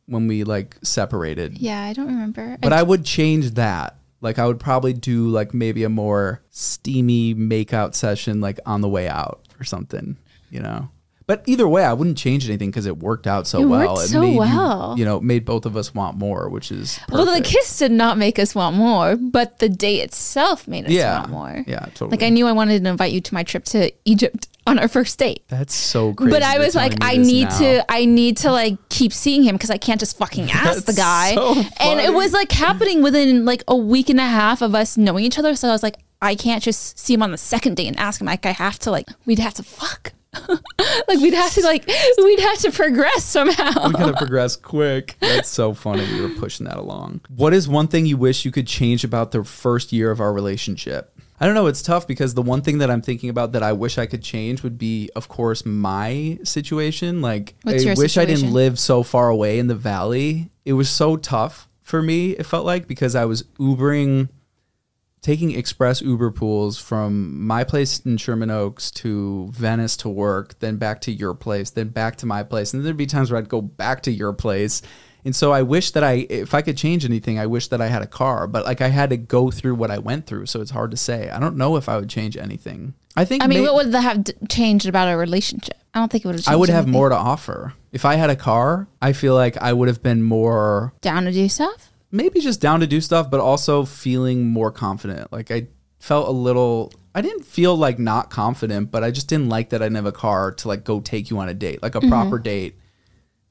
when 0.08 0.28
we 0.28 0.44
like 0.44 0.76
separated. 0.82 1.60
Yeah, 1.60 1.82
I 1.84 1.94
don't 1.94 2.08
remember. 2.08 2.58
But 2.62 2.74
I 2.74 2.84
would 2.84 3.06
change 3.06 3.52
that. 3.52 3.96
Like 4.22 4.38
I 4.38 4.46
would 4.46 4.60
probably 4.60 4.94
do 4.94 5.30
like 5.30 5.54
maybe 5.54 5.84
a 5.84 5.90
more 5.90 6.42
steamy 6.50 7.36
makeout 7.36 7.96
session 7.96 8.42
like 8.42 8.60
on 8.66 8.82
the 8.82 8.90
way 8.90 9.08
out 9.08 9.42
or 9.60 9.64
something, 9.64 10.18
you 10.50 10.60
know. 10.60 10.90
But 11.30 11.44
either 11.46 11.68
way, 11.68 11.84
I 11.84 11.94
wouldn't 11.94 12.18
change 12.18 12.48
anything 12.50 12.72
because 12.72 12.88
it 12.88 12.98
worked 12.98 13.28
out 13.28 13.46
so 13.46 13.62
It 13.62 13.66
well. 13.66 13.94
worked 13.96 14.10
so 14.10 14.20
made 14.22 14.32
you- 14.34 14.40
well. 14.40 14.96
You, 14.98 15.06
know, 15.06 15.20
made 15.20 15.46
both 15.46 15.68
of 15.68 15.78
us 15.78 15.94
want 15.94 16.18
more, 16.18 16.50
which 16.50 16.72
is 16.72 16.98
perfect. 17.08 17.12
well, 17.14 17.26
the 17.36 17.42
kiss 17.42 17.78
did 17.78 17.92
not 17.92 18.18
make 18.18 18.40
us 18.40 18.56
want 18.56 18.76
more, 18.76 19.16
but 19.16 19.60
the 19.60 19.70
day 19.70 19.98
itself 20.02 20.68
made 20.68 20.86
us 20.86 20.92
Yeah. 20.92 21.20
want 21.20 21.30
more. 21.30 21.64
Yeah, 21.68 21.86
totally. 21.94 22.10
Like 22.12 22.24
I 22.24 22.30
knew 22.30 22.48
I 22.48 22.52
wanted 22.52 22.82
to 22.84 22.90
invite 22.90 23.12
you 23.12 23.22
to 23.22 23.34
my 23.36 23.44
trip 23.44 23.64
to 23.66 23.92
Egypt 24.06 24.48
on 24.66 24.80
our 24.80 24.88
first 24.88 25.20
date. 25.20 25.44
That's 25.50 25.76
so 25.76 26.14
crazy. 26.16 26.32
But 26.32 26.42
I 26.42 26.58
was 26.58 26.74
like, 26.74 26.96
I 27.02 27.18
need 27.18 27.50
now. 27.50 27.60
to, 27.60 27.92
I 27.92 28.06
need 28.06 28.38
to 28.38 28.52
like 28.52 28.78
keep 28.90 29.14
seeing 29.14 29.44
him 29.44 29.54
because 29.54 29.70
I 29.70 29.78
can't 29.78 30.00
just 30.00 30.18
fucking 30.18 30.50
ask 30.52 30.86
the 30.86 30.94
guy. 30.94 31.36
so 31.36 31.54
and 31.80 32.00
it 32.00 32.12
was 32.14 32.34
like 32.34 32.52
happening 32.52 33.04
within 33.04 33.46
like 33.46 33.64
a 33.68 33.76
week 33.78 34.10
and 34.10 34.20
a 34.20 34.26
half 34.26 34.64
of 34.64 34.74
us 34.74 34.98
knowing 34.98 35.26
each 35.26 35.38
other. 35.38 35.56
So 35.56 35.70
I 35.70 35.72
was 35.74 35.84
like, 35.84 35.98
I 36.24 36.34
can't 36.34 36.64
just 36.64 36.98
see 36.98 37.14
him 37.14 37.22
on 37.22 37.30
the 37.32 37.38
second 37.38 37.76
date 37.78 37.88
and 37.88 37.98
ask 38.00 38.20
him. 38.20 38.26
Like 38.26 38.48
I 38.48 38.52
have 38.52 38.80
to, 38.80 38.90
like 38.92 39.06
we'd 39.28 39.38
have 39.40 39.54
to 39.56 39.64
fuck. 39.64 40.14
like 40.48 41.20
we'd 41.20 41.34
have 41.34 41.54
to 41.54 41.62
like 41.62 41.88
we'd 41.88 42.40
have 42.40 42.60
to 42.60 42.72
progress 42.72 43.24
somehow. 43.24 43.88
we 43.88 43.94
gotta 43.94 44.18
progress 44.18 44.56
quick. 44.56 45.16
That's 45.20 45.50
so 45.50 45.74
funny. 45.74 46.06
We 46.14 46.22
were 46.22 46.36
pushing 46.36 46.66
that 46.68 46.78
along. 46.78 47.22
What 47.36 47.54
is 47.54 47.68
one 47.68 47.88
thing 47.88 48.06
you 48.06 48.18
wish 48.18 48.46
you 48.46 48.52
could 48.52 48.68
change 48.68 49.04
about 49.04 49.32
the 49.32 49.44
first 49.44 49.92
year 49.92 50.12
of 50.12 50.20
our 50.22 50.32
relationship? 50.32 51.20
I 51.40 51.46
don't 51.46 51.56
know. 51.56 51.68
It's 51.68 51.82
tough 51.82 52.06
because 52.06 52.34
the 52.34 52.42
one 52.42 52.62
thing 52.62 52.80
that 52.80 52.92
I'm 52.92 53.02
thinking 53.02 53.30
about 53.30 53.54
that 53.54 53.64
I 53.64 53.72
wish 53.72 53.98
I 53.98 54.06
could 54.06 54.22
change 54.22 54.62
would 54.62 54.78
be, 54.78 55.10
of 55.16 55.30
course, 55.30 55.66
my 55.66 56.38
situation. 56.44 57.22
Like, 57.22 57.56
What's 57.64 57.86
I 57.86 57.94
wish 57.94 58.18
I 58.18 58.26
didn't 58.26 58.52
live 58.52 58.78
so 58.78 59.04
far 59.04 59.30
away 59.30 59.58
in 59.58 59.68
the 59.68 59.76
valley. 59.76 60.52
It 60.66 60.74
was 60.74 60.90
so 60.90 61.16
tough 61.16 61.70
for 61.82 62.02
me. 62.02 62.32
It 62.32 62.46
felt 62.46 62.66
like 62.66 62.88
because 62.88 63.16
I 63.16 63.24
was 63.24 63.44
Ubering, 63.58 64.28
taking 65.22 65.52
express 65.52 66.02
Uber 66.02 66.32
pools 66.32 66.78
from 66.78 67.46
my 67.46 67.64
place 67.64 68.00
in 68.00 68.18
Sherman 68.18 68.50
Oaks 68.50 68.90
to 68.92 69.50
Venice 69.52 69.98
to 69.98 70.10
work, 70.10 70.58
then 70.60 70.78
back 70.78 71.02
to 71.02 71.12
your 71.12 71.34
place, 71.34 71.70
then 71.72 71.90
back 71.90 72.16
to 72.18 72.26
my 72.26 72.44
place. 72.44 72.74
And 72.74 72.86
there'd 72.86 72.98
be 72.98 73.06
times 73.06 73.32
where 73.32 73.40
I'd 73.40 73.50
go 73.50 73.62
back 73.62 74.04
to 74.04 74.12
your 74.12 74.34
place. 74.34 74.82
And 75.26 75.36
so 75.36 75.52
I 75.52 75.64
wish 75.64 75.92
that 75.92 76.04
I, 76.04 76.26
if 76.30 76.54
I 76.54 76.62
could 76.62 76.78
change 76.78 77.04
anything, 77.04 77.38
I 77.38 77.46
wish 77.46 77.68
that 77.68 77.82
I 77.82 77.88
had 77.88 78.02
a 78.02 78.08
car, 78.08 78.48
but 78.48 78.64
like 78.64 78.80
I 78.80 78.88
had 78.88 79.10
to 79.10 79.18
go 79.18 79.52
through 79.52 79.76
what 79.76 79.92
I 79.92 79.98
went 79.98 80.26
through. 80.26 80.46
So 80.46 80.62
it's 80.62 80.72
hard 80.72 80.92
to 80.92 80.98
say. 80.98 81.30
I 81.30 81.40
don't 81.40 81.58
know 81.58 81.76
if 81.76 81.90
I 81.90 81.98
would 81.98 82.10
change 82.10 82.38
anything. 82.38 82.94
I 83.18 83.26
think 83.26 83.44
I 83.44 83.48
mean, 83.48 83.60
may- 83.60 83.66
what 83.66 83.76
would 83.76 83.92
that 83.92 84.02
have 84.02 84.48
changed 84.48 84.86
about 84.86 85.10
our 85.10 85.18
relationship? 85.18 85.76
I 85.94 86.00
don't 86.00 86.10
think 86.10 86.24
it 86.24 86.28
would 86.28 86.36
have. 86.36 86.46
changed 86.46 86.54
I 86.54 86.56
would 86.56 86.70
have 86.70 86.84
anything. 86.86 86.94
more 86.94 87.10
to 87.10 87.16
offer. 87.18 87.74
If 87.92 88.06
I 88.06 88.16
had 88.16 88.30
a 88.30 88.36
car, 88.36 88.88
I 89.02 89.12
feel 89.12 89.34
like 89.34 89.58
I 89.58 89.74
would 89.74 89.88
have 89.90 90.02
been 90.02 90.24
more 90.24 90.94
down 91.02 91.26
to 91.26 91.32
do 91.32 91.50
stuff. 91.50 91.92
Maybe 92.12 92.40
just 92.40 92.62
down 92.62 92.80
to 92.80 92.88
do 92.88 93.02
stuff, 93.02 93.30
but 93.30 93.40
also 93.40 93.86
feeling 93.86 94.48
more 94.48 94.72
confident. 94.72 95.32
Like 95.32 95.52
I 95.52 95.68
felt 96.00 96.28
a 96.28 96.32
little. 96.32 96.92
I 97.16 97.22
didn't 97.22 97.44
feel 97.44 97.76
like 97.76 98.00
not 98.00 98.30
confident, 98.30 98.92
but 98.92 99.04
I 99.04 99.12
just 99.12 99.28
didn't 99.28 99.50
like 99.50 99.70
that 99.70 99.82
I 99.82 99.86
didn't 99.86 99.96
have 99.98 100.06
a 100.06 100.12
car 100.12 100.52
to 100.54 100.68
like 100.68 100.84
go 100.84 101.00
take 101.00 101.30
you 101.30 101.40
on 101.40 101.50
a 101.50 101.54
date, 101.54 101.82
like 101.82 101.96
a 101.96 102.00
mm-hmm. 102.00 102.10
proper 102.10 102.40
date. 102.40 102.76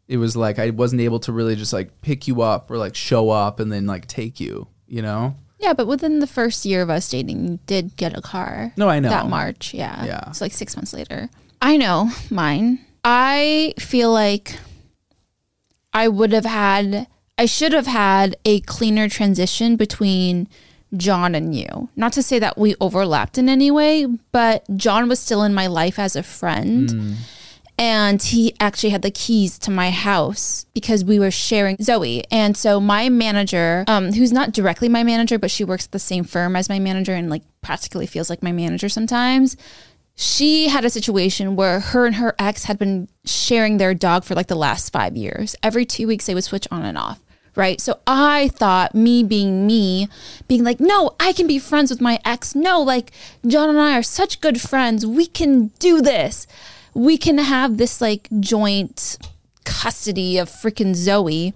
It 0.07 0.17
was 0.17 0.37
like 0.37 0.59
I 0.59 0.71
wasn't 0.71 1.03
able 1.03 1.21
to 1.21 1.33
really 1.33 1.57
just 1.57 1.73
like 1.73 2.01
pick 2.01 2.27
you 2.29 2.41
up 2.43 2.71
or 2.71 2.79
like 2.79 2.95
show 2.95 3.31
up 3.31 3.61
and 3.61 3.71
then 3.71 3.87
like 3.87 4.07
take 4.07 4.41
you. 4.41 4.69
You 4.87 5.03
know? 5.03 5.37
Yeah, 5.59 5.73
but 5.73 5.87
within 5.87 6.21
the 6.21 6.27
first 6.27 6.65
year 6.65 6.83
of 6.83 6.89
us 6.89 7.09
dating, 7.11 7.47
you 7.47 7.59
did 7.67 7.97
get 7.97 8.17
a 8.17 8.23
car. 8.23 8.73
No, 8.77 8.89
I 8.89 9.01
know. 9.01 9.11
That 9.11 9.29
March, 9.29 9.75
yeah. 9.75 10.05
Yeah. 10.05 10.25
It's 10.29 10.41
like 10.41 10.53
six 10.53 10.77
months 10.77 10.93
later. 10.93 11.29
I 11.61 11.77
know 11.77 12.11
mine. 12.31 12.79
I 13.05 13.75
feel 13.79 14.13
like 14.13 14.57
I 15.93 16.09
would 16.09 16.33
have 16.33 16.45
had, 16.45 17.09
I 17.39 17.47
should 17.47 17.73
have 17.73 17.87
had 17.87 18.37
a 18.45 18.61
cleaner 18.61 19.09
transition 19.09 19.77
between 19.77 20.49
John 20.97 21.35
and 21.35 21.55
you. 21.55 21.89
Not 21.97 22.13
to 22.15 22.23
say 22.23 22.39
that 22.41 22.59
we 22.59 22.75
overlapped 22.81 23.39
in 23.39 23.49
any 23.49 23.71
way, 23.71 24.07
but 24.33 24.65
John 24.77 25.09
was 25.09 25.21
still 25.21 25.43
in 25.45 25.55
my 25.55 25.67
life 25.69 25.99
as 25.99 26.17
a 26.17 26.23
friend. 26.23 27.17
And 27.81 28.21
he 28.21 28.55
actually 28.59 28.91
had 28.91 29.03
the 29.03 29.13
keys 29.13 29.57
to 29.61 29.71
my 29.71 29.91
house 29.91 30.67
because 30.75 31.05
we 31.05 31.21
were 31.21 31.31
sharing 31.31 31.77
Zoe. 31.81 32.25
And 32.29 32.57
so 32.57 32.81
my 32.81 33.09
manager, 33.09 33.85
um, 33.87 34.13
who's 34.13 34.33
not 34.33 34.51
directly 34.51 34.89
my 34.89 35.05
manager, 35.05 35.39
but 35.39 35.53
she 35.53 35.63
works 35.63 35.85
at 35.85 35.93
the 35.93 36.01
same 36.01 36.25
firm 36.25 36.57
as 36.57 36.69
my 36.69 36.81
manager 36.81 37.15
and 37.15 37.31
like 37.31 37.43
practically 37.63 38.07
feels 38.07 38.29
like 38.29 38.43
my 38.43 38.51
manager 38.51 38.89
sometimes. 38.89 39.57
She 40.17 40.67
had 40.67 40.85
a 40.85 40.91
situation 40.91 41.55
where 41.55 41.79
her 41.79 42.05
and 42.05 42.17
her 42.17 42.35
ex 42.41 42.65
had 42.65 42.81
been 42.81 43.09
sharing 43.25 43.77
their 43.77 43.95
dog 43.95 44.25
for 44.25 44.35
like 44.35 44.49
the 44.49 44.57
last 44.57 44.91
five 44.93 45.17
years. 45.17 45.55
Every 45.63 45.85
two 45.85 46.09
weeks, 46.09 46.27
they 46.27 46.35
would 46.35 46.43
switch 46.43 46.67
on 46.73 46.85
and 46.85 46.99
off. 46.99 47.21
Right. 47.59 47.81
So 47.81 47.99
I 48.07 48.51
thought, 48.55 48.95
me 48.95 49.25
being 49.25 49.67
me, 49.67 50.09
being 50.47 50.63
like, 50.63 50.79
no, 50.79 51.17
I 51.19 51.33
can 51.33 51.49
be 51.49 51.59
friends 51.59 51.91
with 51.91 52.01
my 52.01 52.21
ex. 52.25 52.55
No, 52.55 52.81
like, 52.81 53.11
John 53.45 53.69
and 53.69 53.81
I 53.81 53.99
are 53.99 54.03
such 54.05 54.41
good 54.41 54.61
friends. 54.61 55.05
We 55.05 55.27
can 55.27 55.73
do 55.81 56.01
this. 56.01 56.47
We 56.95 57.19
can 57.19 57.39
have 57.39 57.77
this 57.77 58.01
like 58.01 58.29
joint 58.39 59.19
custody 59.65 60.39
of 60.39 60.49
freaking 60.49 60.95
Zoe. 60.95 61.53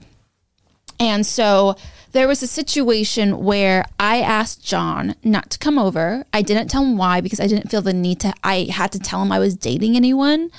And 0.98 1.24
so 1.24 1.76
there 2.10 2.26
was 2.26 2.42
a 2.42 2.48
situation 2.48 3.44
where 3.44 3.84
I 4.00 4.22
asked 4.22 4.64
John 4.64 5.14
not 5.22 5.50
to 5.50 5.58
come 5.58 5.78
over. 5.78 6.24
I 6.32 6.42
didn't 6.42 6.66
tell 6.66 6.82
him 6.82 6.96
why 6.96 7.20
because 7.20 7.38
I 7.38 7.46
didn't 7.46 7.70
feel 7.70 7.80
the 7.80 7.92
need 7.92 8.18
to, 8.20 8.34
I 8.42 8.66
had 8.72 8.90
to 8.90 8.98
tell 8.98 9.22
him 9.22 9.30
I 9.30 9.38
was 9.38 9.54
dating 9.54 9.94
anyone. 9.94 10.50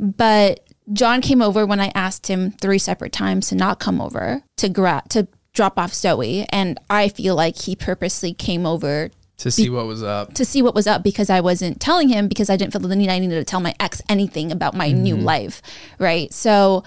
But 0.00 0.67
John 0.92 1.20
came 1.20 1.42
over 1.42 1.66
when 1.66 1.80
I 1.80 1.92
asked 1.94 2.28
him 2.28 2.52
three 2.52 2.78
separate 2.78 3.12
times 3.12 3.48
to 3.48 3.54
not 3.54 3.78
come 3.78 4.00
over 4.00 4.42
to 4.56 4.68
gra- 4.68 5.02
to 5.10 5.28
drop 5.52 5.78
off 5.78 5.92
Zoe. 5.92 6.46
And 6.50 6.78
I 6.88 7.08
feel 7.08 7.34
like 7.34 7.56
he 7.58 7.74
purposely 7.76 8.32
came 8.32 8.64
over 8.64 9.10
To 9.38 9.50
see 9.50 9.68
what 9.70 9.86
was 9.86 10.02
up. 10.02 10.34
to 10.34 10.44
see 10.44 10.62
what 10.62 10.74
was 10.74 10.86
up 10.86 11.02
because 11.02 11.30
I 11.30 11.40
wasn't 11.40 11.80
telling 11.80 12.08
him 12.08 12.28
because 12.28 12.48
I 12.48 12.56
didn't 12.56 12.72
feel 12.72 12.80
the 12.82 12.94
need 12.96 13.10
I 13.10 13.18
needed 13.18 13.34
to 13.36 13.44
tell 13.44 13.60
my 13.60 13.74
ex 13.80 14.00
anything 14.08 14.50
about 14.52 14.74
my 14.74 14.90
new 14.92 15.16
life. 15.16 15.60
Right. 15.98 16.32
So 16.32 16.84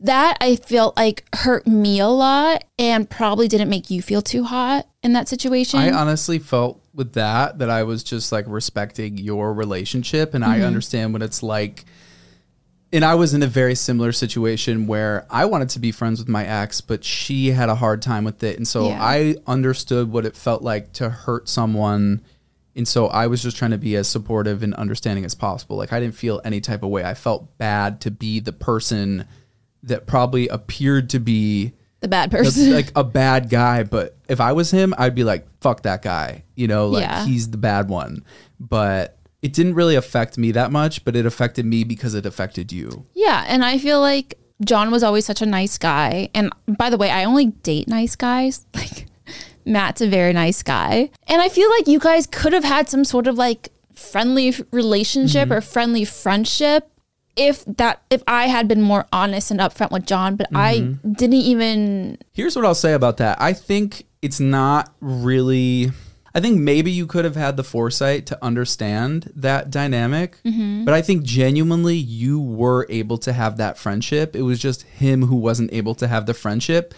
that 0.00 0.36
I 0.40 0.56
felt 0.56 0.96
like 0.96 1.24
hurt 1.34 1.66
me 1.66 2.00
a 2.00 2.08
lot 2.08 2.64
and 2.78 3.08
probably 3.08 3.48
didn't 3.48 3.68
make 3.68 3.90
you 3.90 4.00
feel 4.00 4.22
too 4.22 4.44
hot 4.44 4.86
in 5.02 5.12
that 5.14 5.28
situation. 5.28 5.78
I 5.80 5.90
honestly 5.90 6.38
felt 6.38 6.80
with 6.94 7.12
that 7.14 7.58
that 7.58 7.68
I 7.70 7.82
was 7.82 8.02
just 8.02 8.32
like 8.32 8.44
respecting 8.48 9.18
your 9.18 9.52
relationship 9.52 10.34
and 10.34 10.42
Mm-hmm. 10.44 10.52
I 10.52 10.62
understand 10.62 11.12
what 11.12 11.22
it's 11.22 11.42
like. 11.42 11.84
And 12.92 13.04
I 13.04 13.14
was 13.14 13.34
in 13.34 13.42
a 13.42 13.46
very 13.46 13.76
similar 13.76 14.10
situation 14.10 14.86
where 14.88 15.24
I 15.30 15.44
wanted 15.44 15.68
to 15.70 15.78
be 15.78 15.92
friends 15.92 16.18
with 16.18 16.28
my 16.28 16.44
ex, 16.44 16.80
but 16.80 17.04
she 17.04 17.52
had 17.52 17.68
a 17.68 17.74
hard 17.76 18.02
time 18.02 18.24
with 18.24 18.42
it. 18.42 18.56
And 18.56 18.66
so 18.66 18.88
Yeah. 18.88 18.98
I 19.00 19.36
understood 19.46 20.10
what 20.10 20.26
it 20.26 20.36
felt 20.36 20.62
like 20.62 20.92
to 20.94 21.08
hurt 21.08 21.48
someone. 21.48 22.20
And 22.74 22.88
so 22.88 23.06
I 23.06 23.28
was 23.28 23.42
just 23.42 23.56
trying 23.56 23.70
to 23.72 23.78
be 23.78 23.94
as 23.94 24.08
supportive 24.08 24.62
and 24.64 24.74
understanding 24.74 25.24
as 25.24 25.34
possible. 25.36 25.76
Like 25.76 25.92
I 25.92 26.00
didn't 26.00 26.16
feel 26.16 26.40
any 26.44 26.60
type 26.60 26.82
of 26.82 26.90
way. 26.90 27.04
I 27.04 27.14
felt 27.14 27.56
bad 27.58 28.00
to 28.02 28.10
be 28.10 28.40
the 28.40 28.52
person 28.52 29.26
that 29.84 30.06
probably 30.06 30.48
appeared 30.48 31.10
to 31.10 31.20
be 31.20 31.72
the 32.00 32.08
bad 32.08 32.30
person. 32.32 32.72
like 32.72 32.90
a 32.96 33.04
bad 33.04 33.50
guy, 33.50 33.84
but 33.84 34.16
if 34.28 34.40
I 34.40 34.52
was 34.52 34.70
him, 34.72 34.94
I'd 34.98 35.14
be 35.14 35.22
like, 35.24 35.46
fuck 35.60 35.82
that 35.82 36.02
guy. 36.02 36.42
You 36.56 36.66
know, 36.66 36.88
like 36.88 37.02
Yeah. 37.02 37.24
he's 37.24 37.50
the 37.50 37.56
bad 37.58 37.88
one. 37.88 38.24
But 38.58 39.16
it 39.42 39.52
didn't 39.52 39.74
really 39.74 39.94
affect 39.96 40.36
me 40.38 40.52
that 40.52 40.70
much, 40.70 41.04
but 41.04 41.16
it 41.16 41.24
affected 41.26 41.64
me 41.66 41.84
because 41.84 42.14
it 42.14 42.26
affected 42.26 42.72
you. 42.72 43.06
yeah. 43.14 43.44
And 43.48 43.64
I 43.64 43.78
feel 43.78 44.00
like 44.00 44.38
John 44.64 44.90
was 44.90 45.02
always 45.02 45.24
such 45.24 45.40
a 45.40 45.46
nice 45.46 45.78
guy. 45.78 46.28
And 46.34 46.52
by 46.68 46.90
the 46.90 46.98
way, 46.98 47.10
I 47.10 47.24
only 47.24 47.46
date 47.46 47.88
nice 47.88 48.16
guys. 48.16 48.66
Like 48.74 49.06
Matt's 49.66 50.00
a 50.00 50.08
very 50.08 50.32
nice 50.32 50.62
guy. 50.62 51.10
And 51.28 51.40
I 51.42 51.48
feel 51.48 51.68
like 51.70 51.86
you 51.86 51.98
guys 51.98 52.26
could 52.26 52.52
have 52.52 52.64
had 52.64 52.88
some 52.88 53.04
sort 53.04 53.26
of 53.26 53.36
like 53.36 53.68
friendly 53.94 54.54
relationship 54.72 55.44
Mm-hmm. 55.48 55.52
or 55.52 55.60
friendly 55.60 56.04
friendship 56.04 56.88
if 57.36 57.64
that 57.66 58.02
if 58.10 58.22
I 58.26 58.48
had 58.48 58.66
been 58.68 58.82
more 58.82 59.06
honest 59.12 59.50
and 59.50 59.60
upfront 59.60 59.92
with 59.92 60.04
John, 60.06 60.36
but 60.36 60.48
I 60.54 60.76
Mm-hmm. 60.80 61.12
didn't 61.12 61.34
even 61.36 62.18
Here's 62.32 62.56
what 62.56 62.64
I'll 62.64 62.74
say 62.74 62.92
about 62.94 63.18
that. 63.18 63.40
I 63.40 63.52
think 63.52 64.06
it's 64.22 64.40
not 64.40 64.92
really. 65.00 65.92
I 66.34 66.40
think 66.40 66.58
maybe 66.58 66.90
you 66.90 67.06
could 67.06 67.24
have 67.24 67.36
had 67.36 67.56
the 67.56 67.64
foresight 67.64 68.26
to 68.26 68.44
understand 68.44 69.32
that 69.34 69.70
dynamic, 69.70 70.38
mm-hmm. 70.44 70.84
but 70.84 70.94
I 70.94 71.02
think 71.02 71.24
genuinely 71.24 71.96
you 71.96 72.40
were 72.40 72.86
able 72.88 73.18
to 73.18 73.32
have 73.32 73.56
that 73.56 73.78
friendship. 73.78 74.36
It 74.36 74.42
was 74.42 74.60
just 74.60 74.82
him 74.82 75.22
who 75.22 75.36
wasn't 75.36 75.72
able 75.72 75.94
to 75.96 76.06
have 76.06 76.26
the 76.26 76.34
friendship. 76.34 76.94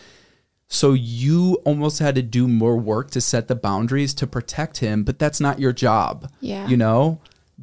So 0.69 0.93
you 0.95 1.55
almost 1.65 1.99
had 1.99 2.15
to 2.15 2.23
do 2.23 2.49
more 2.49 2.77
work 2.77 3.11
to 3.13 3.21
set 3.21 3.49
the 3.49 3.55
boundaries 3.55 4.15
to 4.15 4.27
protect 4.27 4.79
him, 4.79 5.05
but 5.05 5.19
that's 5.19 5.41
not 5.41 5.59
your 5.59 5.73
job. 5.73 6.31
Yeah. 6.41 6.67
You 6.67 6.77
know? 6.77 7.21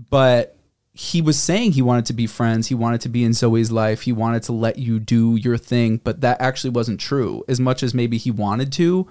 But 0.09 0.55
he 0.93 1.21
was 1.21 1.39
saying 1.39 1.71
he 1.71 1.81
wanted 1.81 2.05
to 2.07 2.13
be 2.13 2.27
friends. 2.27 2.67
He 2.67 2.75
wanted 2.75 3.01
to 3.01 3.09
be 3.09 3.23
in 3.23 3.33
Zoe's 3.33 3.71
life. 3.71 4.01
He 4.01 4.11
wanted 4.11 4.43
to 4.43 4.51
let 4.51 4.77
you 4.77 4.99
do 4.99 5.37
your 5.37 5.57
thing, 5.57 5.97
but 6.03 6.21
that 6.21 6.41
actually 6.41 6.71
wasn't 6.71 6.99
true. 6.99 7.43
As 7.47 7.59
much 7.59 7.83
as 7.83 7.93
maybe 7.93 8.17
he 8.17 8.31
wanted 8.31 8.71
to, 8.73 9.07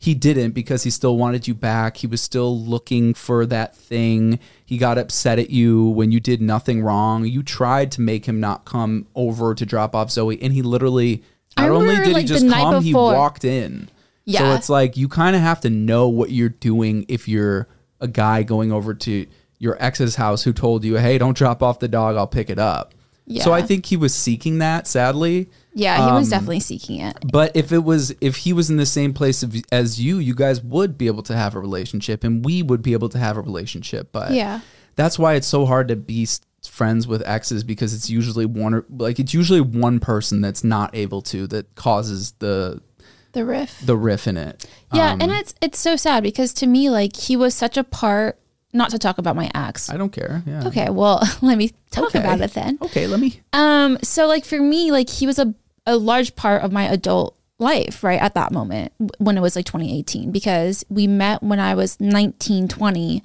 he 0.00 0.14
didn't 0.14 0.52
because 0.52 0.84
he 0.84 0.90
still 0.90 1.16
wanted 1.16 1.48
you 1.48 1.54
back. 1.54 1.96
He 1.96 2.06
was 2.06 2.22
still 2.22 2.58
looking 2.58 3.14
for 3.14 3.44
that 3.46 3.74
thing. 3.74 4.38
He 4.64 4.78
got 4.78 4.96
upset 4.96 5.40
at 5.40 5.50
you 5.50 5.88
when 5.88 6.12
you 6.12 6.20
did 6.20 6.40
nothing 6.40 6.82
wrong. 6.82 7.24
You 7.24 7.42
tried 7.42 7.90
to 7.92 8.00
make 8.00 8.24
him 8.24 8.38
not 8.38 8.64
come 8.64 9.08
over 9.16 9.54
to 9.56 9.66
drop 9.66 9.96
off 9.96 10.12
Zoe, 10.12 10.40
and 10.40 10.52
he 10.52 10.62
literally 10.62 11.24
I 11.56 11.66
not 11.66 11.72
only 11.72 11.96
did 11.96 12.06
he 12.06 12.12
like, 12.12 12.26
the 12.26 12.34
just 12.34 12.48
come, 12.48 12.82
he 12.82 12.94
walked 12.94 13.44
in. 13.44 13.90
Yeah. 14.24 14.40
So 14.40 14.54
it's 14.54 14.68
like 14.68 14.96
you 14.96 15.08
kind 15.08 15.34
of 15.34 15.42
have 15.42 15.62
to 15.62 15.70
know 15.70 16.08
what 16.08 16.30
you're 16.30 16.48
doing 16.48 17.04
if 17.08 17.26
you're 17.26 17.66
a 18.00 18.06
guy 18.06 18.44
going 18.44 18.70
over 18.70 18.94
to 18.94 19.26
your 19.58 19.76
ex's 19.80 20.14
house 20.14 20.44
who 20.44 20.52
told 20.52 20.84
you, 20.84 20.96
"Hey, 20.96 21.18
don't 21.18 21.36
drop 21.36 21.60
off 21.60 21.80
the 21.80 21.88
dog. 21.88 22.16
I'll 22.16 22.28
pick 22.28 22.50
it 22.50 22.60
up." 22.60 22.94
So 23.40 23.52
I 23.52 23.60
think 23.60 23.84
he 23.86 23.96
was 23.96 24.14
seeking 24.14 24.58
that, 24.58 24.86
sadly. 24.86 25.50
Yeah, 25.78 25.96
he 26.08 26.12
was 26.12 26.26
Um, 26.26 26.30
definitely 26.30 26.60
seeking 26.60 27.00
it. 27.00 27.16
But 27.32 27.52
if 27.54 27.70
it 27.72 27.84
was, 27.84 28.14
if 28.20 28.36
he 28.38 28.52
was 28.52 28.68
in 28.70 28.76
the 28.76 28.86
same 28.86 29.12
place 29.14 29.42
of, 29.42 29.54
as 29.70 30.00
you, 30.00 30.18
you 30.18 30.34
guys 30.34 30.60
would 30.62 30.98
be 30.98 31.06
able 31.06 31.22
to 31.24 31.36
have 31.36 31.54
a 31.54 31.60
relationship, 31.60 32.24
and 32.24 32.44
we 32.44 32.62
would 32.62 32.82
be 32.82 32.92
able 32.94 33.08
to 33.10 33.18
have 33.18 33.36
a 33.36 33.40
relationship. 33.40 34.08
But 34.12 34.32
Yeah. 34.32 34.60
that's 34.96 35.18
why 35.18 35.34
it's 35.34 35.46
so 35.46 35.66
hard 35.66 35.88
to 35.88 35.96
be 35.96 36.24
s- 36.24 36.40
friends 36.68 37.06
with 37.06 37.22
exes 37.26 37.62
because 37.64 37.94
it's 37.94 38.10
usually 38.10 38.44
one 38.44 38.74
or 38.74 38.84
like 38.90 39.18
it's 39.20 39.32
usually 39.32 39.60
one 39.60 40.00
person 40.00 40.40
that's 40.40 40.64
not 40.64 40.94
able 40.94 41.22
to 41.22 41.46
that 41.46 41.72
causes 41.76 42.34
the 42.40 42.80
The 43.32 43.44
riff. 43.44 43.80
the 43.86 43.96
riff 43.96 44.26
in 44.26 44.36
it. 44.36 44.66
yeah, 44.92 45.12
Um, 45.12 45.22
and 45.22 45.30
it's 45.32 45.54
it's 45.62 45.78
so 45.78 45.94
sad 45.96 46.22
because 46.24 46.52
to 46.54 46.66
me, 46.66 46.90
like 46.90 47.14
he 47.16 47.36
was 47.36 47.54
such 47.54 47.76
a 47.76 47.84
part. 47.84 48.38
Not 48.74 48.90
to 48.90 48.98
talk 48.98 49.16
about 49.16 49.34
my 49.34 49.50
ex. 49.54 49.88
I 49.88 49.96
don't 49.96 50.12
care. 50.12 50.42
Yeah. 50.46 50.66
Okay, 50.66 50.90
well, 50.90 51.22
let 51.40 51.56
me 51.56 51.72
talk 51.90 52.14
about 52.14 52.42
it 52.42 52.52
then. 52.52 52.76
Okay, 52.82 53.06
let 53.06 53.18
me. 53.18 53.40
Um, 53.54 53.96
so 54.02 54.26
like 54.26 54.44
for 54.44 54.60
me, 54.60 54.92
like 54.92 55.08
he 55.08 55.26
was 55.26 55.38
a, 55.38 55.54
a 55.88 55.96
large 55.96 56.36
part 56.36 56.62
of 56.62 56.70
my 56.70 56.84
adult 56.84 57.34
life, 57.58 58.04
right? 58.04 58.20
At 58.20 58.34
that 58.34 58.52
moment 58.52 58.92
when 59.18 59.36
it 59.36 59.40
was 59.40 59.56
like 59.56 59.64
2018, 59.64 60.30
because 60.30 60.84
we 60.88 61.06
met 61.06 61.42
when 61.42 61.58
I 61.58 61.74
was 61.74 61.98
19, 61.98 62.68
20, 62.68 63.22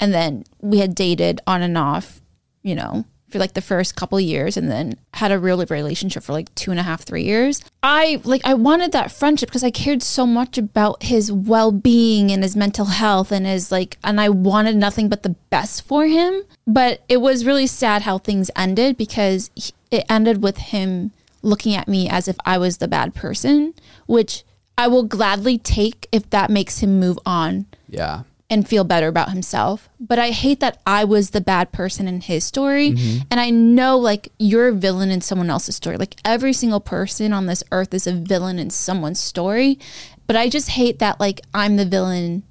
and 0.00 0.12
then 0.12 0.44
we 0.60 0.78
had 0.78 0.94
dated 0.94 1.40
on 1.46 1.62
and 1.62 1.78
off, 1.78 2.20
you 2.62 2.74
know, 2.74 3.04
for 3.28 3.38
like 3.38 3.54
the 3.54 3.60
first 3.60 3.96
couple 3.96 4.18
years 4.20 4.56
and 4.56 4.70
then 4.70 4.94
had 5.14 5.32
a 5.32 5.38
real 5.38 5.64
relationship 5.64 6.22
for 6.22 6.32
like 6.32 6.54
two 6.54 6.70
and 6.70 6.80
a 6.80 6.84
half, 6.84 7.02
three 7.02 7.24
years. 7.24 7.62
I 7.82 8.20
like 8.24 8.42
I 8.44 8.54
wanted 8.54 8.92
that 8.92 9.12
friendship 9.12 9.48
because 9.48 9.64
I 9.64 9.70
cared 9.70 10.02
so 10.02 10.26
much 10.26 10.58
about 10.58 11.02
his 11.02 11.30
well 11.30 11.72
being 11.72 12.30
and 12.30 12.42
his 12.42 12.56
mental 12.56 12.86
health 12.86 13.32
and 13.32 13.44
his 13.44 13.72
like 13.72 13.98
and 14.04 14.20
I 14.20 14.28
wanted 14.28 14.76
nothing 14.76 15.08
but 15.08 15.22
the 15.22 15.36
best 15.50 15.82
for 15.82 16.06
him. 16.06 16.42
But 16.66 17.02
it 17.08 17.18
was 17.18 17.44
really 17.44 17.66
sad 17.66 18.02
how 18.02 18.18
things 18.18 18.50
ended 18.56 18.96
because 18.96 19.50
it 19.90 20.04
ended 20.08 20.42
with 20.42 20.56
him 20.58 21.12
looking 21.46 21.74
at 21.74 21.88
me 21.88 22.08
as 22.08 22.28
if 22.28 22.36
I 22.44 22.58
was 22.58 22.78
the 22.78 22.88
bad 22.88 23.14
person, 23.14 23.72
which 24.06 24.44
I 24.76 24.88
will 24.88 25.04
gladly 25.04 25.56
take 25.58 26.06
if 26.12 26.28
that 26.30 26.50
makes 26.50 26.78
him 26.80 27.00
move 27.00 27.18
on 27.24 27.66
Yeah. 27.88 28.24
and 28.50 28.68
feel 28.68 28.84
better 28.84 29.08
about 29.08 29.30
himself. 29.30 29.88
But 29.98 30.18
I 30.18 30.30
hate 30.30 30.60
that 30.60 30.80
I 30.86 31.04
was 31.04 31.30
the 31.30 31.40
bad 31.40 31.72
person 31.72 32.06
in 32.06 32.20
his 32.20 32.44
story. 32.44 32.92
Mm-hmm. 32.92 33.22
And 33.30 33.40
I 33.40 33.48
know 33.50 33.96
like 33.96 34.28
you're 34.38 34.68
a 34.68 34.72
villain 34.74 35.10
in 35.10 35.20
someone 35.22 35.48
else's 35.50 35.76
story. 35.76 35.96
Like 35.96 36.16
every 36.24 36.52
single 36.52 36.80
person 36.80 37.32
on 37.32 37.46
this 37.46 37.64
earth 37.72 37.94
is 37.94 38.06
a 38.06 38.12
villain 38.12 38.58
in 38.58 38.68
someone's 38.70 39.20
story. 39.20 39.78
But 40.26 40.36
I 40.36 40.48
just 40.48 40.68
hate 40.70 40.98
that 40.98 41.20
like 41.20 41.40
I'm 41.54 41.76
the 41.76 41.86
villain 41.86 42.42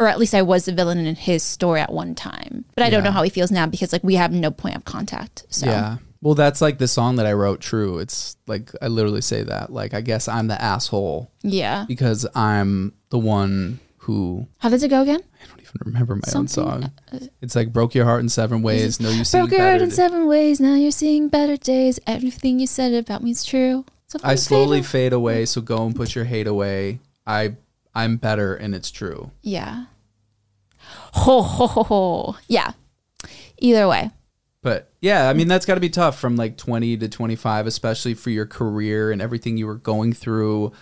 or 0.00 0.06
at 0.08 0.18
least 0.18 0.34
I 0.34 0.42
was 0.42 0.64
the 0.64 0.72
villain 0.72 0.98
in 1.06 1.16
his 1.16 1.42
story 1.42 1.80
at 1.80 1.92
one 1.92 2.14
time. 2.14 2.64
But 2.74 2.84
I 2.84 2.90
don't 2.90 3.02
know 3.04 3.10
how 3.10 3.22
he 3.22 3.30
feels 3.30 3.50
now 3.50 3.66
because 3.66 3.92
like 3.92 4.04
we 4.04 4.14
have 4.14 4.32
no 4.32 4.50
point 4.50 4.76
of 4.76 4.84
contact. 4.84 5.44
So 5.50 5.66
Yeah. 5.66 5.96
Well, 6.20 6.34
that's 6.34 6.60
like 6.60 6.78
the 6.78 6.88
song 6.88 7.16
that 7.16 7.26
I 7.26 7.32
wrote, 7.32 7.60
True. 7.60 7.98
It's 7.98 8.36
like, 8.46 8.72
I 8.82 8.88
literally 8.88 9.20
say 9.20 9.44
that. 9.44 9.72
Like, 9.72 9.94
I 9.94 10.00
guess 10.00 10.26
I'm 10.28 10.48
the 10.48 10.60
asshole 10.60 11.30
yeah. 11.42 11.84
because 11.86 12.26
I'm 12.34 12.92
the 13.10 13.18
one 13.18 13.78
who, 13.98 14.48
How 14.58 14.68
does 14.68 14.82
it 14.82 14.88
go 14.88 15.02
again? 15.02 15.20
I 15.42 15.46
don't 15.46 15.60
even 15.60 15.72
remember 15.84 16.16
my 16.16 16.32
own 16.34 16.48
song. 16.48 16.84
Uh, 16.84 17.16
uh, 17.16 17.18
it's 17.40 17.54
like, 17.54 17.72
broke 17.72 17.94
your 17.94 18.04
heart 18.04 18.20
in 18.20 18.28
seven 18.28 18.62
ways. 18.62 18.98
No, 19.00 19.10
you 19.10 19.24
see 19.24 19.38
Broke 19.38 19.52
your 19.52 19.60
heart 19.60 19.80
in 19.80 19.90
seven 19.90 20.26
ways. 20.26 20.60
Now 20.60 20.74
you're 20.74 20.90
seeing 20.90 21.28
better 21.28 21.56
days. 21.56 22.00
Everything 22.06 22.58
you 22.58 22.66
said 22.66 22.94
about 22.94 23.22
me 23.22 23.30
is 23.30 23.44
true. 23.44 23.84
So 24.08 24.18
I 24.24 24.34
slowly 24.34 24.78
away. 24.78 24.86
fade 24.86 25.12
away. 25.12 25.44
So 25.44 25.60
go 25.60 25.84
and 25.86 25.94
put 25.94 26.14
your 26.14 26.24
hate 26.24 26.46
away. 26.46 26.98
I, 27.26 27.54
I'm 27.94 28.16
better 28.16 28.54
and 28.56 28.74
it's 28.74 28.90
true. 28.90 29.30
Yeah. 29.42 29.84
Ho 31.12 31.42
ho 31.42 31.66
ho 31.66 31.82
ho. 31.84 32.36
Yeah. 32.48 32.72
Either 33.58 33.86
way. 33.86 34.10
But 34.62 34.92
yeah, 35.00 35.28
I 35.28 35.34
mean 35.34 35.46
that's 35.48 35.66
got 35.66 35.74
to 35.76 35.80
be 35.80 35.88
tough 35.90 36.18
from 36.18 36.36
like 36.36 36.56
20 36.56 36.96
to 36.98 37.08
25, 37.08 37.66
especially 37.66 38.14
for 38.14 38.30
your 38.30 38.46
career 38.46 39.10
and 39.12 39.22
everything 39.22 39.56
you 39.56 39.66
were 39.66 39.76
going 39.76 40.12
through. 40.12 40.72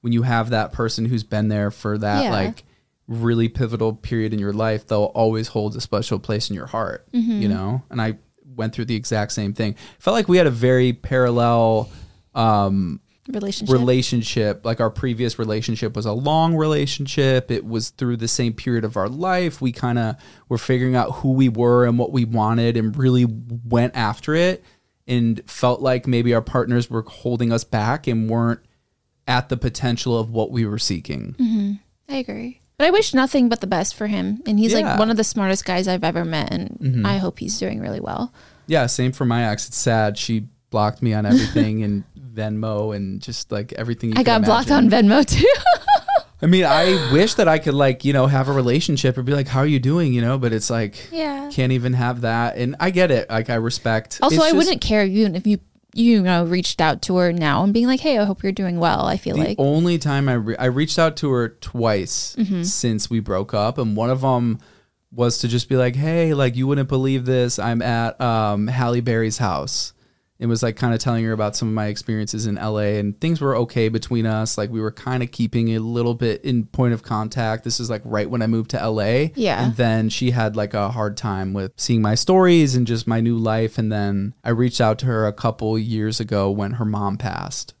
When 0.00 0.12
you 0.12 0.22
have 0.22 0.50
that 0.50 0.72
person 0.72 1.04
who's 1.04 1.24
been 1.24 1.48
there 1.48 1.70
for 1.70 1.98
that 1.98 2.24
Yeah. 2.24 2.30
like 2.30 2.64
really 3.08 3.48
pivotal 3.48 3.92
period 3.92 4.32
in 4.32 4.38
your 4.38 4.52
life, 4.52 4.86
they'll 4.86 5.04
always 5.14 5.48
hold 5.48 5.76
a 5.76 5.80
special 5.80 6.18
place 6.18 6.48
in 6.48 6.56
your 6.56 6.66
heart. 6.66 7.06
Mm-hmm. 7.12 7.42
You 7.42 7.48
know, 7.48 7.82
and 7.90 8.00
I 8.00 8.18
went 8.54 8.72
through 8.74 8.86
the 8.86 8.96
exact 8.96 9.32
same 9.32 9.52
thing. 9.52 9.74
Felt 9.98 10.14
like 10.14 10.28
we 10.28 10.38
had 10.38 10.46
a 10.46 10.50
very 10.50 10.92
parallel 10.92 11.90
um, 12.34 13.00
Relationship. 13.28 13.72
relationship. 13.72 14.64
Like 14.64 14.80
our 14.80 14.90
previous 14.90 15.38
relationship 15.38 15.96
was 15.96 16.06
a 16.06 16.12
long 16.12 16.54
relationship. 16.56 17.50
It 17.50 17.64
was 17.66 17.90
through 17.90 18.18
the 18.18 18.28
same 18.28 18.52
period 18.52 18.84
of 18.84 18.96
our 18.96 19.08
life. 19.08 19.60
We 19.60 19.72
kind 19.72 19.98
of 19.98 20.16
were 20.48 20.58
figuring 20.58 20.94
out 20.96 21.12
who 21.16 21.32
we 21.32 21.48
were 21.48 21.84
and 21.86 21.98
what 21.98 22.12
we 22.12 22.24
wanted 22.24 22.76
and 22.76 22.96
really 22.96 23.26
went 23.26 23.96
after 23.96 24.34
it 24.34 24.62
and 25.06 25.40
felt 25.50 25.80
like 25.80 26.06
maybe 26.06 26.34
our 26.34 26.42
partners 26.42 26.90
were 26.90 27.02
holding 27.02 27.52
us 27.52 27.64
back 27.64 28.06
and 28.06 28.28
weren't 28.30 28.60
at 29.28 29.48
the 29.48 29.56
potential 29.56 30.18
of 30.18 30.30
what 30.30 30.50
we 30.50 30.64
were 30.66 30.78
seeking. 30.78 31.78
I 32.08 32.16
agree. 32.16 32.60
But 32.78 32.86
I 32.88 32.90
wish 32.90 33.14
nothing 33.14 33.48
but 33.48 33.60
the 33.60 33.66
best 33.66 33.94
for 33.94 34.06
him. 34.06 34.42
And 34.46 34.58
he's 34.58 34.72
Yeah. 34.72 34.78
Mm-hmm. 34.80 34.86
like 34.88 34.98
one 34.98 35.10
of 35.10 35.16
the 35.16 35.24
smartest 35.24 35.64
guys 35.64 35.88
I've 35.88 36.04
ever 36.04 36.24
met. 36.24 36.52
And 36.52 37.06
I 37.06 37.16
hope 37.18 37.38
he's 37.38 37.58
doing 37.58 37.80
really 37.80 38.00
well. 38.00 38.32
Yeah, 38.66 38.86
same 38.86 39.12
for 39.12 39.24
my 39.24 39.48
ex. 39.50 39.66
It's 39.68 39.76
sad. 39.78 40.18
She 40.18 40.48
blocked 40.70 41.00
me 41.00 41.14
on 41.14 41.24
everything 41.24 41.82
and 41.84 42.04
Venmo 42.36 42.94
and 42.94 43.20
just 43.20 43.50
like 43.50 43.72
everything. 43.72 44.10
You 44.10 44.16
I 44.18 44.22
got 44.22 44.44
blocked 44.44 44.70
on 44.70 44.88
Venmo 44.90 45.24
too. 45.26 45.44
I 46.42 46.46
mean, 46.46 46.64
I 46.66 47.10
wish 47.12 47.34
that 47.34 47.48
I 47.48 47.58
could 47.58 47.72
like, 47.72 48.04
you 48.04 48.12
know, 48.12 48.26
have 48.26 48.48
a 48.48 48.52
relationship 48.52 49.16
or 49.16 49.22
be 49.22 49.32
like, 49.32 49.48
how 49.48 49.60
are 49.60 49.66
you 49.66 49.80
doing? 49.80 50.12
You 50.12 50.20
know, 50.20 50.36
but 50.36 50.52
it's 50.52 50.68
like, 50.68 51.08
Yeah. 51.10 51.48
can't 51.50 51.72
even 51.72 51.94
have 51.94 52.20
that. 52.20 52.58
And 52.58 52.76
I 52.78 52.90
get 52.90 53.10
it. 53.10 53.30
Like, 53.30 53.48
I 53.48 53.54
respect. 53.54 54.18
also, 54.22 54.36
It's 54.36 54.44
I 54.44 54.48
just 54.48 54.56
wouldn't 54.56 54.82
care 54.82 55.02
even 55.06 55.34
if 55.34 55.46
you, 55.46 55.60
you 55.94 56.20
know, 56.20 56.44
reached 56.44 56.82
out 56.82 57.00
to 57.02 57.16
her 57.16 57.32
now 57.32 57.64
and 57.64 57.72
being 57.72 57.86
like, 57.86 58.00
hey, 58.00 58.18
I 58.18 58.24
hope 58.24 58.42
you're 58.42 58.52
doing 58.52 58.78
well. 58.78 59.06
I 59.06 59.16
feel 59.16 59.36
The 59.36 59.44
like. 59.44 59.56
only 59.58 59.96
time 59.96 60.28
I, 60.28 60.34
re- 60.34 60.56
I 60.58 60.66
reached 60.66 60.98
out 60.98 61.16
to 61.18 61.30
her 61.30 61.48
twice 61.48 62.36
Mm-hmm. 62.38 62.64
since 62.64 63.08
we 63.08 63.20
broke 63.20 63.54
up. 63.54 63.78
And 63.78 63.96
one 63.96 64.10
of 64.10 64.20
them 64.20 64.58
was 65.10 65.38
to 65.38 65.48
just 65.48 65.70
be 65.70 65.76
like, 65.76 65.96
hey, 65.96 66.34
like, 66.34 66.54
you 66.54 66.66
wouldn't 66.66 66.90
believe 66.90 67.24
this. 67.24 67.58
I'm 67.58 67.80
at 67.80 68.20
um, 68.20 68.66
Halle 68.66 69.00
Berry's 69.00 69.38
house. 69.38 69.94
It 70.38 70.46
was 70.46 70.62
like 70.62 70.76
kind 70.76 70.92
of 70.92 71.00
telling 71.00 71.24
her 71.24 71.32
about 71.32 71.56
some 71.56 71.68
of 71.68 71.74
my 71.74 71.86
experiences 71.86 72.46
in 72.46 72.56
LA 72.56 72.98
and 72.98 73.18
things 73.20 73.40
were 73.40 73.56
okay 73.56 73.88
between 73.88 74.26
us. 74.26 74.58
Like 74.58 74.70
we 74.70 74.82
were 74.82 74.92
kind 74.92 75.22
of 75.22 75.30
keeping 75.30 75.74
a 75.74 75.78
little 75.78 76.12
bit 76.12 76.44
in 76.44 76.66
point 76.66 76.92
of 76.92 77.02
contact. 77.02 77.64
This 77.64 77.80
is 77.80 77.88
like 77.88 78.02
right 78.04 78.28
when 78.28 78.42
I 78.42 78.46
moved 78.46 78.70
to 78.72 78.88
LA. 78.88 79.28
Yeah. 79.34 79.64
And 79.64 79.76
then 79.76 80.10
she 80.10 80.32
had 80.32 80.54
like 80.54 80.74
a 80.74 80.90
hard 80.90 81.16
time 81.16 81.54
with 81.54 81.72
seeing 81.76 82.02
my 82.02 82.14
stories 82.14 82.74
and 82.74 82.86
just 82.86 83.06
my 83.06 83.20
new 83.20 83.38
life. 83.38 83.78
And 83.78 83.90
then 83.90 84.34
I 84.44 84.50
reached 84.50 84.80
out 84.80 84.98
to 85.00 85.06
her 85.06 85.26
a 85.26 85.32
couple 85.32 85.78
years 85.78 86.20
ago 86.20 86.50
when 86.50 86.72
her 86.72 86.84
mom 86.84 87.16
passed, 87.16 87.72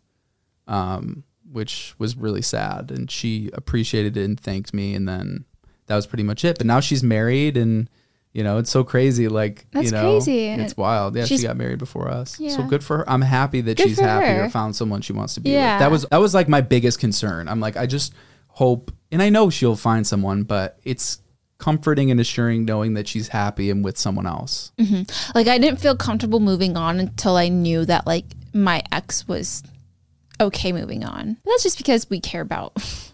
um, 0.66 1.24
which 1.52 1.94
was 1.98 2.16
really 2.16 2.42
sad. 2.42 2.90
And 2.90 3.10
she 3.10 3.50
appreciated 3.52 4.16
it 4.16 4.24
and 4.24 4.40
thanked 4.40 4.72
me. 4.72 4.94
And 4.94 5.06
then 5.06 5.44
that 5.88 5.96
was 5.96 6.06
pretty 6.06 6.24
much 6.24 6.42
it. 6.42 6.56
But 6.56 6.66
now 6.66 6.80
she's 6.80 7.02
married 7.02 7.58
and, 7.58 7.90
you 8.36 8.44
know, 8.44 8.58
it's 8.58 8.70
so 8.70 8.84
crazy. 8.84 9.28
Like, 9.28 9.66
That's 9.72 9.86
you 9.86 9.92
know, 9.92 10.16
crazy. 10.18 10.48
it's 10.48 10.76
wild. 10.76 11.16
Yeah, 11.16 11.24
she 11.24 11.38
got 11.38 11.56
married 11.56 11.78
before 11.78 12.10
us. 12.10 12.38
Yeah. 12.38 12.54
So 12.54 12.64
good 12.64 12.84
for 12.84 12.98
her. 12.98 13.10
I'm 13.10 13.22
happy 13.22 13.62
that 13.62 13.78
Good 13.78 13.88
she's 13.88 13.98
happy 13.98 14.38
or 14.38 14.50
found 14.50 14.76
someone 14.76 15.00
she 15.00 15.14
wants 15.14 15.32
to 15.34 15.40
be 15.40 15.52
Yeah. 15.52 15.76
with. 15.76 15.80
That 15.80 15.90
was 15.90 16.06
that 16.10 16.18
was 16.18 16.34
like 16.34 16.46
my 16.46 16.60
biggest 16.60 16.98
concern. 17.00 17.48
I'm 17.48 17.60
like, 17.60 17.78
I 17.78 17.86
just 17.86 18.12
hope 18.48 18.92
and 19.10 19.22
I 19.22 19.30
know 19.30 19.48
she'll 19.48 19.74
find 19.74 20.06
someone, 20.06 20.42
but 20.42 20.78
it's 20.84 21.22
comforting 21.56 22.10
and 22.10 22.20
assuring 22.20 22.66
knowing 22.66 22.92
that 22.92 23.08
she's 23.08 23.28
happy 23.28 23.70
and 23.70 23.82
with 23.82 23.96
someone 23.96 24.26
else. 24.26 24.70
Mm-hmm. 24.76 25.04
Like 25.34 25.46
I 25.46 25.56
didn't 25.56 25.80
feel 25.80 25.96
comfortable 25.96 26.38
moving 26.40 26.76
on 26.76 27.00
until 27.00 27.36
I 27.36 27.48
knew 27.48 27.86
that 27.86 28.06
like 28.06 28.26
my 28.52 28.82
ex 28.92 29.26
was 29.26 29.62
okay 30.38 30.72
moving 30.72 31.06
on. 31.06 31.38
But 31.42 31.52
that's 31.52 31.62
just 31.62 31.78
because 31.78 32.10
we 32.10 32.20
care 32.20 32.42
about. 32.42 32.74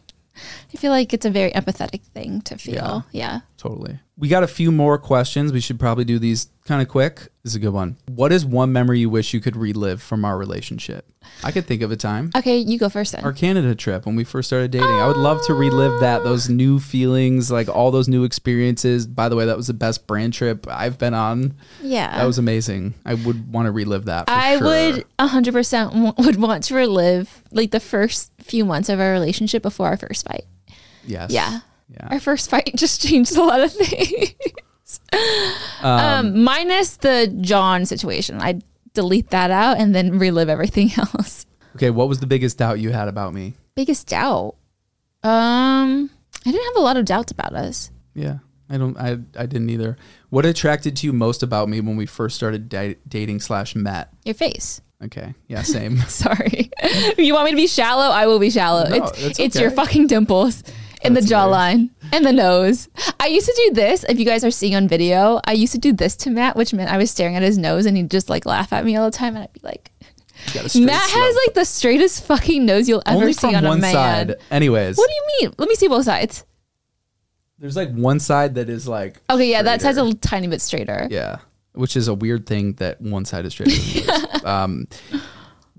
I 0.75 0.77
feel 0.79 0.91
like 0.91 1.13
it's 1.13 1.27
a 1.27 1.31
very 1.31 1.53
empathetic 1.53 2.01
thing 2.03 2.41
to 2.43 2.57
feel. 2.59 3.05
Yeah. 3.13 3.41
Totally. 3.59 4.01
We 4.23 4.29
got 4.29 4.45
a 4.45 4.47
few 4.47 4.71
more 4.71 4.99
questions. 4.99 5.53
We 5.53 5.59
should 5.59 5.81
probably 5.81 6.05
do 6.05 6.17
these 6.17 6.47
kind 6.65 6.81
of 6.81 6.87
quick. 6.87 7.17
This 7.43 7.51
is 7.51 7.55
a 7.57 7.59
good 7.59 7.73
one. 7.73 7.97
What 8.07 8.31
is 8.31 8.47
one 8.47 8.73
memory 8.73 9.01
you 9.01 9.11
wish 9.11 9.35
you 9.35 9.41
could 9.41 9.57
relive 9.57 10.01
from 10.01 10.25
our 10.25 10.39
relationship? 10.39 11.11
I 11.43 11.51
could 11.51 11.67
think 11.67 11.83
of 11.83 11.91
a 11.91 11.97
time. 11.97 12.31
Okay, 12.37 12.59
you 12.59 12.79
go 12.79 12.89
first 12.89 13.15
then. 13.15 13.25
Our 13.25 13.33
Canada 13.33 13.75
trip 13.75 14.07
when 14.07 14.15
we 14.15 14.23
first 14.23 14.49
started 14.49 14.71
dating. 14.71 14.87
I 14.89 15.09
would 15.09 15.17
love 15.17 15.45
to 15.47 15.55
relive 15.55 15.99
that, 15.99 16.23
those 16.23 16.49
new 16.49 16.79
feelings, 16.79 17.51
like 17.51 17.69
all 17.69 17.91
those 17.91 18.07
new 18.07 18.23
experiences. 18.23 19.09
By 19.09 19.29
the 19.29 19.35
way, 19.35 19.45
that 19.47 19.57
was 19.57 19.67
the 19.67 19.75
best 19.75 20.07
brand 20.07 20.35
trip 20.35 20.69
I've 20.71 20.99
been 20.99 21.15
on. 21.15 21.57
yeah. 21.83 22.17
That 22.17 22.25
was 22.25 22.39
amazing. 22.39 22.95
I 23.05 23.15
would 23.15 23.53
want 23.53 23.67
to 23.67 23.73
relive 23.73 24.05
that. 24.05 24.29
For 24.29 24.33
I 24.33 24.57
sure. 24.59 24.69
would 24.69 25.05
100% 25.19 25.91
w- 25.91 26.13
would 26.19 26.37
want 26.37 26.63
to 26.63 26.77
relive 26.77 27.43
like 27.51 27.73
the 27.73 27.81
first 27.81 28.31
few 28.41 28.65
months 28.65 28.89
of 28.89 29.01
our 29.01 29.11
relationship 29.11 29.63
before 29.63 29.89
our 29.89 29.97
first 29.97 30.29
fight. 30.29 30.45
Yes. 31.05 31.33
Yeah. 31.33 31.63
Yeah. 31.93 32.09
Our 32.11 32.21
first 32.21 32.49
fight 32.51 32.71
just 32.77 33.03
changed 33.07 33.37
a 33.37 33.43
lot 33.43 33.61
of 33.61 33.73
things. 33.73 34.35
um, 35.83 36.43
minus 36.45 36.97
the 36.97 37.35
John 37.41 37.87
situation. 37.87 38.41
I'd 38.41 38.63
delete 38.95 39.31
that 39.31 39.51
out 39.51 39.79
and 39.79 39.95
then 39.95 40.19
relive 40.19 40.49
everything 40.49 40.91
else. 40.97 41.47
Okay. 41.77 41.91
What 41.91 42.09
was 42.09 42.21
the 42.21 42.27
biggest 42.27 42.59
doubt 42.59 42.79
you 42.81 42.91
had 42.91 43.09
about 43.09 43.35
me? 43.35 43.55
Biggest 43.75 44.09
doubt. 44.09 44.55
Um, 45.23 46.11
I 46.45 46.51
didn't 46.51 46.65
have 46.75 46.77
a 46.77 46.85
lot 46.85 46.97
of 46.97 47.05
doubts 47.05 47.33
about 47.33 47.55
us. 47.55 47.91
Yeah. 48.15 48.39
I 48.69 48.79
don't. 48.79 48.97
I. 48.97 49.19
I 49.37 49.47
didn't 49.47 49.69
either. 49.69 49.99
What 50.31 50.47
attracted 50.47 50.97
to 50.99 51.07
you 51.07 51.13
most 51.13 51.43
about 51.43 51.69
me 51.69 51.81
when 51.83 51.97
we 51.97 52.07
first 52.07 52.37
started 52.37 52.71
da- 52.71 52.97
dating 53.07 53.41
slash 53.41 53.75
met? 53.77 54.09
Your 54.25 54.35
face. 54.35 54.81
Okay. 55.05 55.35
Yeah. 55.47 55.61
Same. 55.63 55.99
Sorry. 56.09 56.71
you 57.19 57.35
want 57.35 57.47
me 57.47 57.51
to 57.51 57.57
be 57.57 57.67
shallow, 57.67 58.07
I 58.07 58.27
will 58.27 58.39
be 58.39 58.49
shallow. 58.51 58.89
No, 58.89 58.95
it's 58.97 59.23
that's 59.23 59.39
it's 59.41 59.61
your 59.61 59.71
fucking 59.71 60.07
dimples 60.07 60.63
in 61.05 61.15
the 61.15 61.21
jawline 61.21 61.91
and 62.13 62.25
the 62.25 62.33
nose. 62.33 62.89
I 63.21 63.27
used 63.27 63.47
to 63.47 63.63
do 63.69 63.75
this. 63.75 64.05
If 64.09 64.19
you 64.19 64.25
guys 64.25 64.45
are 64.45 64.51
seeing 64.51 64.75
on 64.75 64.89
video, 64.89 65.41
I 65.47 65.53
used 65.53 65.73
to 65.73 65.79
do 65.79 65.93
this 65.93 66.17
to 66.17 66.31
Matt, 66.31 66.57
which 66.57 66.73
meant 66.73 66.91
I 66.91 66.97
was 66.97 67.11
staring 67.11 67.37
at 67.37 67.43
his 67.43 67.59
nose 67.59 67.87
and 67.87 67.97
he'd 67.97 68.11
just 68.11 68.29
like 68.29 68.47
laugh 68.47 68.73
at 68.73 68.85
me 68.85 68.97
all 68.97 69.05
the 69.11 69.17
time, 69.17 69.35
and 69.35 69.45
I'd 69.45 69.53
be 69.53 69.61
like, 69.63 69.91
Matt 70.55 71.11
has 71.11 71.37
like 71.47 71.55
the 71.55 71.65
straightest 71.65 72.25
fucking 72.25 72.67
nose 72.67 72.89
you'll 72.89 73.03
ever 73.07 73.21
only 73.21 73.33
see 73.33 73.49
from 73.49 73.57
on 73.57 73.65
a 73.65 73.69
one 73.69 73.81
man. 73.81 73.93
side. 73.93 74.35
Anyways, 74.51 74.97
What 74.97 75.09
do 75.09 75.15
you 75.15 75.25
mean? 75.41 75.55
Let 75.59 75.69
me 75.69 75.75
see 75.75 75.89
both 75.89 76.05
sides. 76.05 76.45
there's 77.59 77.77
like 77.77 77.93
one 77.93 78.19
side 78.19 78.57
that 78.57 78.69
is 78.69 78.89
like. 78.89 79.21
Okay, 79.31 79.51
yeah, 79.51 79.63
that 79.63 79.81
side's 79.83 79.99
a 79.99 80.15
tiny 80.15 80.49
bit 80.49 80.61
straighter. 80.61 81.07
Yeah, 81.11 81.39
which 81.75 81.97
is 81.97 82.09
a 82.09 82.15
weird 82.15 82.47
thing 82.47 82.73
that 82.75 83.01
one 83.01 83.25
side 83.25 83.47
is 83.47 83.53
straighter. 83.53 84.27
um, 84.45 84.89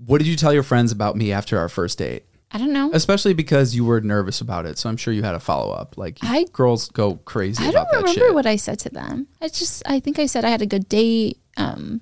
what 0.06 0.18
did 0.18 0.26
you 0.26 0.36
tell 0.36 0.52
your 0.52 0.62
friends 0.62 0.92
about 0.92 1.16
me 1.16 1.32
after 1.32 1.58
our 1.58 1.68
first 1.68 1.98
date? 1.98 2.24
I 2.54 2.58
don't 2.58 2.72
know. 2.72 2.90
Especially 2.94 3.34
because 3.34 3.74
you 3.74 3.84
were 3.84 4.00
nervous 4.00 4.40
about 4.40 4.64
it, 4.64 4.78
so 4.78 4.88
I'm 4.88 4.96
sure 4.96 5.12
you 5.12 5.24
had 5.24 5.34
a 5.34 5.40
follow 5.40 5.72
up. 5.72 5.98
Like 5.98 6.18
I- 6.22 6.46
girls 6.52 6.88
go 6.90 7.16
crazy 7.24 7.62
I 7.64 7.72
don't 7.72 7.86
remember 7.92 8.32
what 8.32 8.46
I 8.46 8.56
said 8.56 8.78
to 8.80 8.90
them. 8.90 9.26
I 9.42 9.48
just 9.48 9.82
I 9.86 9.98
think 10.00 10.18
I 10.20 10.26
said 10.26 10.44
I 10.44 10.50
had 10.50 10.62
a 10.62 10.66
good 10.66 10.88
date. 10.88 11.38
Um, 11.56 12.00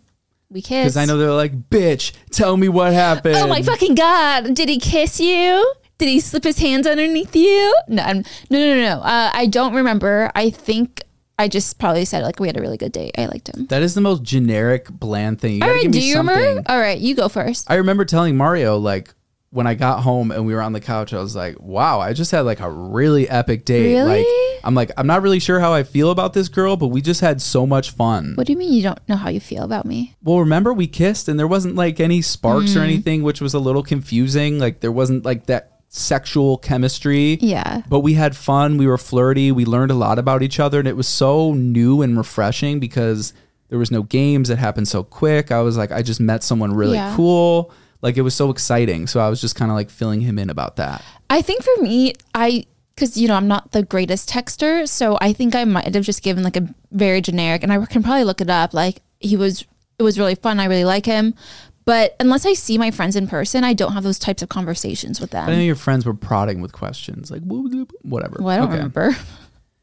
we 0.50 0.61
kissed. 0.61 0.94
Because 0.94 0.96
I 0.98 1.07
know 1.07 1.16
they're 1.16 1.32
like, 1.32 1.70
bitch, 1.70 2.12
tell 2.30 2.57
me 2.59 2.68
what 2.68 2.92
happened. 2.92 3.36
Oh 3.36 3.46
my 3.46 3.62
fucking 3.62 3.94
god! 3.94 4.55
Did 4.55 4.68
he 4.68 4.78
kiss 4.78 5.18
you? 5.18 5.72
Did 5.98 6.09
he 6.09 6.20
slip 6.20 6.44
his 6.44 6.59
hands 6.59 6.86
underneath 6.86 7.34
you? 7.34 7.74
No, 7.88 8.03
I'm, 8.03 8.18
no, 8.50 8.59
no, 8.59 8.74
no, 8.74 8.80
no. 8.96 9.00
Uh, 9.03 9.30
I 9.32 9.46
don't 9.46 9.72
remember. 9.74 10.30
I 10.34 10.50
think 10.50 11.03
I 11.38 11.48
just 11.48 11.78
probably 11.78 12.05
said 12.05 12.22
like 12.24 12.38
we 12.40 12.48
had 12.48 12.57
a 12.59 12.61
really 12.61 12.76
good 12.76 12.92
date. 12.92 13.14
I 13.16 13.26
liked 13.26 13.48
him. 13.48 13.66
That 13.68 13.82
is 13.82 13.94
the 13.94 14.00
most 14.03 14.22
generic, 14.22 14.90
bland 14.90 15.40
thing. 15.40 15.62
You 15.62 15.64
All 15.66 15.80
give 15.80 15.92
do 15.92 15.98
me 15.98 16.09
you 16.09 16.14
something. 16.14 16.36
remember? 16.36 16.62
All 16.70 16.78
right, 16.78 16.98
you 16.98 17.14
go 17.14 17.28
first. 17.30 17.70
I 17.70 17.76
remember 17.76 18.05
telling 18.05 18.36
Mario 18.36 18.76
like 18.76 19.14
when 19.53 19.66
I 19.66 19.74
got 19.74 20.00
home 20.00 20.30
and 20.30 20.46
we 20.46 20.55
were 20.55 20.62
on 20.62 20.72
the 20.72 20.80
couch, 20.80 21.12
I 21.12 21.20
was 21.20 21.36
like, 21.36 21.57
"Wow, 21.61 22.00
I 22.00 22.14
just 22.14 22.30
had 22.30 22.40
like 22.40 22.61
a 22.61 22.70
really 22.70 23.28
epic 23.28 23.64
date." 23.66 23.94
Really? 23.94 24.18
Like, 24.24 24.26
I'm 24.64 24.74
like, 24.74 24.90
I'm 24.96 25.07
not 25.07 25.20
really 25.22 25.40
sure 25.40 25.61
how 25.61 25.72
I 25.74 25.82
feel 25.82 26.11
about 26.11 26.32
this 26.32 26.48
girl, 26.48 26.76
but 26.76 26.86
we 26.88 27.03
just 27.03 27.20
had 27.20 27.42
so 27.42 27.66
much 27.66 27.90
fun. 27.90 28.32
What 28.36 28.46
do 28.46 28.53
you 28.55 28.59
mean 28.59 28.72
you 28.72 28.82
don't 28.82 28.98
know 29.09 29.16
how 29.16 29.28
you 29.28 29.40
feel 29.40 29.62
about 29.62 29.84
me? 29.84 30.16
Well, 30.22 30.38
remember 30.40 30.72
we 30.72 30.86
kissed 30.86 31.28
and 31.28 31.38
there 31.38 31.46
wasn't 31.46 31.74
like 31.74 32.00
any 32.00 32.22
sparks 32.22 32.72
Mm. 32.72 32.76
or 32.76 32.80
anything, 32.80 33.22
which 33.22 33.40
was 33.40 33.53
a 33.55 33.59
little 33.59 33.82
confusing. 33.82 34.59
Like 34.59 34.80
there 34.80 34.92
wasn't 34.92 35.24
like 35.24 35.46
that 35.46 35.68
sexual 35.88 36.57
chemistry. 36.57 37.38
Yeah. 37.42 37.82
But 37.88 38.00
we 38.00 38.14
had 38.14 38.34
fun. 38.34 38.78
We 38.78 38.86
were 38.86 38.96
flirty. 38.96 39.53
We 39.53 39.66
learned 39.66 39.90
a 39.90 39.94
lot 39.94 40.18
about 40.18 40.42
each 40.42 40.59
other, 40.59 40.78
and 40.78 40.88
it 40.88 40.96
was 40.96 41.07
so 41.09 41.53
new 41.53 42.00
and 42.00 42.16
refreshing 42.16 42.80
because 42.80 43.34
there 43.68 43.78
was 43.78 43.90
no 43.90 44.03
games. 44.03 44.48
It 44.48 44.57
happened 44.59 44.88
so 44.88 45.03
quick. 45.03 45.50
I 45.53 45.61
was 45.61 45.76
like, 45.76 45.92
I 45.92 46.00
just 46.00 46.20
met 46.20 46.42
someone 46.42 46.72
really 46.74 46.96
Yeah. 46.96 47.14
cool. 47.16 47.70
Like 48.03 48.16
it 48.16 48.22
was 48.22 48.34
so 48.34 48.50
exciting. 48.50 49.07
So 49.07 49.20
I 49.20 49.28
was 49.30 49.40
just 49.40 49.55
kind 49.57 49.70
of 49.70 49.76
like 49.76 49.88
filling 49.90 50.20
him 50.20 50.38
in 50.38 50.50
about 50.50 50.76
that. 50.76 51.03
I 51.30 51.40
think 51.40 51.62
for 51.62 51.82
me, 51.82 52.14
I 52.34 52.66
because 52.94 53.16
you 53.16 53.26
know 53.28 53.34
I'm 53.34 53.48
not 53.48 53.72
the 53.72 53.82
greatest 53.82 54.28
texter, 54.28 54.86
so 54.88 55.16
I 55.20 55.32
think 55.32 55.55
I 55.55 55.64
might 55.64 55.94
have 55.94 56.05
just 56.05 56.22
given 56.22 56.42
like 56.44 56.57
a 56.57 56.68
very 56.90 57.20
generic, 57.22 57.62
and 57.62 57.72
I 57.72 57.84
can 57.86 58.03
probably 58.03 58.24
look 58.24 58.40
it 58.40 58.50
up. 58.50 58.74
Like 58.74 59.00
he 59.18 59.36
was, 59.36 59.64
it 59.98 60.03
was 60.03 60.18
really 60.18 60.34
fun. 60.34 60.61
I 60.61 60.66
really 60.66 60.84
like 60.84 61.07
him, 61.07 61.34
but 61.86 62.14
unless 62.20 62.44
I 62.44 62.53
see 62.53 62.76
my 62.76 62.90
friends 62.90 63.16
in 63.16 63.26
person, 63.28 63.64
I 63.64 63.72
don't 63.72 63.92
have 63.92 64.03
those 64.03 64.18
types 64.18 64.42
of 64.42 64.48
conversations 64.50 65.20
with 65.20 65.30
them. 65.30 65.48
I 65.48 65.55
know 65.55 65.61
your 65.62 65.74
friends 65.76 66.05
were 66.05 66.12
prodding 66.14 66.61
with 66.61 66.72
questions 66.72 67.30
like 67.30 67.42
whatever. 67.42 68.36
Well, 68.40 68.48
I 68.50 68.57
don't 68.59 68.66
Okay. 68.68 68.76
remember. 68.76 69.16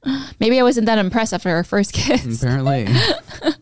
Maybe 0.39 0.59
I 0.59 0.63
wasn't 0.63 0.85
that 0.85 0.97
impressed 0.99 1.33
after 1.33 1.49
our 1.49 1.63
first 1.63 1.93
kiss. 1.93 2.41
Apparently. 2.43 2.87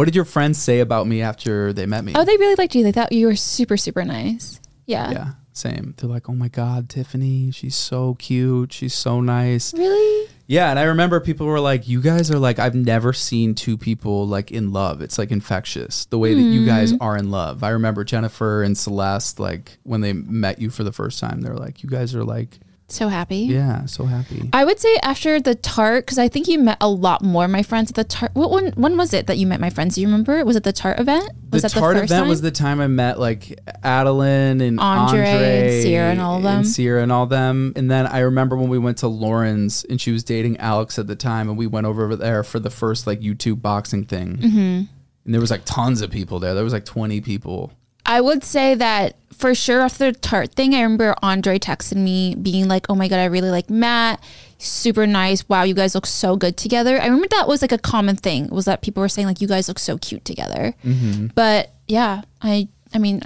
what 0.00 0.06
did 0.06 0.14
your 0.16 0.24
friends 0.24 0.56
say 0.58 0.80
about 0.80 1.06
me 1.06 1.20
after 1.20 1.74
they 1.74 1.84
met 1.84 2.02
me? 2.04 2.14
Oh, 2.16 2.24
they 2.24 2.38
really 2.38 2.54
liked 2.54 2.74
you. 2.74 2.82
They 2.82 2.90
thought 2.92 3.12
you 3.12 3.26
were 3.26 3.36
super, 3.36 3.76
super 3.76 4.02
nice. 4.02 4.58
Yeah. 4.86 5.10
Yeah, 5.10 5.30
same. 5.52 5.92
They're 5.98 6.08
like, 6.08 6.26
"Oh 6.30 6.34
my 6.34 6.48
god, 6.48 6.88
Tiffany, 6.88 7.50
she's 7.50 7.76
so 7.76 8.14
cute. 8.14 8.72
She's 8.72 8.94
so 8.94 9.20
nice." 9.20 9.74
Really? 9.74 10.28
Yeah, 10.46 10.70
and 10.70 10.78
I 10.78 10.84
remember 10.84 11.20
people 11.20 11.46
were 11.46 11.60
like, 11.60 11.86
"You 11.86 12.00
guys 12.00 12.30
are 12.30 12.38
like 12.38 12.58
I've 12.58 12.74
never 12.74 13.12
seen 13.12 13.54
two 13.54 13.76
people 13.76 14.26
like 14.26 14.50
in 14.50 14.72
love. 14.72 15.02
It's 15.02 15.18
like 15.18 15.30
infectious 15.30 16.06
the 16.06 16.18
way 16.18 16.32
that 16.34 16.40
you 16.40 16.64
guys 16.64 16.92
Mm-hmm. 16.94 17.02
are 17.02 17.16
in 17.18 17.30
love." 17.30 17.62
I 17.62 17.68
remember 17.68 18.02
Jennifer 18.02 18.62
and 18.62 18.76
Celeste 18.78 19.38
like 19.38 19.78
when 19.84 20.00
they 20.00 20.14
met 20.14 20.60
you 20.60 20.70
for 20.70 20.82
the 20.82 20.92
first 20.92 21.20
time, 21.20 21.42
they're 21.42 21.54
like, 21.56 21.82
"You 21.82 21.90
guys 21.90 22.14
are 22.14 22.24
like, 22.24 22.58
So 22.92 23.08
happy. 23.08 23.38
yeah, 23.38 23.86
so 23.86 24.04
happy." 24.04 24.48
I 24.52 24.64
would 24.64 24.78
say 24.78 24.96
after 25.02 25.40
the 25.40 25.54
tart, 25.54 26.06
because 26.06 26.18
I 26.18 26.28
think 26.28 26.48
you 26.48 26.58
met 26.58 26.78
a 26.80 26.88
lot 26.88 27.22
more 27.22 27.44
of 27.44 27.50
my 27.50 27.62
friends 27.62 27.90
at 27.90 27.96
the 27.96 28.04
tart. 28.04 28.32
What 28.34 28.50
when 28.50 28.72
when 28.72 28.96
was 28.96 29.12
it 29.12 29.26
that 29.26 29.38
you 29.38 29.46
met 29.46 29.60
my 29.60 29.70
friends? 29.70 29.94
Do 29.94 30.00
you 30.00 30.06
remember? 30.06 30.44
Was 30.44 30.56
it 30.56 30.64
the 30.64 30.72
tart 30.72 30.98
event? 31.00 31.30
Was 31.50 31.62
the 31.62 31.68
that 31.68 31.74
tart 31.74 31.94
the 31.94 32.00
first 32.00 32.12
event 32.12 32.22
time? 32.22 32.28
was 32.28 32.40
the 32.40 32.50
time 32.50 32.80
I 32.80 32.86
met 32.86 33.18
like 33.18 33.58
Adeline 33.82 34.60
and 34.60 34.78
Andre 34.78 35.20
Andre, 35.20 35.72
and 35.74 35.82
Sierra 35.82 36.10
and 36.10 36.20
all 36.20 36.36
of 36.36 36.42
them. 36.42 36.58
and 36.58 36.68
Sierra 36.68 37.02
and 37.02 37.12
all 37.12 37.26
them. 37.26 37.72
And 37.76 37.90
then 37.90 38.06
I 38.06 38.20
remember 38.20 38.56
when 38.56 38.68
we 38.68 38.78
went 38.78 38.98
to 38.98 39.08
Lauren's 39.08 39.84
and 39.84 40.00
she 40.00 40.12
was 40.12 40.22
dating 40.24 40.58
Alex 40.58 40.98
at 40.98 41.06
the 41.06 41.16
time, 41.16 41.48
and 41.48 41.58
we 41.58 41.66
went 41.66 41.86
over 41.86 42.14
there 42.16 42.42
for 42.44 42.58
the 42.60 42.70
first 42.70 43.06
like 43.06 43.20
YouTube 43.20 43.60
boxing 43.62 44.04
thing. 44.04 44.36
Mm-hmm. 44.36 44.82
And 45.24 45.34
there 45.34 45.40
was 45.40 45.50
like 45.50 45.62
tons 45.64 46.00
of 46.00 46.10
people 46.10 46.38
there. 46.38 46.54
There 46.54 46.64
was 46.64 46.72
like 46.72 46.84
twenty 46.84 47.20
people. 47.20 47.72
I 48.06 48.20
would 48.20 48.42
say 48.42 48.74
that 48.74 49.16
for 49.40 49.54
sure 49.54 49.80
after 49.80 50.12
the 50.12 50.18
tart 50.18 50.54
thing, 50.54 50.74
I 50.74 50.82
remember 50.82 51.14
Andre 51.22 51.58
texted 51.58 51.96
me 51.96 52.34
being 52.34 52.68
like, 52.68 52.86
"Oh 52.88 52.94
my 52.94 53.08
god, 53.08 53.18
I 53.18 53.24
really 53.24 53.50
like 53.50 53.68
Matt. 53.70 54.22
Super 54.58 55.06
nice. 55.06 55.48
Wow, 55.48 55.62
you 55.64 55.74
guys 55.74 55.94
look 55.94 56.06
so 56.06 56.36
good 56.36 56.56
together." 56.56 57.00
I 57.00 57.04
remember 57.06 57.28
that 57.30 57.48
was 57.48 57.62
like 57.62 57.72
a 57.72 57.78
common 57.78 58.16
thing 58.16 58.48
was 58.50 58.66
that 58.66 58.82
people 58.82 59.00
were 59.00 59.08
saying 59.08 59.26
like, 59.26 59.40
"You 59.40 59.48
guys 59.48 59.68
look 59.68 59.78
so 59.78 59.98
cute 59.98 60.24
together." 60.24 60.74
Mm-hmm. 60.84 61.28
But 61.34 61.72
yeah, 61.88 62.22
I 62.42 62.68
I 62.94 62.98
mean, 62.98 63.22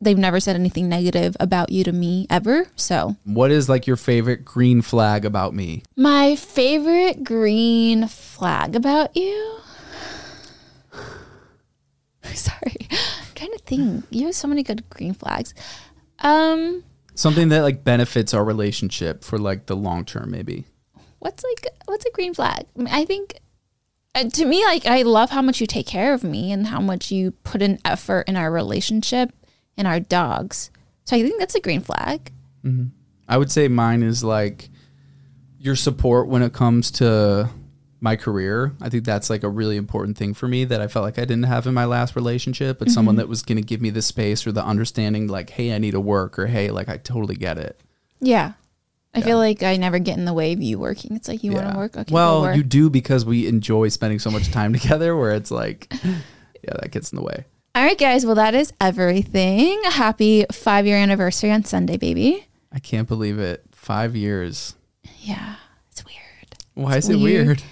they've 0.00 0.16
never 0.16 0.40
said 0.40 0.56
anything 0.56 0.88
negative 0.88 1.36
about 1.40 1.70
you 1.72 1.84
to 1.84 1.92
me 1.92 2.26
ever. 2.30 2.66
So 2.76 3.16
What 3.24 3.50
is 3.50 3.68
like 3.68 3.86
your 3.86 3.96
favorite 3.96 4.44
green 4.44 4.80
flag 4.82 5.24
about 5.24 5.52
me? 5.54 5.82
my 5.96 6.36
favorite 6.36 7.24
green 7.24 8.06
flag 8.08 8.76
about 8.76 9.16
you. 9.16 9.58
Sorry, 12.34 12.88
trying 13.40 13.56
to 13.58 13.64
think. 13.64 14.04
You 14.10 14.26
have 14.26 14.34
so 14.34 14.48
many 14.48 14.62
good 14.62 14.88
green 14.90 15.14
flags. 15.14 15.54
Um. 16.20 16.84
Something 17.14 17.48
that 17.48 17.62
like 17.62 17.84
benefits 17.84 18.32
our 18.32 18.44
relationship 18.44 19.24
for 19.24 19.36
like 19.38 19.66
the 19.66 19.76
long 19.76 20.04
term, 20.04 20.30
maybe. 20.30 20.64
what's 21.18 21.44
like 21.44 21.66
what's 21.86 22.06
a 22.06 22.10
green 22.10 22.32
flag 22.34 22.64
I, 22.76 22.78
mean, 22.78 22.88
I 22.90 23.04
think 23.04 23.38
uh, 24.14 24.24
to 24.24 24.44
me 24.44 24.64
like 24.64 24.86
i 24.86 25.02
love 25.02 25.30
how 25.30 25.42
much 25.42 25.60
you 25.60 25.66
take 25.66 25.86
care 25.86 26.14
of 26.14 26.24
me 26.24 26.50
and 26.50 26.66
how 26.66 26.80
much 26.80 27.12
you 27.12 27.32
put 27.44 27.62
an 27.62 27.78
effort 27.84 28.22
in 28.26 28.36
our 28.36 28.50
relationship 28.50 29.30
and 29.76 29.86
our 29.86 30.00
dogs 30.00 30.70
so 31.04 31.16
i 31.16 31.22
think 31.22 31.38
that's 31.38 31.54
a 31.54 31.60
green 31.60 31.80
flag 31.80 32.32
I 33.28 33.36
would 33.38 33.50
say 33.52 33.68
mine 33.68 34.02
is 34.02 34.24
like 34.24 34.68
your 35.58 35.76
support 35.76 36.26
when 36.26 36.42
it 36.42 36.52
comes 36.52 36.90
to 36.92 37.48
my 38.00 38.16
career. 38.16 38.72
I 38.80 38.88
think 38.88 39.04
that's 39.04 39.30
like 39.30 39.42
a 39.42 39.48
really 39.48 39.76
important 39.76 40.16
thing 40.16 40.34
for 40.34 40.48
me 40.48 40.64
that 40.64 40.80
I 40.80 40.88
felt 40.88 41.04
like 41.04 41.18
I 41.18 41.24
didn't 41.24 41.44
have 41.44 41.66
in 41.66 41.74
my 41.74 41.84
last 41.84 42.16
relationship, 42.16 42.78
but 42.78 42.90
someone 42.90 43.14
mm-hmm. 43.14 43.20
that 43.20 43.28
was 43.28 43.42
going 43.42 43.56
to 43.56 43.62
give 43.62 43.80
me 43.80 43.90
the 43.90 44.02
space 44.02 44.46
or 44.46 44.52
the 44.52 44.64
understanding 44.64 45.26
like, 45.26 45.50
hey, 45.50 45.74
I 45.74 45.78
need 45.78 45.92
to 45.92 46.00
work 46.00 46.38
or 46.38 46.46
hey, 46.46 46.70
like 46.70 46.88
I 46.88 46.96
totally 46.96 47.36
get 47.36 47.58
it. 47.58 47.80
yeah 48.20 48.52
I 49.14 49.22
feel 49.22 49.38
like 49.38 49.62
I 49.62 49.76
never 49.76 49.98
get 49.98 50.18
in 50.18 50.24
the 50.24 50.32
way 50.32 50.52
of 50.52 50.62
you 50.62 50.78
working. 50.78 51.16
It's 51.16 51.26
like 51.26 51.42
you 51.42 51.52
want 51.52 51.70
to 51.70 51.76
work. 51.76 51.96
Okay, 51.96 52.14
well, 52.14 52.42
work. 52.42 52.56
you 52.56 52.62
do 52.62 52.88
because 52.88 53.24
we 53.24 53.48
enjoy 53.48 53.88
spending 53.88 54.20
so 54.20 54.30
much 54.30 54.50
time 54.50 54.72
together. 54.78 55.16
Where 55.16 55.32
it's 55.32 55.50
like, 55.50 55.92
yeah, 56.04 56.74
that 56.80 56.90
gets 56.92 57.12
in 57.12 57.16
the 57.16 57.22
way. 57.22 57.44
All 57.74 57.82
right, 57.82 57.98
guys. 57.98 58.24
Well, 58.24 58.36
that 58.36 58.54
is 58.54 58.72
everything. 58.80 59.80
Happy 59.84 60.44
five 60.52 60.86
year 60.86 60.96
anniversary 60.96 61.50
on 61.50 61.64
Sunday, 61.64 61.96
baby. 61.96 62.46
I 62.72 62.78
can't 62.78 63.08
believe 63.08 63.40
it. 63.40 63.64
Five 63.72 64.14
years. 64.14 64.74
Yeah, 65.18 65.56
it's 65.90 66.04
weird. 66.04 66.56
Why 66.74 66.96
is 66.96 67.08
it 67.08 67.16
weird. 67.16 67.62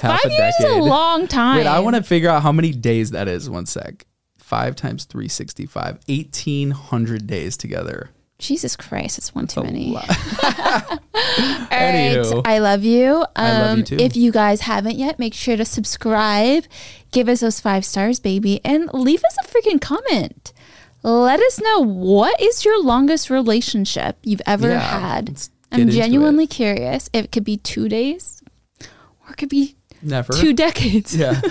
Half 0.00 0.20
five 0.22 0.30
a 0.30 0.34
years 0.34 0.54
is 0.60 0.64
a 0.66 0.76
long 0.76 1.26
time. 1.26 1.58
Wait, 1.58 1.66
I 1.66 1.80
want 1.80 1.96
to 1.96 2.02
figure 2.02 2.28
out 2.28 2.42
how 2.42 2.52
many 2.52 2.72
days 2.72 3.10
that 3.12 3.28
is. 3.28 3.48
One 3.48 3.66
sec. 3.66 4.06
Five 4.38 4.76
times 4.76 5.04
365. 5.04 6.00
1,800 6.06 7.26
days 7.26 7.56
together. 7.56 8.10
Jesus 8.38 8.76
Christ, 8.76 9.16
it's 9.16 9.34
one 9.34 9.46
too 9.46 9.62
many. 9.62 9.96
All 9.96 10.02
right. 10.02 11.68
Anywho. 11.70 12.42
I 12.44 12.58
love 12.58 12.84
you. 12.84 13.14
Um, 13.14 13.26
I 13.36 13.60
love 13.62 13.78
you 13.78 13.84
too. 13.84 13.96
If 13.98 14.16
you 14.16 14.32
guys 14.32 14.62
haven't 14.62 14.96
yet, 14.96 15.18
make 15.18 15.34
sure 15.34 15.56
to 15.56 15.64
subscribe, 15.64 16.64
give 17.12 17.28
us 17.28 17.40
those 17.40 17.60
five 17.60 17.84
stars, 17.84 18.20
baby, 18.20 18.60
and 18.64 18.90
leave 18.92 19.22
us 19.24 19.36
a 19.42 19.46
freaking 19.48 19.80
comment. 19.80 20.52
Let 21.02 21.40
us 21.40 21.60
know 21.60 21.80
what 21.80 22.40
is 22.40 22.64
your 22.64 22.82
longest 22.82 23.30
relationship 23.30 24.18
you've 24.22 24.42
ever 24.46 24.68
Yeah, 24.68 24.80
had. 24.80 25.40
I'm 25.70 25.88
genuinely 25.88 26.46
curious. 26.46 27.08
It 27.12 27.30
could 27.30 27.44
be 27.44 27.56
two 27.56 27.88
days 27.88 28.42
or 29.26 29.32
it 29.32 29.36
could 29.36 29.48
be 29.48 29.76
Never. 30.02 30.32
two 30.32 30.52
decades. 30.52 31.14
yeah. 31.16 31.40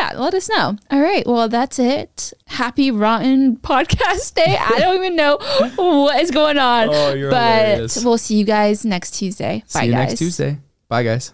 Yeah, 0.00 0.12
let 0.18 0.34
us 0.34 0.48
know. 0.48 0.76
All 0.90 1.00
right. 1.00 1.24
Well, 1.26 1.48
that's 1.48 1.78
it. 1.78 2.32
Happy 2.46 2.90
Rotten 2.90 3.56
Podcast 3.58 4.34
Day. 4.34 4.56
I 4.58 4.78
don't 4.80 4.96
even 4.96 5.14
know 5.14 5.36
what 5.76 6.20
is 6.20 6.30
going 6.30 6.58
on. 6.58 6.88
Oh, 6.90 7.12
you're 7.14 7.30
but 7.30 7.64
hilarious. 7.66 8.04
we'll 8.04 8.18
see 8.18 8.36
you 8.36 8.44
guys 8.44 8.84
next 8.84 9.12
Tuesday. 9.12 9.62
Bye, 9.72 9.80
See 9.80 9.86
you 9.86 9.92
guys. 9.92 10.08
next 10.08 10.18
Tuesday. 10.18 10.58
Bye, 10.88 11.04
guys. 11.04 11.32